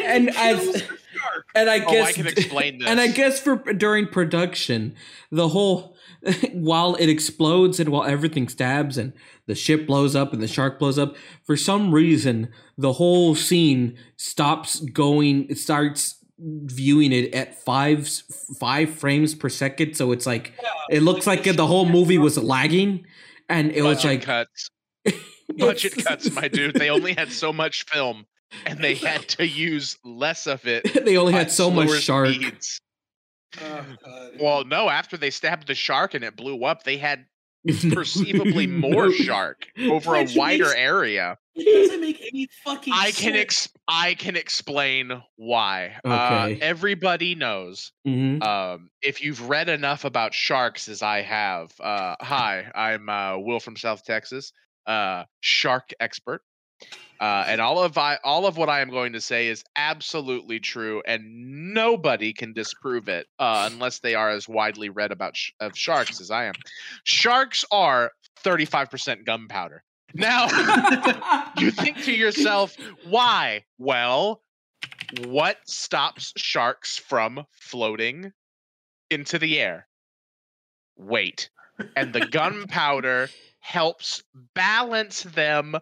[0.01, 1.47] and It as kills the shark.
[1.55, 2.89] and I Oh, guess I can explain this.
[2.89, 4.95] And I guess for during production,
[5.31, 5.94] the whole
[6.53, 9.13] while it explodes and while everything stabs and
[9.47, 12.49] the ship blows up and the shark blows up, for some reason
[12.79, 15.47] the whole scene stops going.
[15.49, 18.09] It starts viewing it at five
[18.59, 20.53] five frames per second, so it's like
[20.91, 23.07] it looks like the whole movie was lagging,
[23.49, 24.71] and it was Budget like cuts.
[25.59, 26.75] Budget cuts, my dude.
[26.75, 28.27] They only had so much film,
[28.67, 31.05] and they had to use less of it.
[31.05, 32.31] they only had so much shark.
[32.35, 32.81] speeds.
[33.63, 34.89] Oh, Well, no.
[34.89, 37.27] After they stabbed the shark and it blew up, they had
[37.93, 41.39] perceivably more shark over a wider makes- area.
[41.57, 45.97] It doesn't make any fucking I can ex- I can explain why.
[46.05, 47.93] Uh, everybody knows.
[48.05, 48.43] Mhm.
[48.43, 53.61] Um, if you've read enough about sharks as I have, uh, hi, I'm uh, Will
[53.61, 54.53] from South Texas,
[54.87, 56.43] uh, shark expert.
[57.25, 60.61] Uh, and all of I, all of what I am going to say is absolutely
[60.61, 65.53] true, and nobody can disprove it uh, unless they are as widely read about sh-
[65.59, 66.53] of sharks as I am.
[67.05, 69.83] Sharks are 35% gunpowder.
[70.13, 70.49] Now,
[71.57, 72.77] you think to yourself,
[73.07, 73.65] why?
[73.79, 74.43] Well,
[75.25, 78.35] what stops sharks from floating
[79.09, 79.87] into the air?
[80.99, 81.49] Weight.
[81.97, 83.31] And the gunpowder
[83.61, 84.23] helps
[84.55, 85.79] balance them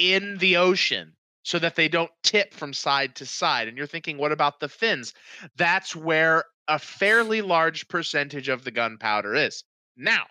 [0.00, 1.12] in the ocean
[1.44, 3.68] so that they don't tip from side to side.
[3.68, 5.14] And you're thinking, what about the fins?
[5.56, 9.62] That's where a fairly large percentage of the gunpowder is.
[9.96, 10.26] Now,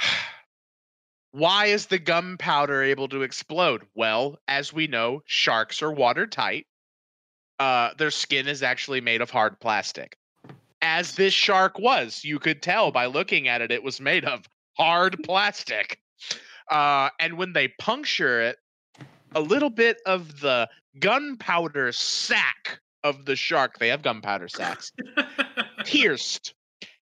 [1.32, 3.82] why is the gunpowder able to explode?
[3.94, 6.66] Well, as we know, sharks are watertight.
[7.58, 10.16] Uh, their skin is actually made of hard plastic.
[10.80, 14.48] As this shark was, you could tell by looking at it, it was made of
[14.76, 16.00] hard plastic.
[16.70, 18.58] Uh, and when they puncture it,
[19.34, 20.68] a little bit of the
[20.98, 24.92] gunpowder sack of the shark, they have gunpowder sacks,
[25.84, 26.54] pierced.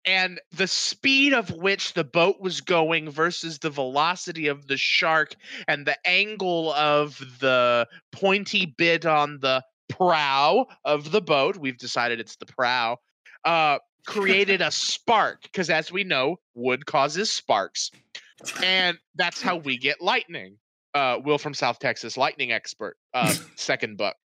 [0.05, 5.35] And the speed of which the boat was going versus the velocity of the shark
[5.67, 12.19] and the angle of the pointy bit on the prow of the boat, we've decided
[12.21, 12.97] it's the prow,
[13.43, 15.43] uh, created a spark.
[15.43, 17.91] Because as we know, wood causes sparks.
[18.63, 20.57] And that's how we get lightning.
[20.93, 24.15] Uh, Will from South Texas, lightning expert, uh, second book.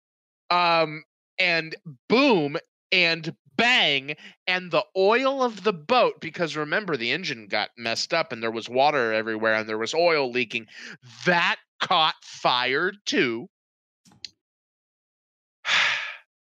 [0.51, 1.03] Um,
[1.39, 1.75] and
[2.09, 2.57] boom,
[2.93, 4.17] and bang
[4.47, 8.51] and the oil of the boat because remember the engine got messed up and there
[8.51, 10.67] was water everywhere and there was oil leaking
[11.27, 13.49] that caught fire too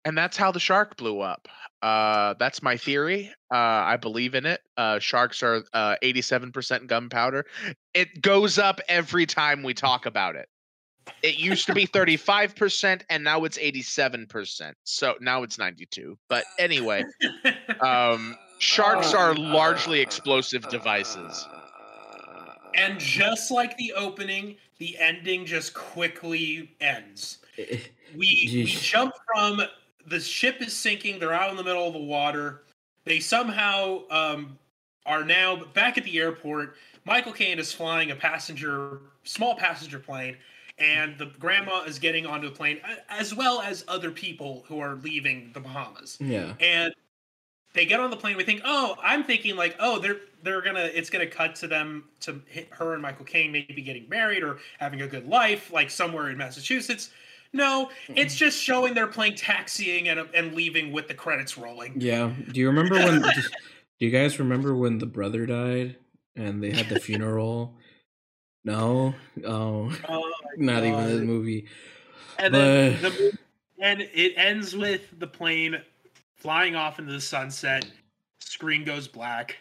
[0.06, 1.48] and that's how the shark blew up
[1.82, 7.46] uh that's my theory uh i believe in it uh sharks are uh 87% gunpowder
[7.94, 10.48] it goes up every time we talk about it
[11.22, 14.74] it used to be 35% and now it's 87%.
[14.84, 16.18] So now it's 92.
[16.30, 17.04] But anyway,
[17.82, 21.48] um sharks are largely explosive devices.
[22.76, 27.40] and just like the opening, the ending just quickly ends.
[27.58, 29.62] We we jump from
[30.08, 31.20] the ship is sinking.
[31.20, 32.64] They're out in the middle of the water.
[33.06, 34.58] They somehow um,
[35.06, 36.76] are now back at the airport.
[37.06, 40.38] Michael Caine is flying a passenger, small passenger plane,
[40.78, 44.96] and the grandma is getting onto the plane, as well as other people who are
[44.96, 46.18] leaving the Bahamas.
[46.20, 46.54] Yeah.
[46.60, 46.94] And
[47.74, 48.38] they get on the plane.
[48.38, 52.06] We think, oh, I'm thinking like, oh, they're they're gonna, it's gonna cut to them
[52.22, 55.90] to hit her and Michael Caine maybe getting married or having a good life, like
[55.90, 57.10] somewhere in Massachusetts.
[57.54, 58.40] No, it's mm-hmm.
[58.40, 61.94] just showing they're playing taxiing and and leaving with the credits rolling.
[62.00, 62.32] Yeah.
[62.52, 63.22] Do you remember when?
[64.00, 65.98] do you guys remember when the brother died
[66.36, 67.76] and they had the funeral?
[68.66, 69.14] No.
[69.46, 71.68] Oh, Oh not even this movie.
[72.40, 73.38] And then the movie,
[73.80, 75.80] and it ends with the plane
[76.36, 77.86] flying off into the sunset.
[78.40, 79.58] Screen goes black.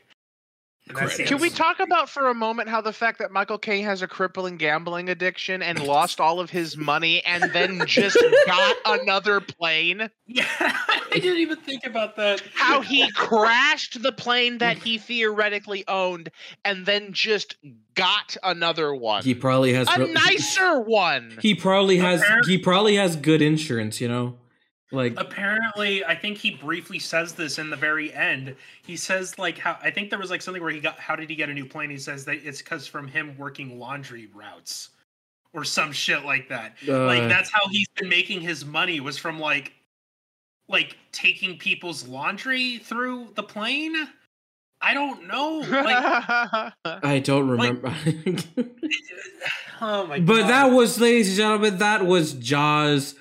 [0.89, 3.59] And that's the Can we talk about for a moment how the fact that Michael
[3.59, 8.19] Caine has a crippling gambling addiction and lost all of his money and then just
[8.47, 10.11] got another plane?
[10.27, 12.43] Yeah, I didn't even think about that.
[12.55, 16.31] How he crashed the plane that he theoretically owned
[16.65, 17.57] and then just
[17.95, 19.23] got another one.
[19.23, 21.39] He probably has a real- nicer one.
[21.41, 22.25] He probably has.
[22.47, 24.01] He probably has good insurance.
[24.01, 24.39] You know,
[24.93, 28.55] like apparently i think he briefly says this in the very end.
[28.82, 31.28] He says like how i think there was like something where he got how did
[31.28, 31.90] he get a new plane?
[31.90, 34.90] He says that it's because from him working laundry routes
[35.55, 36.77] or some shit like that.
[36.86, 39.73] Like uh, that's how he's been making his money was from like
[40.69, 43.94] like taking people's laundry through the plane?
[44.81, 45.59] I don't know.
[45.59, 46.73] Like
[47.05, 47.89] I don't remember.
[49.81, 50.51] oh my but god.
[50.51, 53.14] that was, ladies and gentlemen, that was Jaws: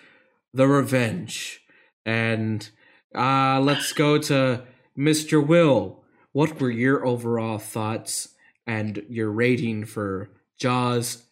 [0.54, 1.61] The Revenge,
[2.06, 2.70] and
[3.16, 4.64] uh let's go to
[4.98, 5.46] Mr.
[5.46, 6.04] Will.
[6.32, 8.30] what were your overall thoughts
[8.68, 10.30] and your rating for
[10.60, 11.24] Jaws: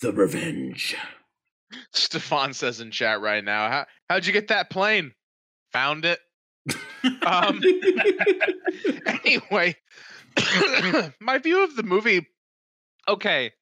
[0.00, 0.96] The Revenge?
[1.92, 5.12] Stefan says in chat right now, How, how'd you get that plane?
[5.72, 6.18] Found it.
[7.24, 7.60] Um,
[9.06, 9.76] anyway,
[11.20, 12.26] my view of the movie.
[13.08, 13.52] Okay,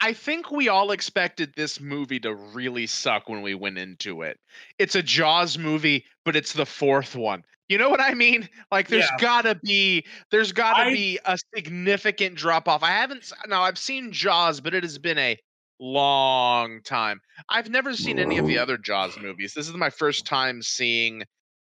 [0.00, 4.38] I think we all expected this movie to really suck when we went into it.
[4.78, 7.42] It's a Jaws movie, but it's the fourth one.
[7.68, 8.48] You know what I mean?
[8.70, 9.16] Like there's Yeah.
[9.18, 12.82] gotta be there's gotta I- be a significant drop off.
[12.82, 15.36] I haven't now I've seen Jaws, but it has been a
[15.80, 17.20] long time.
[17.48, 19.52] I've never seen any of the other Jaws movies.
[19.54, 21.24] This is my first time seeing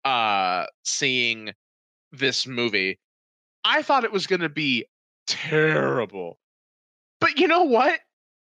[0.06, 1.52] uh seeing
[2.12, 3.00] this movie.
[3.64, 4.86] I thought it was going to be
[5.28, 6.38] terrible.
[7.20, 8.00] But you know what?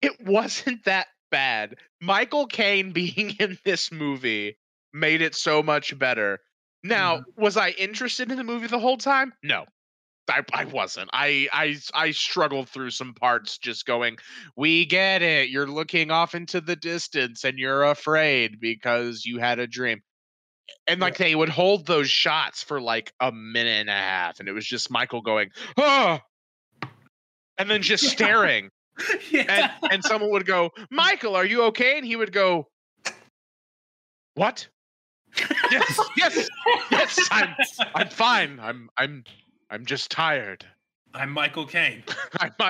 [0.03, 1.77] It wasn't that bad.
[2.01, 4.59] Michael Caine being in this movie
[4.93, 6.41] made it so much better.
[6.83, 7.43] Now, mm-hmm.
[7.43, 9.33] was I interested in the movie the whole time?
[9.43, 9.65] No.
[10.29, 11.09] I, I wasn't.
[11.13, 14.17] I, I I struggled through some parts just going,
[14.57, 15.51] we get it.
[15.51, 20.03] You're looking off into the distance and you're afraid because you had a dream.
[20.89, 24.49] And like they would hold those shots for like a minute and a half, and
[24.49, 26.19] it was just Michael going, oh,
[27.57, 28.71] and then just staring.
[29.31, 29.71] yeah.
[29.83, 31.99] And and someone would go, Michael, are you okay?
[31.99, 32.69] And he would go,
[34.35, 34.69] What?
[35.71, 36.49] Yes, yes,
[36.91, 37.55] yes, I'm
[37.95, 38.59] I'm fine.
[38.61, 39.25] I'm I'm
[39.71, 40.65] I'm just tired.
[41.17, 42.03] I'm Michael Caine.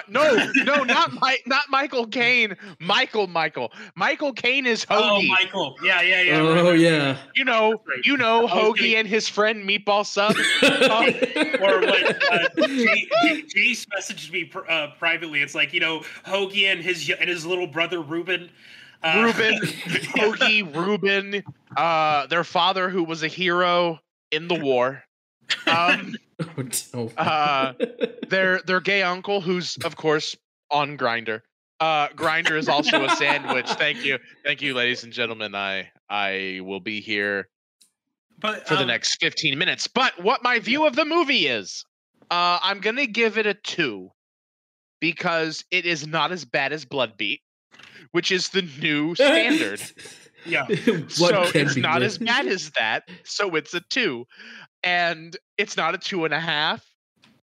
[0.09, 2.56] No, no, not Mike, not Michael Caine.
[2.78, 5.01] Michael, Michael, Michael Caine is Hoagie.
[5.01, 5.77] Oh, Michael.
[5.82, 6.39] Yeah, yeah, yeah.
[6.39, 6.78] oh right, right.
[6.78, 7.16] yeah.
[7.35, 10.35] you know, you know, I Hoagie gonna- and his friend Meatball Sub.
[11.60, 15.43] Or what uh, J- J- Jace messaged me pr- uh, privately.
[15.43, 18.51] It's like you know Hoagie and his and his little brother Ruben.
[19.02, 21.43] Uh, Ruben, Hoagie, Ruben,
[21.77, 23.98] uh, their father who was a hero
[24.31, 25.02] in the war.
[25.66, 27.09] Um, Oh, no.
[27.16, 27.73] Uh,
[28.28, 30.36] their their gay uncle, who's of course
[30.70, 31.40] on Grindr.
[31.81, 33.70] Uh, Grinder is also a sandwich.
[33.70, 35.55] Thank you, thank you, ladies and gentlemen.
[35.55, 37.48] I I will be here
[38.39, 39.86] but for the um, next fifteen minutes.
[39.86, 41.85] But what my view of the movie is,
[42.31, 44.10] uh, I'm gonna give it a two
[45.01, 47.40] because it is not as bad as Bloodbeat,
[48.12, 49.82] which is the new standard.
[50.44, 50.66] Yeah.
[51.09, 52.12] So it's not worse?
[52.12, 53.09] as bad as that.
[53.24, 54.27] So it's a two,
[54.87, 56.87] and it's not a two and a half.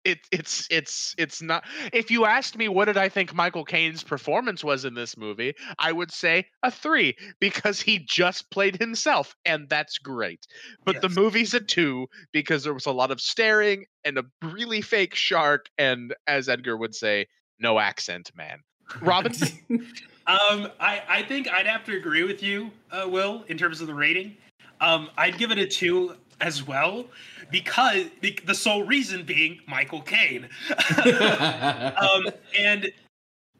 [0.05, 1.65] It, it's it's it's not.
[1.91, 5.53] If you asked me what did I think Michael Caine's performance was in this movie,
[5.79, 10.45] I would say a three because he just played himself, and that's great.
[10.85, 14.81] But the movie's a two because there was a lot of staring and a really
[14.81, 17.25] fake shark, and as Edgar would say,
[17.59, 18.59] no accent, man.
[19.01, 19.33] Robin,
[20.27, 23.85] Um, I, I think I'd have to agree with you, uh, Will, in terms of
[23.85, 24.35] the rating.
[24.81, 27.05] Um, I'd give it a two as well,
[27.51, 30.47] because the sole reason being Michael Caine.
[31.05, 32.91] um, and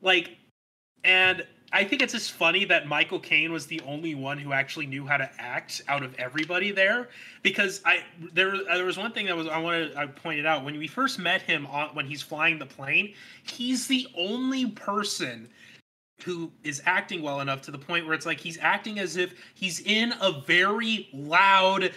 [0.01, 0.37] like,
[1.03, 4.85] and I think it's just funny that Michael Caine was the only one who actually
[4.85, 7.09] knew how to act out of everybody there.
[7.43, 8.03] Because I
[8.33, 10.87] there uh, there was one thing that was I wanted I pointed out when we
[10.87, 15.49] first met him on when he's flying the plane, he's the only person
[16.23, 19.33] who is acting well enough to the point where it's like he's acting as if
[19.53, 21.91] he's in a very loud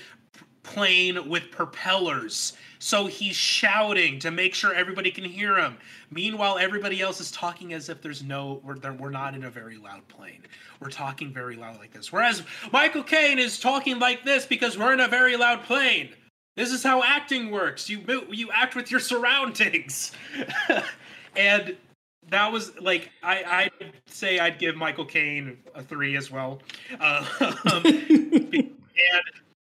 [0.68, 2.52] plane with propellers.
[2.78, 5.76] So he's shouting to make sure everybody can hear him.
[6.10, 9.50] Meanwhile, everybody else is talking as if there's no, we're, there- we're not in a
[9.50, 10.42] very loud plane.
[10.80, 12.12] We're talking very loud like this.
[12.12, 12.42] Whereas
[12.72, 16.10] Michael Caine is talking like this because we're in a very loud plane.
[16.56, 17.88] This is how acting works.
[17.88, 18.00] You
[18.30, 20.10] you act with your surroundings,
[21.36, 21.76] and
[22.30, 26.60] that was like I I'd say I'd give Michael Caine a three as well.
[26.98, 27.24] Uh,
[27.74, 28.72] and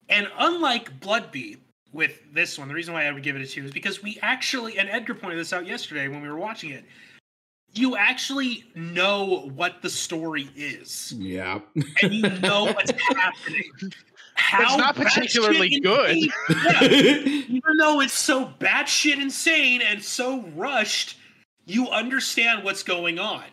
[0.09, 1.59] and unlike Bloodbeat
[1.93, 4.19] with this one, the reason why I would give it a two is because we
[4.23, 6.85] actually and Edgar pointed this out yesterday when we were watching it.
[7.73, 11.59] You actually know what the story is, yeah.
[12.03, 13.65] and you know what's happening.
[14.35, 16.17] How it's not particularly good.
[16.17, 16.83] insane- Yeah,
[17.49, 21.19] even though it's so batshit insane and so rushed,
[21.67, 23.45] you understand what's going on.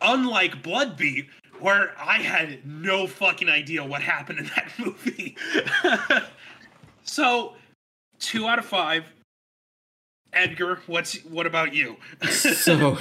[0.00, 1.26] Unlike Bloodbeat,
[1.62, 5.36] where I had no fucking idea what happened in that movie.
[7.04, 7.54] so,
[8.18, 9.04] two out of five.
[10.32, 11.96] Edgar, what's what about you?
[12.30, 12.96] so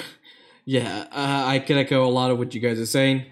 [0.66, 3.26] yeah uh, i can echo a lot of what you guys are saying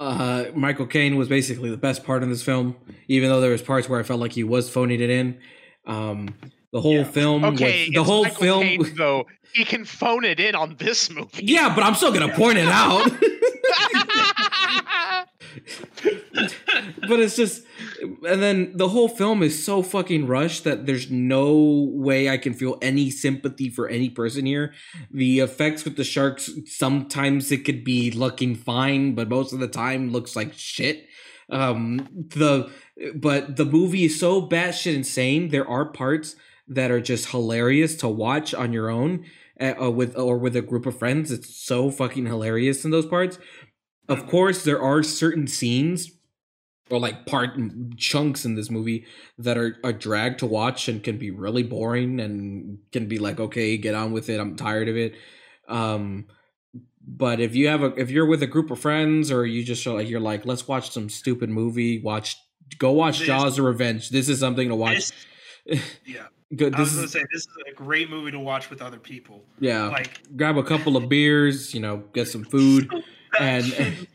[0.00, 2.76] uh, michael caine was basically the best part in this film
[3.08, 5.38] even though there was parts where i felt like he was phoning it in
[5.86, 6.28] um,
[6.72, 7.04] the whole Yeah.
[7.04, 9.24] film Okay, was, the whole Michael film Caine, though
[9.54, 11.44] he can phone it in on this movie.
[11.46, 13.08] yeah but i'm still gonna point it out
[17.08, 17.64] but it's just
[18.26, 22.54] and then the whole film is so fucking rushed that there's no way I can
[22.54, 24.72] feel any sympathy for any person here.
[25.10, 29.68] The effects with the sharks sometimes it could be looking fine, but most of the
[29.68, 31.06] time looks like shit.
[31.50, 32.70] Um, the
[33.14, 35.48] but the movie is so batshit insane.
[35.48, 36.36] There are parts
[36.68, 39.24] that are just hilarious to watch on your own
[39.60, 41.30] uh, with or with a group of friends.
[41.30, 43.38] It's so fucking hilarious in those parts.
[44.08, 46.10] Of course, there are certain scenes
[46.90, 47.50] or like part
[47.96, 49.06] chunks in this movie
[49.38, 53.40] that are a drag to watch and can be really boring and can be like
[53.40, 55.14] okay get on with it i'm tired of it
[55.68, 56.26] um
[57.06, 59.80] but if you have a if you're with a group of friends or you just
[59.80, 62.36] show, like you're like let's watch some stupid movie watch
[62.78, 65.12] go watch This- jaws of revenge this is something to watch
[65.64, 66.74] This, yeah, Good.
[66.74, 68.98] I was This gonna is say this is a great movie to watch with other
[68.98, 69.44] people.
[69.60, 69.84] yeah.
[69.86, 72.92] Like Grab a couple of beers, you know, get some food,
[73.38, 74.06] and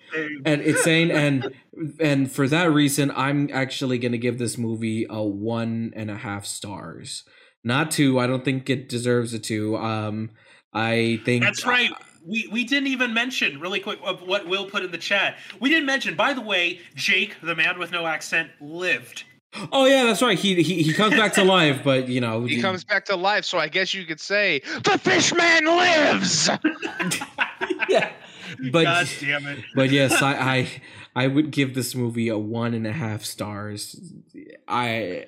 [0.46, 1.54] and it's saying and
[2.00, 6.46] and for that reason, I'm actually gonna give this movie a one and a half
[6.46, 7.24] stars,
[7.64, 8.20] not two.
[8.20, 9.78] I don't think it deserves a two.
[9.78, 10.32] Um,
[10.74, 11.92] I think That's right.
[12.26, 15.38] We we didn't even mention really quick of what Will put in the chat.
[15.60, 19.24] We didn't mention, by the way, Jake, the man with no accent, lived.
[19.72, 20.38] Oh yeah, that's right.
[20.38, 23.46] He he, he comes back to life, but you know He comes back to life,
[23.46, 26.50] so I guess you could say the fish man lives.
[27.90, 28.12] yeah.
[28.72, 29.64] But God damn it!
[29.76, 30.82] but yes, I, I
[31.24, 34.14] I would give this movie a one and a half stars.
[34.68, 35.26] I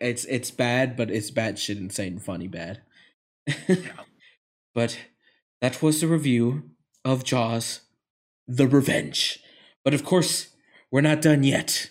[0.00, 2.82] it's it's bad, but it's bad shit insane funny bad.
[4.74, 4.98] But
[5.60, 6.70] that was the review
[7.04, 7.80] of Jaws:
[8.46, 9.40] The Revenge.
[9.84, 10.48] But of course,
[10.90, 11.90] we're not done yet.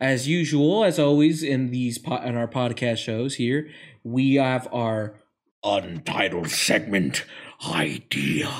[0.00, 3.68] As usual, as always in these po- in our podcast shows here,
[4.02, 5.14] we have our
[5.62, 7.24] untitled segment
[7.70, 8.50] idea.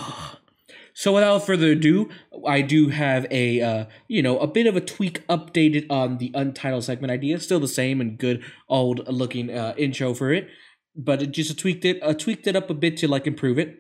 [0.94, 2.10] So without further ado,
[2.46, 6.30] I do have a uh, you know a bit of a tweak updated on the
[6.34, 7.40] untitled segment idea.
[7.40, 10.48] Still the same and good old looking uh, intro for it,
[10.94, 13.78] but it just tweaked it uh, tweaked it up a bit to like improve it.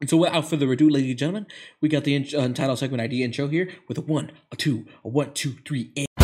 [0.00, 1.46] And so without further ado, ladies and gentlemen,
[1.80, 5.08] we got the in- untitled segment idea intro here with a one, a two, a
[5.08, 6.23] one, two, three, and.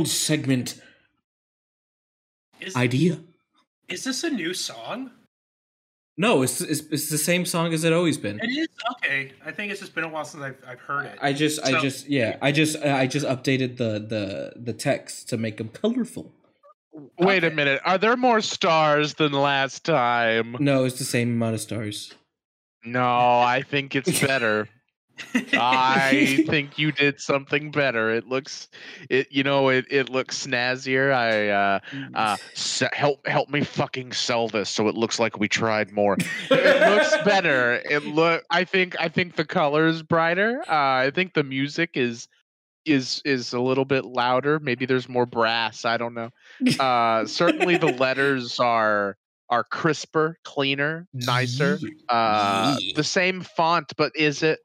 [0.00, 0.80] Untitled segment
[2.60, 3.20] Is, idea.
[3.88, 5.10] is this a new song?
[6.16, 8.40] No, it's, it's it's the same song as it always been.
[8.40, 9.32] It is okay.
[9.44, 11.18] I think it's just been a while since I've, I've heard it.
[11.20, 15.38] I just I just yeah I just I just updated the the the text to
[15.38, 16.32] make them colorful.
[17.18, 17.80] Wait a minute.
[17.84, 20.56] Are there more stars than last time?
[20.60, 22.12] No, it's the same amount of stars.
[22.84, 24.68] No, I think it's better.
[25.34, 28.10] I think you did something better.
[28.10, 28.68] It looks,
[29.08, 31.12] it you know, it, it looks snazzier.
[31.12, 31.78] I uh,
[32.14, 36.16] uh, se- help help me fucking sell this so it looks like we tried more.
[36.50, 37.80] it looks better.
[37.88, 38.44] It look.
[38.50, 40.62] I think I think the colors brighter.
[40.68, 42.28] Uh, I think the music is
[42.86, 44.58] is is a little bit louder.
[44.58, 45.84] Maybe there's more brass.
[45.84, 46.30] I don't know.
[46.80, 49.16] Uh, certainly the letters are
[49.50, 51.78] are crisper, cleaner, nicer
[52.08, 54.60] uh the same font but is it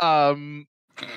[0.00, 0.66] um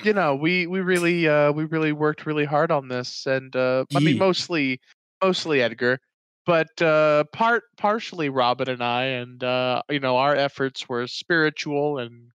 [0.02, 3.84] you know we we really uh we really worked really hard on this and uh
[3.94, 4.80] i mean mostly
[5.22, 5.98] mostly edgar
[6.46, 11.98] but uh part partially robin and i and uh you know our efforts were spiritual
[11.98, 12.30] and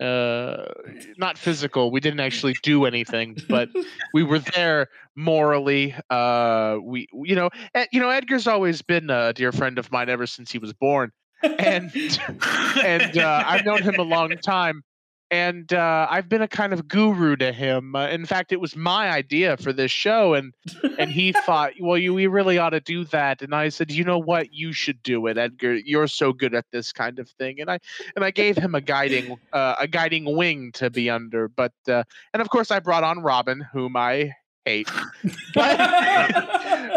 [0.00, 0.66] uh
[1.16, 3.68] not physical we didn't actually do anything but
[4.12, 9.32] we were there morally uh we you know Ed, you know edgar's always been a
[9.32, 11.12] dear friend of mine ever since he was born
[11.42, 11.90] and
[12.84, 14.82] and uh, I've known him a long time,
[15.30, 17.96] and uh, I've been a kind of guru to him.
[17.96, 20.52] Uh, in fact, it was my idea for this show, and
[20.98, 23.42] and he thought, well, you we really ought to do that.
[23.42, 25.74] And I said, you know what, you should do it, Edgar.
[25.74, 27.60] You're so good at this kind of thing.
[27.60, 27.78] And I
[28.14, 31.48] and I gave him a guiding uh, a guiding wing to be under.
[31.48, 34.32] But uh, and of course, I brought on Robin, whom I
[34.66, 34.90] hate.
[35.54, 35.78] But,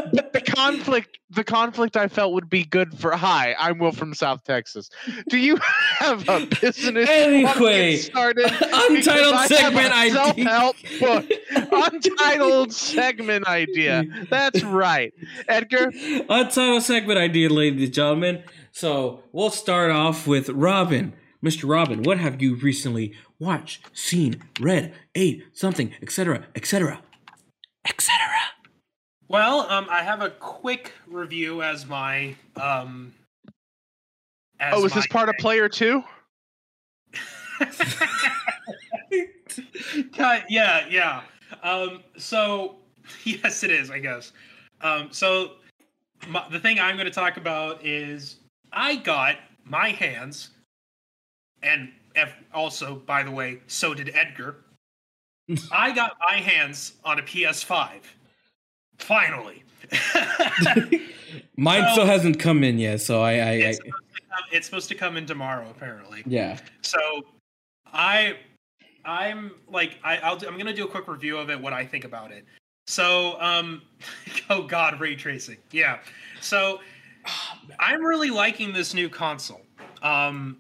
[0.59, 4.89] conflict the conflict I felt would be good for hi, I'm Will from South Texas.
[5.29, 5.57] Do you
[5.99, 8.45] have a business you wanna get Anyway, started?
[8.61, 10.13] Untitled I segment idea.
[10.13, 11.25] self-help book.
[11.93, 14.03] Untitled segment idea.
[14.29, 15.13] That's right.
[15.47, 15.91] Edgar,
[16.29, 18.43] Untitled segment idea, ladies and gentlemen.
[18.71, 21.13] So we'll start off with Robin.
[21.43, 21.69] Mr.
[21.69, 27.01] Robin, what have you recently watched, seen, read, ate, something, etc., etc.,
[27.87, 28.58] etc.?
[29.29, 33.13] Well, um, I have a quick review as my um,
[34.59, 36.03] as Oh, is this my part of player two?
[40.15, 40.45] Cut.
[40.49, 41.21] Yeah, yeah.
[41.61, 42.77] Um, so
[43.23, 43.91] yes, it is.
[43.91, 44.33] I guess.
[44.81, 45.51] Um, so
[46.27, 48.37] my, the thing I'm going to talk about is
[48.73, 50.49] I got my hands,
[51.61, 54.55] and F- also, by the way, so did Edgar.
[55.71, 58.01] I got my hands on a PS5.
[58.99, 59.63] Finally.
[61.57, 64.43] Mine So- still hasn't come in yet, so I, I, I it's, supposed to come,
[64.51, 66.23] it's supposed to come in tomorrow, apparently.
[66.25, 66.57] yeah.
[66.81, 66.99] So
[67.91, 68.37] I
[69.05, 72.03] I'm like I, I'll I'm gonna do a quick review of it, what I think
[72.05, 72.45] about it.
[72.87, 73.81] So um
[74.49, 75.57] oh god, ray tracing.
[75.71, 75.99] Yeah.
[76.41, 76.79] So
[77.79, 79.61] I'm really liking this new console.
[80.01, 80.57] Um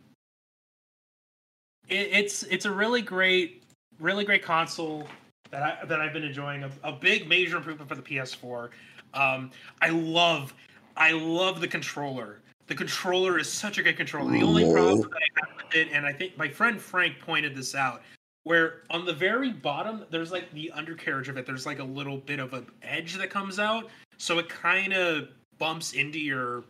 [1.87, 3.63] it, it's it's a really great
[3.99, 5.07] really great console
[5.51, 6.63] that I that I've been enjoying.
[6.63, 8.69] A, a big major improvement for the PS4.
[9.13, 9.51] Um
[9.81, 10.53] I love
[10.97, 12.41] I love the controller.
[12.67, 14.31] The controller is such a good controller.
[14.31, 17.55] The only problem that I have with it, and I think my friend Frank pointed
[17.55, 18.03] this out,
[18.43, 21.47] where on the very bottom there's like the undercarriage of it.
[21.47, 25.29] There's like a little bit of an edge that comes out, so it kind of
[25.57, 26.63] bumps into your,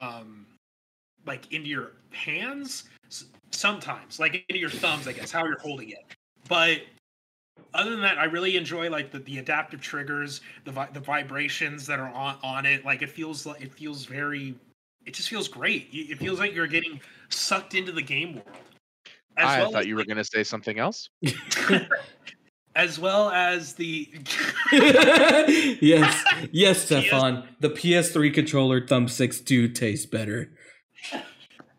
[0.00, 0.46] um,
[1.26, 2.84] like into your hands
[3.50, 6.04] sometimes, like into your thumbs, I guess, how you're holding it.
[6.48, 6.82] But
[7.74, 11.86] other than that, I really enjoy like the, the adaptive triggers, the vi- the vibrations
[11.86, 12.84] that are on on it.
[12.84, 14.54] Like it feels like it feels very,
[15.06, 15.88] it just feels great.
[15.92, 18.48] It feels like you're getting sucked into the game world.
[19.36, 21.08] As I well thought as, you were like, going to say something else.
[22.76, 24.08] as well as the
[24.72, 27.48] yes, yes, Stefan.
[27.60, 30.52] The PS3 controller thumbsticks do taste better.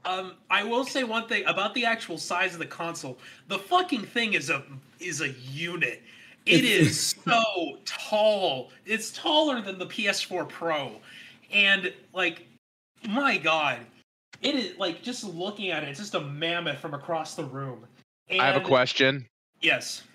[0.05, 3.17] Um I will say one thing about the actual size of the console.
[3.47, 4.63] The fucking thing is a
[4.99, 6.01] is a unit.
[6.45, 8.71] It's- so tall.
[8.85, 10.91] It's taller than the PS4 Pro.
[11.51, 12.47] And like
[13.07, 13.79] my god,
[14.41, 17.85] it is like just looking at it, it's just a mammoth from across the room.
[18.29, 19.27] And I have a question.
[19.61, 20.03] Yes.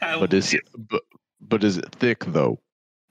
[0.00, 1.02] But is it but,
[1.40, 2.58] but is it thick though?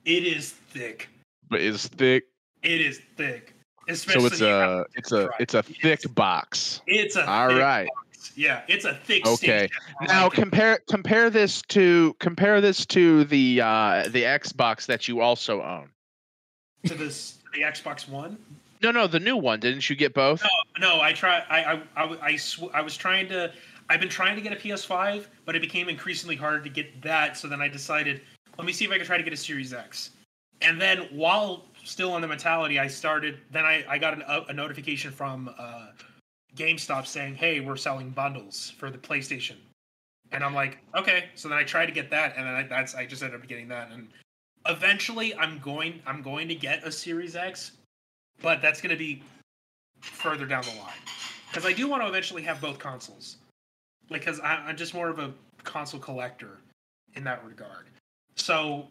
[0.06, 1.10] it is thick.
[1.50, 2.26] But is thick.
[2.62, 3.54] It is thick.
[3.96, 6.82] So it's a it's a it's a thick box.
[6.88, 7.88] it's a All thick right.
[7.88, 8.32] box.
[8.36, 9.68] Yeah, it's a thick Okay.
[10.08, 10.36] Now like it.
[10.42, 15.90] compare compare this to compare this to the uh the Xbox that you also own.
[16.86, 18.38] to this the Xbox One.
[18.82, 19.60] No, no, the new one.
[19.60, 20.42] Didn't you get both?
[20.80, 21.44] No, I try.
[21.50, 23.52] I I I, I, sw- I was trying to.
[23.90, 27.36] I've been trying to get a PS5, but it became increasingly harder to get that.
[27.38, 28.22] So then I decided,
[28.60, 30.12] let me see if I can try to get a Series X.
[30.62, 33.40] And then while still on the mentality, I started.
[33.52, 35.88] Then I I got an, a, a notification from uh,
[36.56, 39.56] GameStop saying, "Hey, we're selling bundles for the PlayStation."
[40.32, 41.26] And I'm like, okay.
[41.34, 43.48] So then I tried to get that, and then I, that's I just ended up
[43.48, 43.92] getting that.
[43.92, 44.08] And
[44.68, 47.72] eventually, I'm going I'm going to get a Series X,
[48.42, 49.24] but that's going to be
[50.02, 50.94] further down the line
[51.50, 53.38] because I do want to eventually have both consoles.
[54.10, 55.32] Because I, I'm just more of a
[55.64, 56.58] console collector
[57.14, 57.86] in that regard.
[58.36, 58.88] So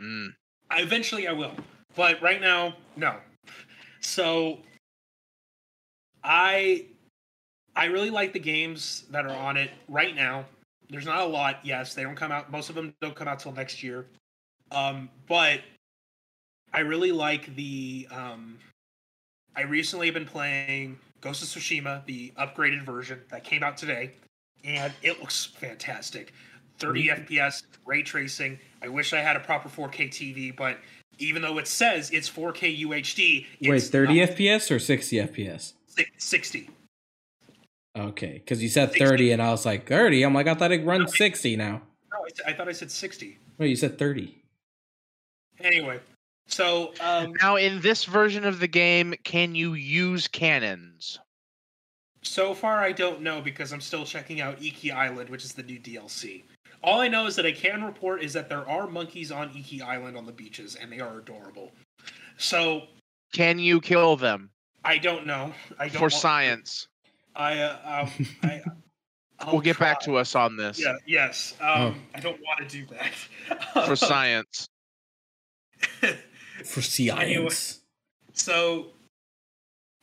[0.00, 0.34] Mm.
[0.70, 1.52] I, eventually I will,
[1.94, 3.16] but right now, no.
[4.00, 4.58] So
[6.24, 6.86] I
[7.74, 10.44] I really like the games that are on it right now.
[10.90, 11.94] There's not a lot, yes.
[11.94, 12.50] They don't come out.
[12.50, 14.06] Most of them don't come out till next year.
[14.70, 15.60] Um, but
[16.72, 18.06] I really like the.
[18.10, 18.58] Um,
[19.56, 24.12] I recently have been playing Ghost of Tsushima, the upgraded version that came out today,
[24.64, 26.32] and it looks fantastic.
[26.78, 28.58] 30 FPS, ray tracing.
[28.82, 30.78] I wish I had a proper 4K TV, but
[31.22, 35.72] even though it says it's 4K UHD, Wait, it's 30 not FPS or 60 FPS?
[36.18, 36.68] 60.
[37.96, 40.22] Okay, because you said 30 and I was like, 30?
[40.22, 41.82] I'm like, I thought it runs 60 now.
[42.10, 43.38] No, I, s- I thought I said 60.
[43.58, 44.34] Wait, you said 30.
[45.60, 46.00] Anyway,
[46.46, 51.18] so um, Now, in this version of the game, can you use cannons?
[52.24, 55.62] so far I don't know because I'm still checking out Iki Island, which is the
[55.64, 56.44] new DLC.
[56.82, 59.82] All I know is that I can report is that there are monkeys on Iki
[59.82, 61.70] Island on the beaches, and they are adorable.
[62.38, 62.82] So
[63.32, 64.50] Can you kill them
[64.84, 65.52] I don't know.
[65.78, 66.88] I don't for want- science?
[67.36, 68.62] I, uh, um, I
[69.38, 70.96] I'll we'll get back to us on this Yeah.
[71.06, 71.54] Yes.
[71.60, 73.12] Um, I don't want to do that
[73.86, 74.68] for science.
[76.64, 77.80] For science.
[78.34, 78.88] So,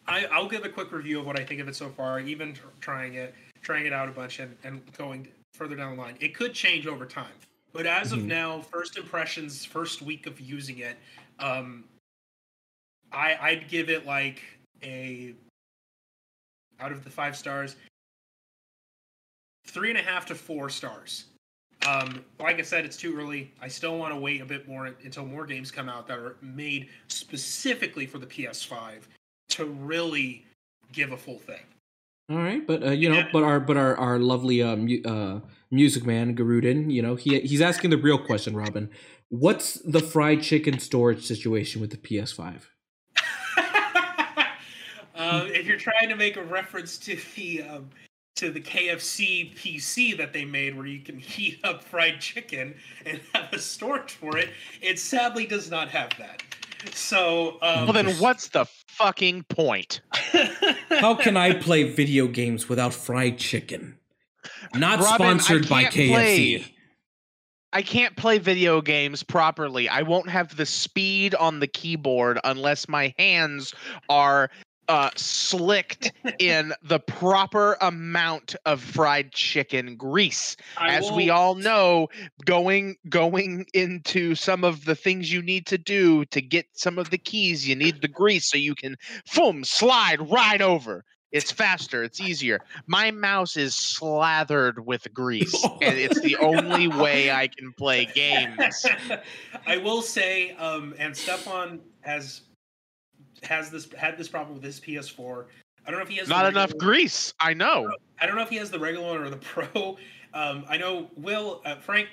[0.08, 2.20] I, I'll give a quick review of what I think of it so far.
[2.20, 6.02] Even tr- trying it, trying it out a bunch, and, and going further down the
[6.02, 6.18] line.
[6.20, 7.34] It could change over time,
[7.74, 8.26] but as of Mhm.
[8.26, 10.98] now, first impressions, first week of using it,
[11.40, 11.88] um,
[13.12, 14.44] I I'd give it like
[14.84, 15.36] a
[16.80, 17.76] out of the five stars,
[19.66, 21.26] three and a half to four stars.
[21.86, 23.54] Um, like I said, it's too early.
[23.62, 26.38] I still want to wait a bit more until more games come out that are
[26.42, 29.08] made specifically for the PS5.
[29.50, 30.46] to really
[30.92, 31.66] give a full thing.
[32.30, 33.30] All right, but uh, you know, Yeah.
[33.34, 35.40] but our but our our lovely uh, mu- uh,
[35.72, 38.90] music man Garruden, you know, he he's asking the real question, Robin.
[39.30, 42.62] What's the fried chicken storage situation with the PS5?
[45.16, 47.90] um, if you're trying to make a reference to the um,
[48.36, 52.76] to the KFC PC that they made, where you can heat up fried chicken
[53.06, 54.50] and have a storage for it,
[54.82, 56.44] it sadly does not have that.
[56.94, 60.02] So, um, Well, then what's the fucking point?
[60.90, 63.98] How can I play video games without fried chicken?
[64.74, 66.10] Not Robin, sponsored by KFC.
[66.10, 66.76] play.
[67.72, 69.88] I can't play video games properly.
[69.88, 73.76] I won't have the speed on the keyboard unless my hands
[74.10, 74.50] are
[74.90, 80.58] uh, slicked in the proper amount of fried chicken grease.
[80.78, 82.10] I As we all know,
[82.44, 87.12] going going into some of the things you need to do to get some of
[87.12, 88.96] the keys, you need the grease so you can
[89.36, 91.06] boom slide right over.
[91.32, 92.60] It's faster, it's easier.
[92.88, 98.86] My mouse is slathered with grease, and it's the only way I can play games.
[99.68, 102.42] I will say, um, and Stefan has
[103.44, 105.46] has this had this problem with his PS4.
[105.86, 107.34] I don't know if he has Not enough regular- grease.
[107.40, 107.92] I know.
[108.22, 109.98] I don't know if he has the regular one or the pro.
[110.34, 112.08] Um, I know Will uh, Frank.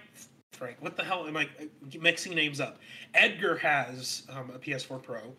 [0.52, 1.64] Frank, what the hell am I uh,
[2.00, 2.78] mixing names up?
[3.14, 5.34] Edgar has um, a PS4 Pro,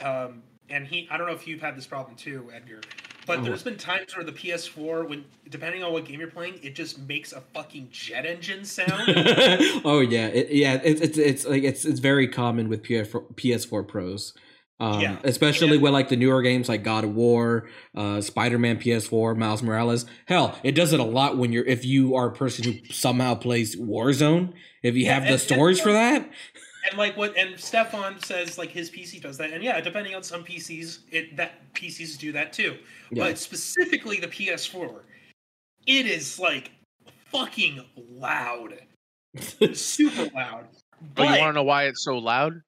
[0.00, 1.08] um, and he.
[1.10, 2.80] I don't know if you've had this problem too, Edgar.
[3.26, 3.42] But Oh.
[3.42, 6.98] there's been times where the PS4, when depending on what game you're playing, it just
[7.00, 8.90] makes a fucking jet engine sound.
[9.84, 10.80] oh yeah, it, yeah.
[10.84, 14.32] It's it's it's like it's it's very common with PS4, PS4 Pros.
[14.82, 15.16] Um, Yeah.
[15.22, 15.82] especially Yeah.
[15.82, 20.06] with like the newer games like God of War, uh, Spider-Man PS4, Miles Morales.
[20.26, 23.36] Hell, it does it a lot when you're if you are a person who somehow
[23.36, 24.52] plays Warzone.
[24.82, 26.28] If you Yeah, have the and- and- storage for that,
[26.90, 29.52] and like what and Stefan says like his PC does that.
[29.52, 32.76] And yeah, depending on some PCs, it that PCs do that too.
[33.12, 33.22] Yeah.
[33.24, 35.04] But specifically the PS4,
[35.86, 36.72] it is like
[37.30, 37.84] fucking
[38.18, 38.80] loud.
[39.74, 40.66] Super loud.
[41.00, 42.62] But But you want to know why it's so loud?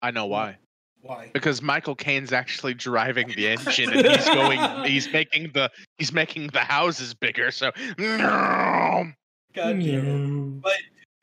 [0.00, 0.58] I know why.
[1.02, 1.30] Why?
[1.32, 4.60] Because Michael Caine's actually driving the engine, and he's going.
[4.84, 5.70] He's making the.
[5.98, 7.50] He's making the houses bigger.
[7.50, 7.70] So.
[7.98, 9.14] God
[9.54, 10.62] damn it.
[10.62, 10.78] But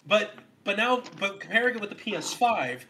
[0.06, 0.34] but
[0.64, 2.82] but now but comparing it with the PS5,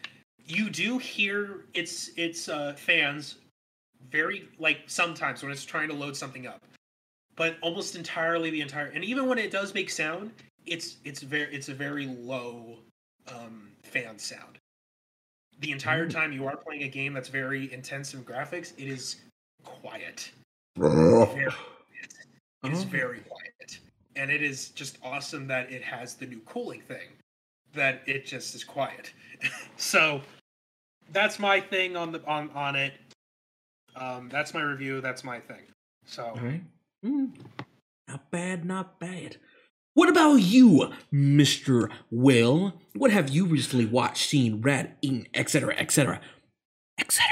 [0.46, 3.36] you do hear its its uh, fans
[4.10, 6.62] very like sometimes when it's trying to load something up,
[7.36, 10.32] but almost entirely the entire and even when it does make sound,
[10.66, 12.80] it's it's very it's a very low
[13.28, 14.60] um, fan sound.
[15.60, 16.12] The entire Mm.
[16.14, 19.18] time you are playing a game that's very intense in graphics, it is
[19.64, 20.32] quiet.
[20.76, 21.46] Very
[22.64, 22.88] it is Oh.
[22.88, 23.80] very quiet.
[24.16, 27.10] And it is just awesome that it has the new cooling thing.
[27.74, 29.14] That it just is quiet.
[29.78, 30.22] so
[31.12, 32.94] that's my thing on the on on it.
[33.96, 35.66] Um that's my review, that's my thing.
[36.06, 36.64] So All right.
[37.06, 37.32] Mm.
[38.08, 39.38] Not bad, not bad.
[39.98, 41.90] What about you, Mr.
[42.12, 42.76] Will?
[42.94, 46.22] What have you recently watched, seen, read, eaten, etc., etc.,
[47.00, 47.26] etc.?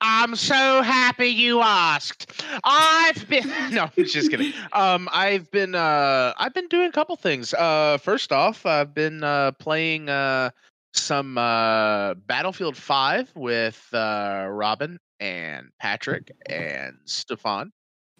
[0.00, 2.42] I'm so happy you asked.
[2.64, 4.54] I've been no, just kidding.
[4.72, 7.52] Um, I've been uh, I've been doing a couple things.
[7.52, 10.52] Uh, first off, I've been uh playing uh
[10.94, 17.72] some uh Battlefield Five with uh Robin and Patrick and Stefan.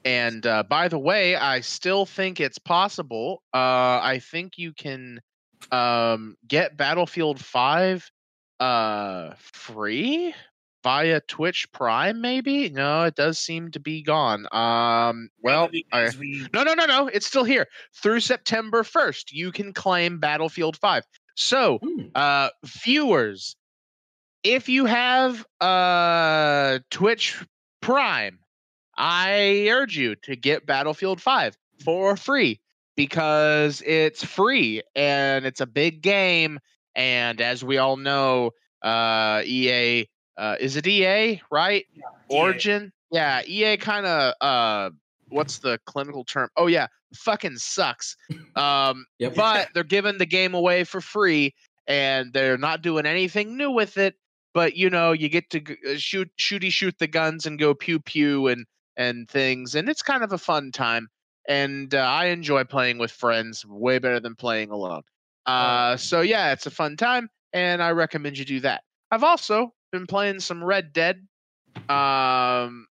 [0.04, 3.42] And uh, by the way, I still think it's possible.
[3.52, 5.20] Uh, I think you can
[5.72, 8.10] um get Battlefield Five
[8.58, 10.34] uh free
[10.82, 12.70] via Twitch Prime, maybe?
[12.70, 14.46] No, it does seem to be gone.
[14.52, 17.66] Um, well, I, we no, no, no, no, it's still here
[18.02, 19.32] through September first.
[19.32, 21.04] You can claim Battlefield Five.
[21.36, 22.10] So, Mm.
[22.14, 23.56] uh, viewers,
[24.42, 27.44] if you have uh Twitch
[27.82, 28.38] Prime,
[29.02, 32.60] I urge you to get Battlefield Five for free
[32.96, 36.58] because it's free and it's a big game.
[36.94, 38.50] And as we all know,
[38.82, 40.06] uh, EA
[40.36, 41.86] uh, is it EA right?
[41.96, 42.02] EA.
[42.28, 43.40] Origin, yeah.
[43.46, 44.90] EA kind of uh,
[45.30, 46.50] what's the clinical term?
[46.58, 48.16] Oh yeah, fucking sucks.
[48.56, 49.36] Um, Yep.
[49.36, 51.54] but they're giving the game away for free,
[51.86, 54.16] and they're not doing anything new with it.
[54.52, 58.00] But you know, you get to uh, shoot, shooty, shoot the guns and go pew
[58.00, 58.66] pew and
[58.96, 61.08] and things, and it's kind of a fun time.
[61.48, 65.02] And uh, I enjoy playing with friends way better than playing alone.
[65.46, 68.82] Uh, so yeah, it's a fun time, and I recommend you do that.
[69.10, 71.26] I've also been playing some Red Dead.
[71.88, 72.86] Um,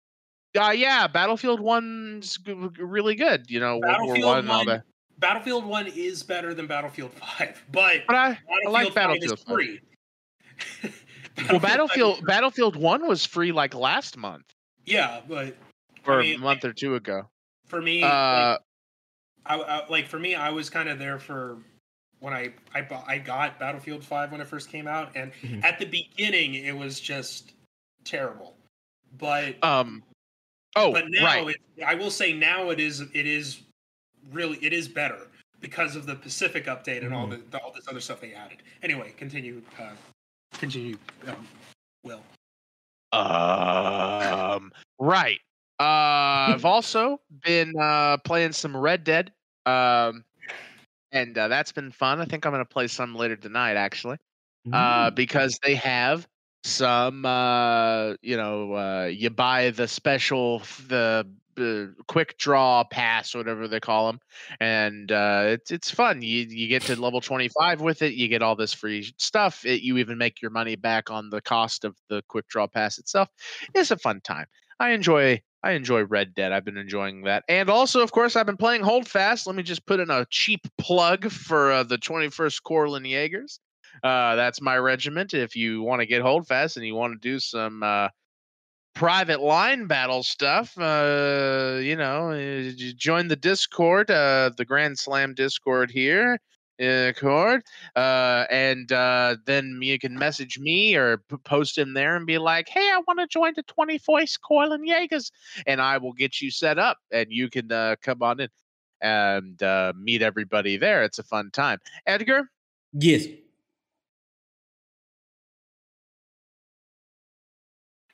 [0.58, 3.50] uh, yeah, Battlefield One's g- really good.
[3.50, 4.84] You know, World War Battlefield One all 1 that.
[5.18, 9.34] Battlefield 1 is better than Battlefield 5, but But I, I Battlefield like 5 Battlefield.
[9.40, 9.80] is free.
[11.50, 14.46] Well, Battlefield Battlefield One was free like last month
[14.86, 15.58] Yeah, but
[16.14, 17.30] or mean, a month or two ago.
[17.68, 18.60] for me, Uh, like,
[19.45, 21.57] I, I like for me, I was kind of there for
[22.19, 25.64] when I I bought, I got Battlefield Five when it first came out, and Mhm.
[25.64, 27.53] at the beginning it was just
[28.03, 28.56] terrible.
[29.18, 30.03] But um.
[30.77, 31.56] Oh, but now right.
[31.77, 33.61] it, I will say now it is it is
[34.32, 35.27] really it is better
[35.61, 38.57] because of the Pacific update and all the, the all this other stuff they added.
[38.84, 39.61] Anyway, continue.
[39.80, 39.91] Uh,
[40.53, 40.98] continue.
[41.27, 41.48] Um,
[42.03, 42.22] Will.
[43.14, 45.40] Um, right.
[45.80, 49.34] Uh, I've also been uh, playing some Red Dead,
[49.66, 50.24] um,
[51.12, 52.22] and uh, that's been fun.
[52.22, 54.18] I think I'm going to play some later tonight, actually,
[54.72, 56.28] uh, because they have
[56.64, 57.26] some.
[57.26, 61.28] Uh, you know, uh, you buy the special, the
[61.58, 64.20] uh, quick draw pass, whatever they call them,
[64.60, 66.22] and uh, it's it's fun.
[66.22, 68.14] You you get to level 25 with it.
[68.14, 69.66] You get all this free stuff.
[69.66, 72.98] It, you even make your money back on the cost of the quick draw pass
[72.98, 73.30] itself.
[73.74, 74.48] It's a fun time.
[74.80, 76.52] I enjoy I enjoy Red Dead.
[76.52, 79.48] I've been enjoying that, and also, of course, I've been playing Hold Fast.
[79.48, 83.60] Let me just put in a cheap plug for uh, the 21st Corlin Jaegers.
[84.04, 85.34] Uh, that's my regiment.
[85.34, 88.10] If you want to get Hold Fast and you want to do some uh,
[88.94, 95.34] private line battle stuff, uh, you know, uh, join the Discord, uh, the Grand Slam
[95.34, 96.40] Discord here.
[96.78, 97.64] Uh, Cord,
[97.96, 102.38] uh, and uh, then you can message me or p- post in there and be
[102.38, 105.32] like, "Hey, I want to join the 20 voice Coil and Jaegers,"
[105.66, 108.50] and I will get you set up, and you can uh, come on in
[109.02, 111.04] and uh, meet everybody there.
[111.04, 111.80] It's a fun time.
[112.06, 112.50] Edgar,
[112.92, 113.26] yes.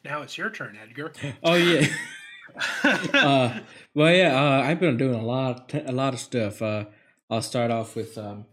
[0.03, 1.13] Now it's your turn, Edgar.
[1.43, 1.87] Oh yeah.
[2.83, 3.59] uh,
[3.93, 4.35] well, yeah.
[4.35, 6.61] Uh, I've been doing a lot, a lot of stuff.
[6.61, 6.85] Uh,
[7.31, 8.45] I'll start off with um,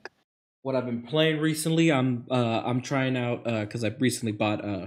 [0.63, 1.91] what I've been playing recently.
[1.91, 4.87] I'm, uh, I'm trying out because I recently bought uh,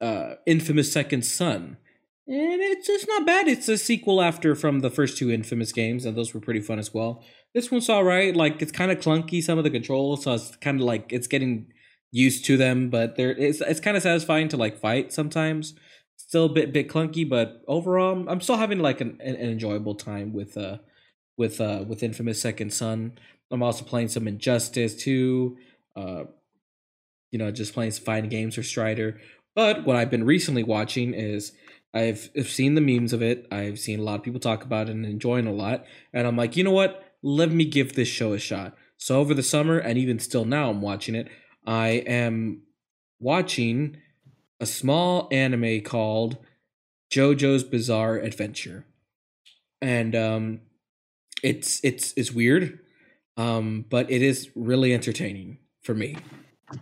[0.00, 1.78] uh, Infamous Second Son,
[2.28, 3.48] and it's it's not bad.
[3.48, 6.78] It's a sequel after from the first two Infamous games, and those were pretty fun
[6.78, 7.24] as well.
[7.54, 8.36] This one's all right.
[8.36, 11.26] Like it's kind of clunky some of the controls, so it's kind of like it's
[11.26, 11.72] getting
[12.10, 15.74] used to them, but there it's it's kind of satisfying to like fight sometimes
[16.32, 20.32] still a bit bit clunky, but overall, I'm still having like an, an enjoyable time
[20.32, 20.78] with uh
[21.36, 23.18] with uh with Infamous Second Son.
[23.50, 25.58] I'm also playing some Injustice too.
[25.94, 26.24] Uh,
[27.30, 29.20] you know, just playing some fine games for Strider.
[29.54, 31.52] But what I've been recently watching is
[31.94, 33.46] I've, seen the memes of it.
[33.50, 35.84] I've seen a lot of people talk about it and enjoying a lot.
[36.12, 37.04] And I'm like, you know what?
[37.22, 38.74] Let me give this show a shot.
[38.96, 41.28] So over the summer and even still now, I'm watching it.
[41.66, 42.62] I am
[43.20, 43.98] watching
[44.60, 46.38] a small anime called
[47.10, 48.86] JoJo's Bizarre Adventure,
[49.80, 50.60] and um,
[51.42, 52.80] it's it's it's weird,
[53.36, 56.16] um, but it is really entertaining for me.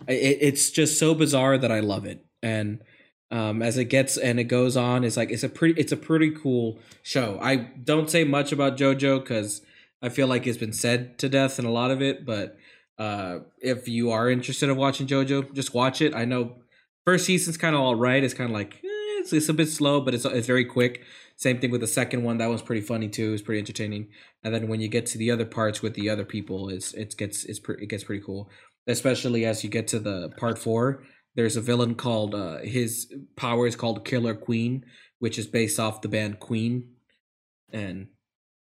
[0.07, 2.83] It, it's just so bizarre that I love it, and
[3.31, 5.97] um, as it gets and it goes on, it's like it's a pretty it's a
[5.97, 7.39] pretty cool show.
[7.41, 9.63] I don't say much about JoJo because
[10.03, 12.57] I feel like it's been said to death in a lot of it, but
[12.99, 16.15] uh, if you are interested in watching JoJo, just watch it.
[16.15, 16.57] I know
[17.05, 18.23] first season's kind of all right.
[18.23, 18.83] It's kind of like
[19.21, 21.03] it's, it's a bit slow, but it's it's very quick.
[21.37, 22.39] Same thing with the second one.
[22.39, 23.33] That one's pretty funny too.
[23.33, 24.09] It's pretty entertaining.
[24.43, 27.17] And then when you get to the other parts with the other people, it's it
[27.17, 28.51] gets it's pre- it gets pretty cool.
[28.87, 31.05] Especially as you get to the part four.
[31.37, 34.85] There's a villain called uh, his power is called Killer Queen,
[35.21, 36.91] which is based off the band Queen,
[37.73, 38.09] and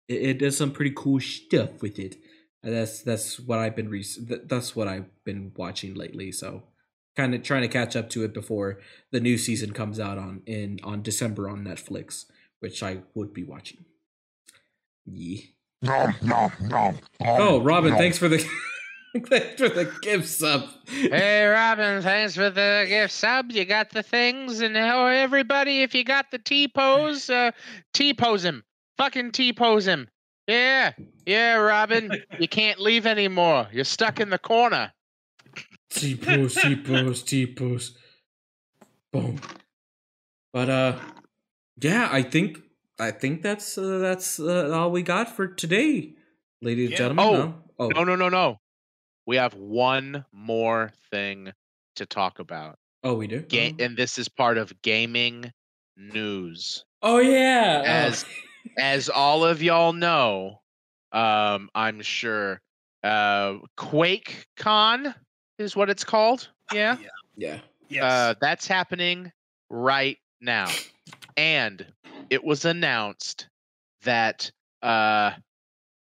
[0.10, 2.18] it, it does some pretty cool stuff with it.
[2.62, 6.34] And that's that's what I've been re- that's what I've been watching lately.
[6.34, 6.64] So
[7.20, 8.80] kind of trying to catch up to it before
[9.12, 12.26] the new season comes out on in on December on Netflix,
[12.62, 13.84] which I would be watching.
[15.06, 15.42] Yeah.
[17.22, 18.38] Oh, Robin, thanks for the
[19.28, 20.70] thanks for the gift sub.
[20.88, 23.52] Hey, Robin, thanks for the gift sub.
[23.52, 27.52] You got the things, and oh, everybody, if you got the T pose, uh,
[27.94, 28.64] T pose him.
[28.98, 30.08] Fucking T pose him.
[30.48, 30.94] Yeah,
[31.26, 32.12] yeah, Robin.
[32.40, 33.68] you can't leave anymore.
[33.74, 34.94] You're stuck in the corner.
[35.90, 37.98] T pose, T pose, T pose.
[39.12, 39.40] Boom.
[40.54, 41.00] But uh,
[41.82, 42.60] yeah, I think
[43.00, 46.16] I think that's uh, that's uh, all we got for today,
[46.62, 47.26] ladies and gentlemen.
[47.26, 47.56] Oh, no?
[47.80, 48.58] oh, No, no, no, no.
[49.26, 51.52] We have one more thing
[51.96, 52.78] to talk about.
[53.04, 53.42] oh, we do.
[53.42, 55.52] Ga- and this is part of gaming
[55.98, 56.86] news.
[57.02, 57.82] Oh yeah.
[57.86, 58.26] As-
[58.78, 60.62] As all of y'all know,
[61.12, 62.62] um, I'm sure,
[63.04, 65.14] uh, Quake Con
[65.60, 66.50] is what it's called.
[66.74, 66.98] Yeah.
[67.36, 67.60] yeah.
[67.90, 68.04] Yes.
[68.04, 69.32] Uh, that's happening
[69.70, 70.70] right now.
[71.38, 71.86] And
[72.30, 73.48] it was announced
[74.04, 75.32] that uh,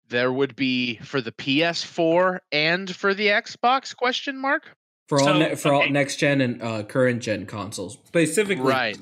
[0.08, 4.76] there would be for the PS4 and for the Xbox question mark
[5.08, 8.64] for all So, ne- for all next gen and uh, current gen consoles specifically.
[8.64, 8.98] Right.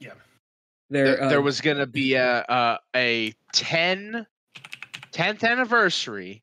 [0.00, 0.12] Yeah.
[0.90, 4.26] There, There, uh, there was going to be a, a a 10
[5.12, 6.42] 10th anniversary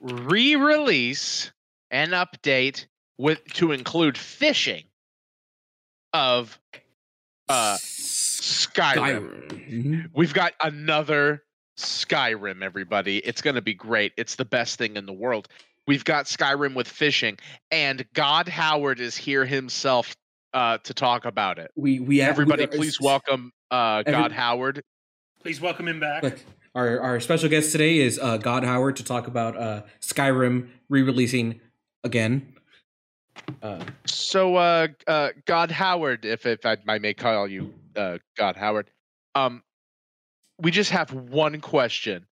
[0.00, 1.50] re-release
[1.90, 2.86] and update
[3.18, 4.84] with to include fishing
[6.12, 6.58] of
[7.48, 9.48] uh Skyrim.
[9.70, 10.10] Mhm.
[10.14, 11.44] We've got another
[11.78, 13.18] Skyrim, everybody.
[13.18, 14.12] It's going to be great.
[14.16, 15.48] It's the best thing in the world.
[15.86, 17.38] We've got Skyrim with fishing,
[17.70, 20.14] and God Howard is here himself
[20.52, 21.70] uh, to talk about it.
[21.76, 24.82] We we Everybody, we, please welcome uh, every- God Howard.
[25.42, 26.22] Please welcome him back.
[26.22, 26.38] Look,
[26.74, 31.60] our our special guest today is uh, God Howard to talk about uh, Skyrim re-releasing
[32.04, 32.54] again.
[33.62, 38.56] Uh, So, uh, uh, God Howard, if if I, I may call you uh, God
[38.56, 38.90] Howard,
[39.34, 39.62] um,
[40.58, 42.26] we just have one question.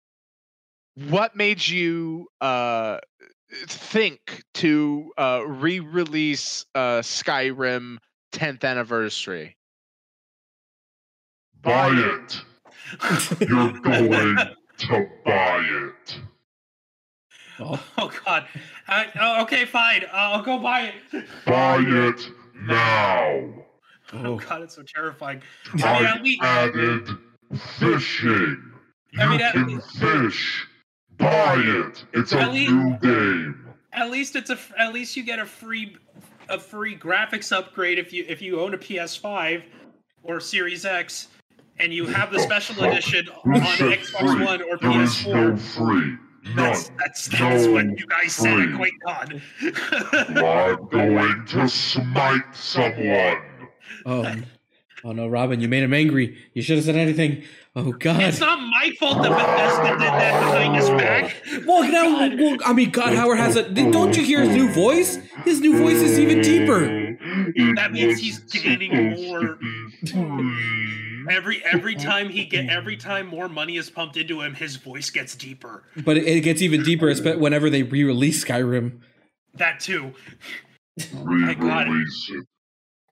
[1.09, 2.99] What made you uh,
[3.67, 7.97] think to uh, re-release uh, Skyrim
[8.31, 9.57] 10th anniversary?
[11.61, 12.41] Buy it.
[13.49, 14.37] You're going
[14.77, 16.19] to buy it.
[17.59, 18.47] Oh, Oh God.
[18.87, 20.03] Uh, oh, okay, fine.
[20.05, 21.25] Uh, I'll go buy it.
[21.45, 22.29] Buy it
[22.61, 23.53] now.
[24.13, 24.35] Oh oh.
[24.37, 25.41] God, it's so terrifying.
[25.73, 27.09] I mean, at I've least, added
[27.79, 28.71] fishing.
[29.11, 30.67] You I mean, at can fish.
[31.17, 32.05] Buy it.
[32.13, 33.67] It's a least- new game.
[33.93, 34.53] at least it's a.
[34.53, 35.95] f- At least you get a free,
[36.49, 39.63] a free graphics upgrade if you if you own a PS5
[40.23, 41.29] or Series X,
[41.79, 44.45] and you have the special edition Who on said Xbox free?
[44.45, 45.59] One or There is no PS4.
[45.59, 46.17] free.
[46.45, 46.55] None.
[46.55, 48.91] That's that's that's what you guys said at free.
[49.03, 49.41] QuakeCon.
[50.37, 53.41] I'm going to smite someone.
[54.05, 54.35] Oh,
[55.03, 56.37] oh no, Robin, you made him angry.
[56.53, 57.43] You should have said anything.
[57.75, 58.21] Oh God.
[58.21, 61.35] it's not my fault that Bethesda did that behind his back.
[61.65, 63.69] Well, now, well, I mean, God Howard has a.
[63.69, 65.17] Don't you hear his new voice?
[65.43, 66.79] His new voice is even deeper.
[67.75, 69.57] That means he's gaining more-
[71.29, 75.09] Every every time he get every time more money is pumped into him, his voice
[75.09, 75.83] gets deeper.
[76.03, 78.99] But it, it gets even deeper espe- whenever they re-release Skyrim.
[79.55, 80.13] That too.
[80.99, 81.91] I got it.
[81.91, 82.45] Re-release it.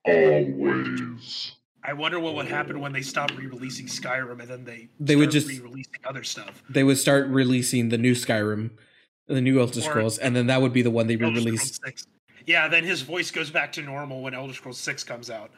[0.06, 1.52] Always.
[1.86, 5.30] I wonder what would happen when they stop re-releasing Skyrim and then they They would
[5.30, 6.62] just- re-releasing other stuff.
[6.70, 8.70] They would start releasing the new Skyrim,
[9.26, 11.44] the new Elder Or- Scrolls, and then that would be the one they Elder Scrolls
[11.44, 11.80] re-released.
[11.84, 12.06] 6.
[12.46, 15.50] Yeah, then his voice goes back to normal when Elder Scrolls Six comes out.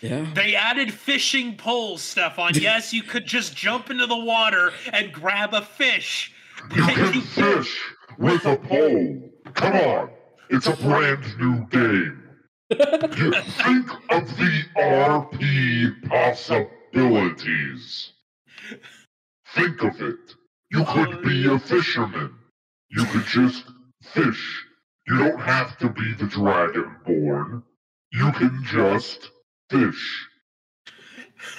[0.00, 0.26] Yeah.
[0.34, 2.52] They added fishing poles, Stefan.
[2.54, 6.32] Yes, you could just jump into the water and grab a fish.
[6.74, 7.78] You can fish
[8.18, 9.30] with a pole.
[9.54, 10.10] Come on.
[10.48, 12.22] It's a brand new game.
[12.70, 18.12] You think of the RP possibilities.
[19.54, 20.34] Think of it.
[20.70, 22.34] You could be a fisherman.
[22.90, 23.64] You could just
[24.02, 24.64] fish.
[25.06, 27.62] You don't have to be the dragonborn.
[28.12, 29.30] You can just
[29.70, 30.28] fish.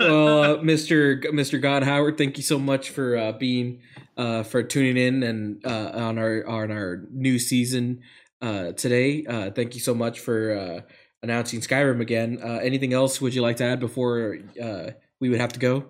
[0.00, 1.22] well, uh, Mr.
[1.22, 1.60] G- Mr.
[1.60, 3.80] God Howard, thank you so much for uh, being
[4.16, 8.00] uh, for tuning in and uh, on our on our new season
[8.40, 9.24] uh, today.
[9.24, 10.80] Uh, thank you so much for uh,
[11.22, 12.38] announcing Skyrim again.
[12.42, 15.86] Uh, anything else would you like to add before uh, we would have to go?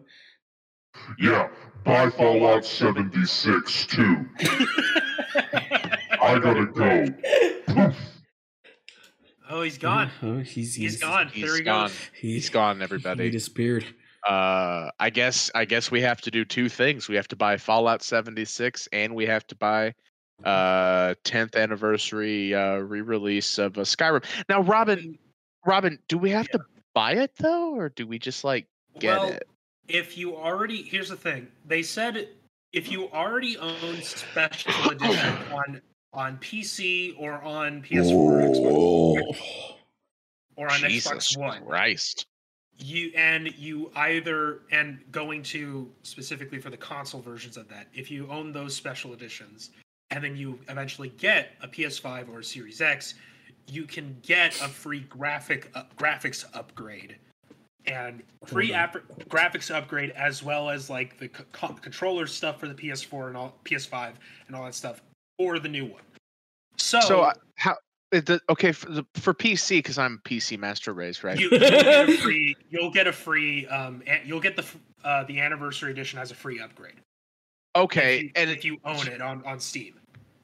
[1.19, 1.49] Yeah,
[1.85, 4.27] buy Fallout 76 too.
[6.21, 7.93] I gotta go.
[9.53, 9.59] Poof.
[9.59, 10.11] oh, he's gone.
[10.23, 11.29] Oh, he's, He's gone.
[11.29, 11.89] He's there he gone.
[11.89, 12.11] goes.
[12.15, 13.25] He's gone, Everybody.
[13.25, 13.85] He disappeared.
[14.27, 17.09] Uh, I guess I guess we have to do two things.
[17.09, 19.95] We have to buy Fallout 76, and we have to buy
[20.45, 24.25] uh 10th anniversary uh re-release of uh, Skyrim.
[24.49, 25.19] Now, Robin,
[25.67, 26.61] Robin, do we have to
[26.95, 28.67] buy it though, or do we just like
[28.99, 29.43] get well, it?
[29.89, 32.29] if you already here's the thing they said
[32.73, 35.81] if you already own special edition on
[36.13, 39.75] on pc or on ps4 or xbox
[40.57, 41.65] or on Jesus xbox one.
[41.65, 42.27] Christ!
[42.79, 48.11] you and you either and going to specifically for the console versions of that if
[48.11, 49.71] you own those special editions
[50.11, 53.15] and then you eventually get a ps5 or a series x
[53.69, 57.17] you can get a free graphic uh, graphics upgrade
[57.87, 62.75] and free app- graphics upgrade as well as like the co- controller stuff for the
[62.75, 64.13] ps4 and all ps5
[64.47, 65.03] and all that stuff
[65.43, 66.03] or the new one
[66.77, 67.77] so, So uh, how?
[68.11, 71.41] The, okay, for, the, for PC because I'm PC Master Race, right?
[71.41, 74.65] you, you'll get a free you'll get a free um you'll get the
[75.03, 77.01] uh the anniversary edition as a free upgrade
[77.75, 79.95] okay, if you, and if you own it on on steam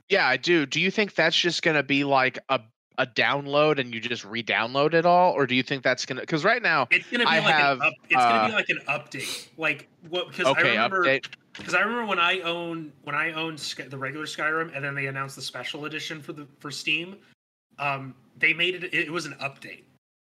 [0.09, 0.65] Yeah, I do.
[0.65, 2.61] Do you think that's just gonna be like a
[2.99, 6.20] a download and you just re-download it all, or do you think that's gonna?
[6.20, 8.53] Because right now, it's gonna be I like have, an up, it's gonna uh, be
[8.53, 11.20] like an update like what because okay, i remember
[11.59, 15.07] because I remember when I own when I owned the regular Skyrim, and then they
[15.07, 17.16] announced the special edition for the for Steam.
[17.79, 18.95] Um, they made it.
[18.95, 19.83] It was an update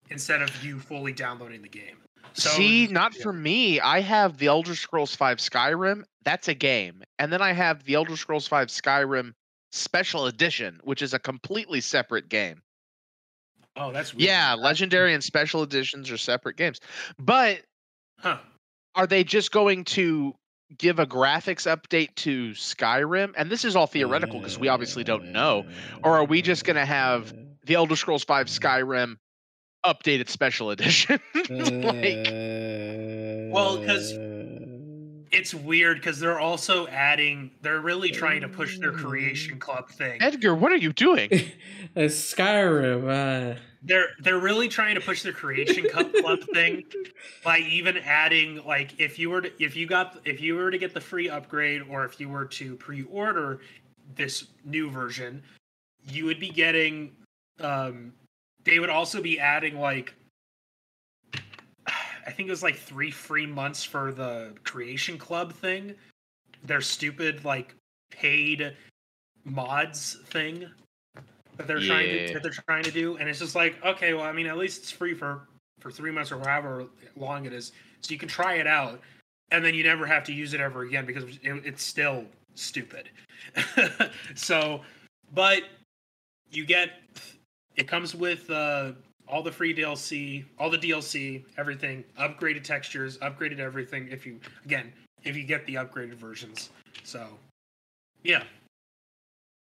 [0.10, 1.98] instead of you fully downloading the game.
[2.34, 3.24] So, See, not yeah.
[3.24, 3.80] for me.
[3.80, 6.04] I have the Elder Scrolls V Skyrim.
[6.24, 9.34] That's a game, and then I have the Elder Scrolls V Skyrim
[9.72, 12.62] Special Edition, which is a completely separate game.
[13.76, 14.26] Oh, that's weird.
[14.26, 16.80] Yeah, legendary and special editions are separate games.
[17.18, 17.62] But
[18.20, 18.40] Huh.
[18.96, 20.36] are they just going to
[20.78, 23.34] give a graphics update to Skyrim?
[23.38, 25.64] And this is all theoretical because we obviously don't know.
[26.04, 27.34] Or are we just gonna have
[27.66, 29.16] The Elder Scrolls V Skyrim
[29.86, 31.20] updated special edition.
[31.50, 32.36] like
[33.52, 34.14] Well, 'cause
[35.32, 37.52] It's weird because they're also adding.
[37.62, 40.22] They're really trying to push their creation club thing.
[40.22, 41.30] Edgar, what are you doing?
[41.94, 43.04] Uh, Skyrim.
[43.56, 46.84] Uh, They're they're really trying to push their creation Cup club thing
[47.44, 50.78] by even adding like if you were to if you got if you were to
[50.78, 53.60] get the free upgrade or if you were to pre-order
[54.16, 55.44] this new version,
[56.08, 57.12] you would be getting.
[57.60, 58.14] Um,
[58.64, 60.14] they would also be adding like
[62.26, 65.96] I think it was like three free months for the creation club thing.
[66.64, 67.76] Their stupid like
[68.12, 68.76] paid
[69.44, 70.70] mods thing
[71.58, 74.24] that they're trying to that they're trying to do, and it's just like okay, well,
[74.24, 75.48] I mean, at least it's free for
[75.80, 76.86] for three months or however
[77.16, 77.72] long it is,
[78.02, 79.02] so you can try it out,
[79.52, 82.26] and then you never have to use it ever again because it, it's still
[82.56, 83.10] stupid.
[84.36, 84.82] so,
[85.34, 85.64] but
[86.52, 86.92] you get
[87.76, 88.92] it comes with uh,
[89.32, 94.08] all the free DLC, all the DLC, everything, upgraded textures, upgraded everything.
[94.12, 94.92] If you again,
[95.24, 96.70] if you get the upgraded versions,
[97.04, 97.26] so
[98.24, 98.44] yeah.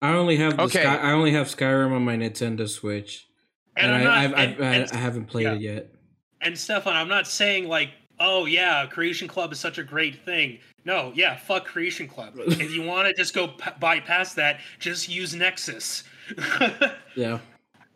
[0.01, 0.83] I only have the Okay.
[0.83, 3.27] Sky, I only have Skyrim on my Nintendo Switch,
[3.75, 5.53] and, I'm I, not- I've, I've, and- I, and- I haven't played yeah.
[5.53, 5.93] it yet.
[6.41, 7.89] And Stefan, I'm not saying like,
[8.19, 10.59] oh yeah, Creation Club is such a great thing.
[10.85, 12.33] No, yeah, fuck Creation Club.
[12.37, 16.03] if you want to just go p- bypass that, just use Nexus.
[17.15, 17.39] Yeah.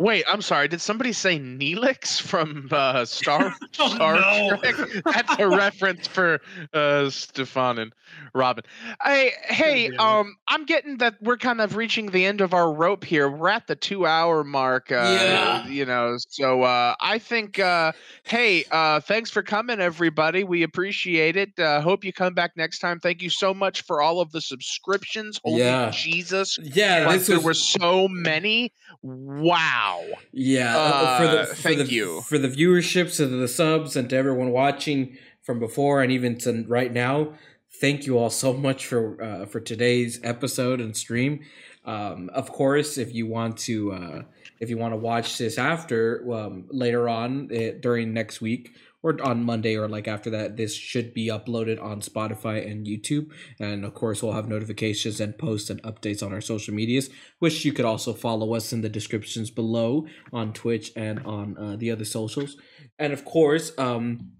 [0.02, 0.68] Wait, I'm sorry.
[0.68, 4.58] Did somebody say Neelix from uh, Star Oh, Star no.
[4.58, 4.76] Trek?
[5.06, 6.40] That's a reference for
[6.74, 7.94] uh, Stefan and
[8.34, 8.64] Robin.
[9.04, 13.04] Hey, hey, um, I'm getting that we're kind of reaching the end of our rope
[13.04, 13.30] here.
[13.30, 14.92] We're at the two-hour mark.
[14.92, 15.68] Uh, Yeah.
[15.68, 17.92] You know, so uh, I think, uh,
[18.24, 20.44] hey, uh, thanks for coming, everybody.
[20.44, 21.58] We appreciate it.
[21.60, 23.00] Uh, hope you come back next time.
[23.00, 25.40] Thank you so much for all of the subscriptions.
[25.44, 25.92] Holy Yeah.
[25.92, 26.58] Jesus!
[26.62, 28.74] Yeah, Like this there was, were so many.
[29.04, 29.91] Wow.
[30.32, 30.78] Yeah.
[30.78, 32.22] uh, for Uh, the for thank the, you.
[32.22, 36.66] for the viewerships and the subs and to everyone watching from before and even to
[36.68, 37.34] right now.
[37.80, 41.40] Thank you all so much for uh, for today's episode and stream.
[41.86, 44.22] Um, of course, if you want to uh,
[44.60, 49.22] if you want to watch this after um, later on uh, during next week or
[49.24, 53.32] on Monday or like after that, this should be uploaded on Spotify and YouTube.
[53.60, 57.10] And of course, we'll have notifications and posts and updates on our social medias,
[57.40, 61.76] which you could also follow us in the descriptions below on Twitch and on uh,
[61.76, 62.58] the other socials.
[63.00, 64.34] And of course, um,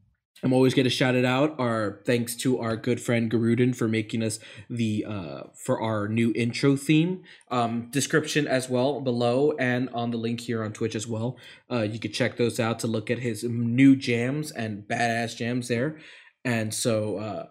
[0.44, 1.60] I'm always going to shout it out.
[1.60, 4.40] Our thanks to our good friend Garruden for making us
[4.70, 7.24] the uh, for our new intro theme.
[7.50, 11.38] Um, description as well below and on the link here on Twitch as well.
[11.72, 15.68] Uh, you could check those out to look at his new jams and badass jams
[15.68, 16.00] there.
[16.44, 17.46] And so, uh,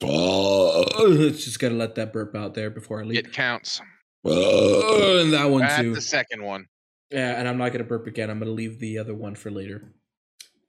[0.00, 3.18] it's just gotta let that burp out there before I leave.
[3.18, 3.80] It counts.
[4.24, 5.94] and that one That's too.
[5.94, 6.66] the second one.
[7.10, 8.30] Yeah, and I'm not gonna burp again.
[8.30, 9.92] I'm gonna leave the other one for later.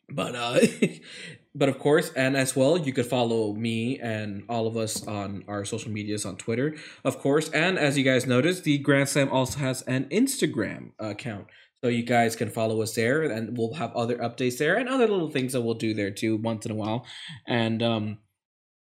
[0.10, 0.60] But uh
[1.56, 5.44] but of course, and as well, you could follow me and all of us on
[5.48, 7.50] our social medias on Twitter, of course.
[7.50, 11.48] And as you guys noticed, the Grand Slam also has an Instagram account.
[11.84, 15.08] So you guys can follow us there and we'll have other updates there and other
[15.08, 17.06] little things that we'll do there too once in a while.
[17.48, 18.20] And um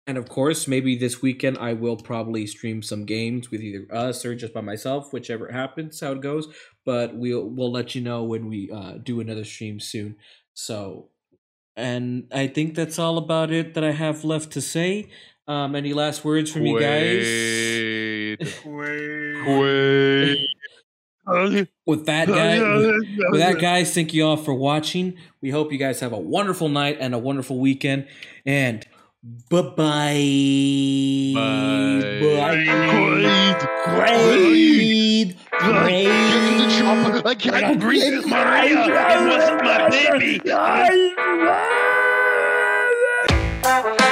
[0.07, 4.23] and of course, maybe this weekend I will probably stream some games with either us
[4.23, 6.47] or just by myself, whichever happens, how it goes
[6.85, 10.15] but we'll we'll let you know when we uh, do another stream soon.
[10.55, 11.09] So,
[11.75, 15.09] and I think that's all about it that I have left to say.
[15.47, 17.37] Um, any last words from you guys?
[18.65, 19.45] Wait.
[19.45, 20.49] Wait.
[21.85, 22.59] With that, guy,
[23.31, 25.17] with that, guys, thank you all for watching.
[25.41, 28.07] We hope you guys have a wonderful night and a wonderful weekend.
[28.45, 28.85] And
[29.49, 31.33] bye bye.
[31.35, 31.65] Bye.
[33.85, 35.35] Great.
[35.59, 36.15] Great.
[37.25, 38.85] I can't breathe, Maria.
[38.85, 40.39] It wasn't my baby.
[43.63, 44.04] Great.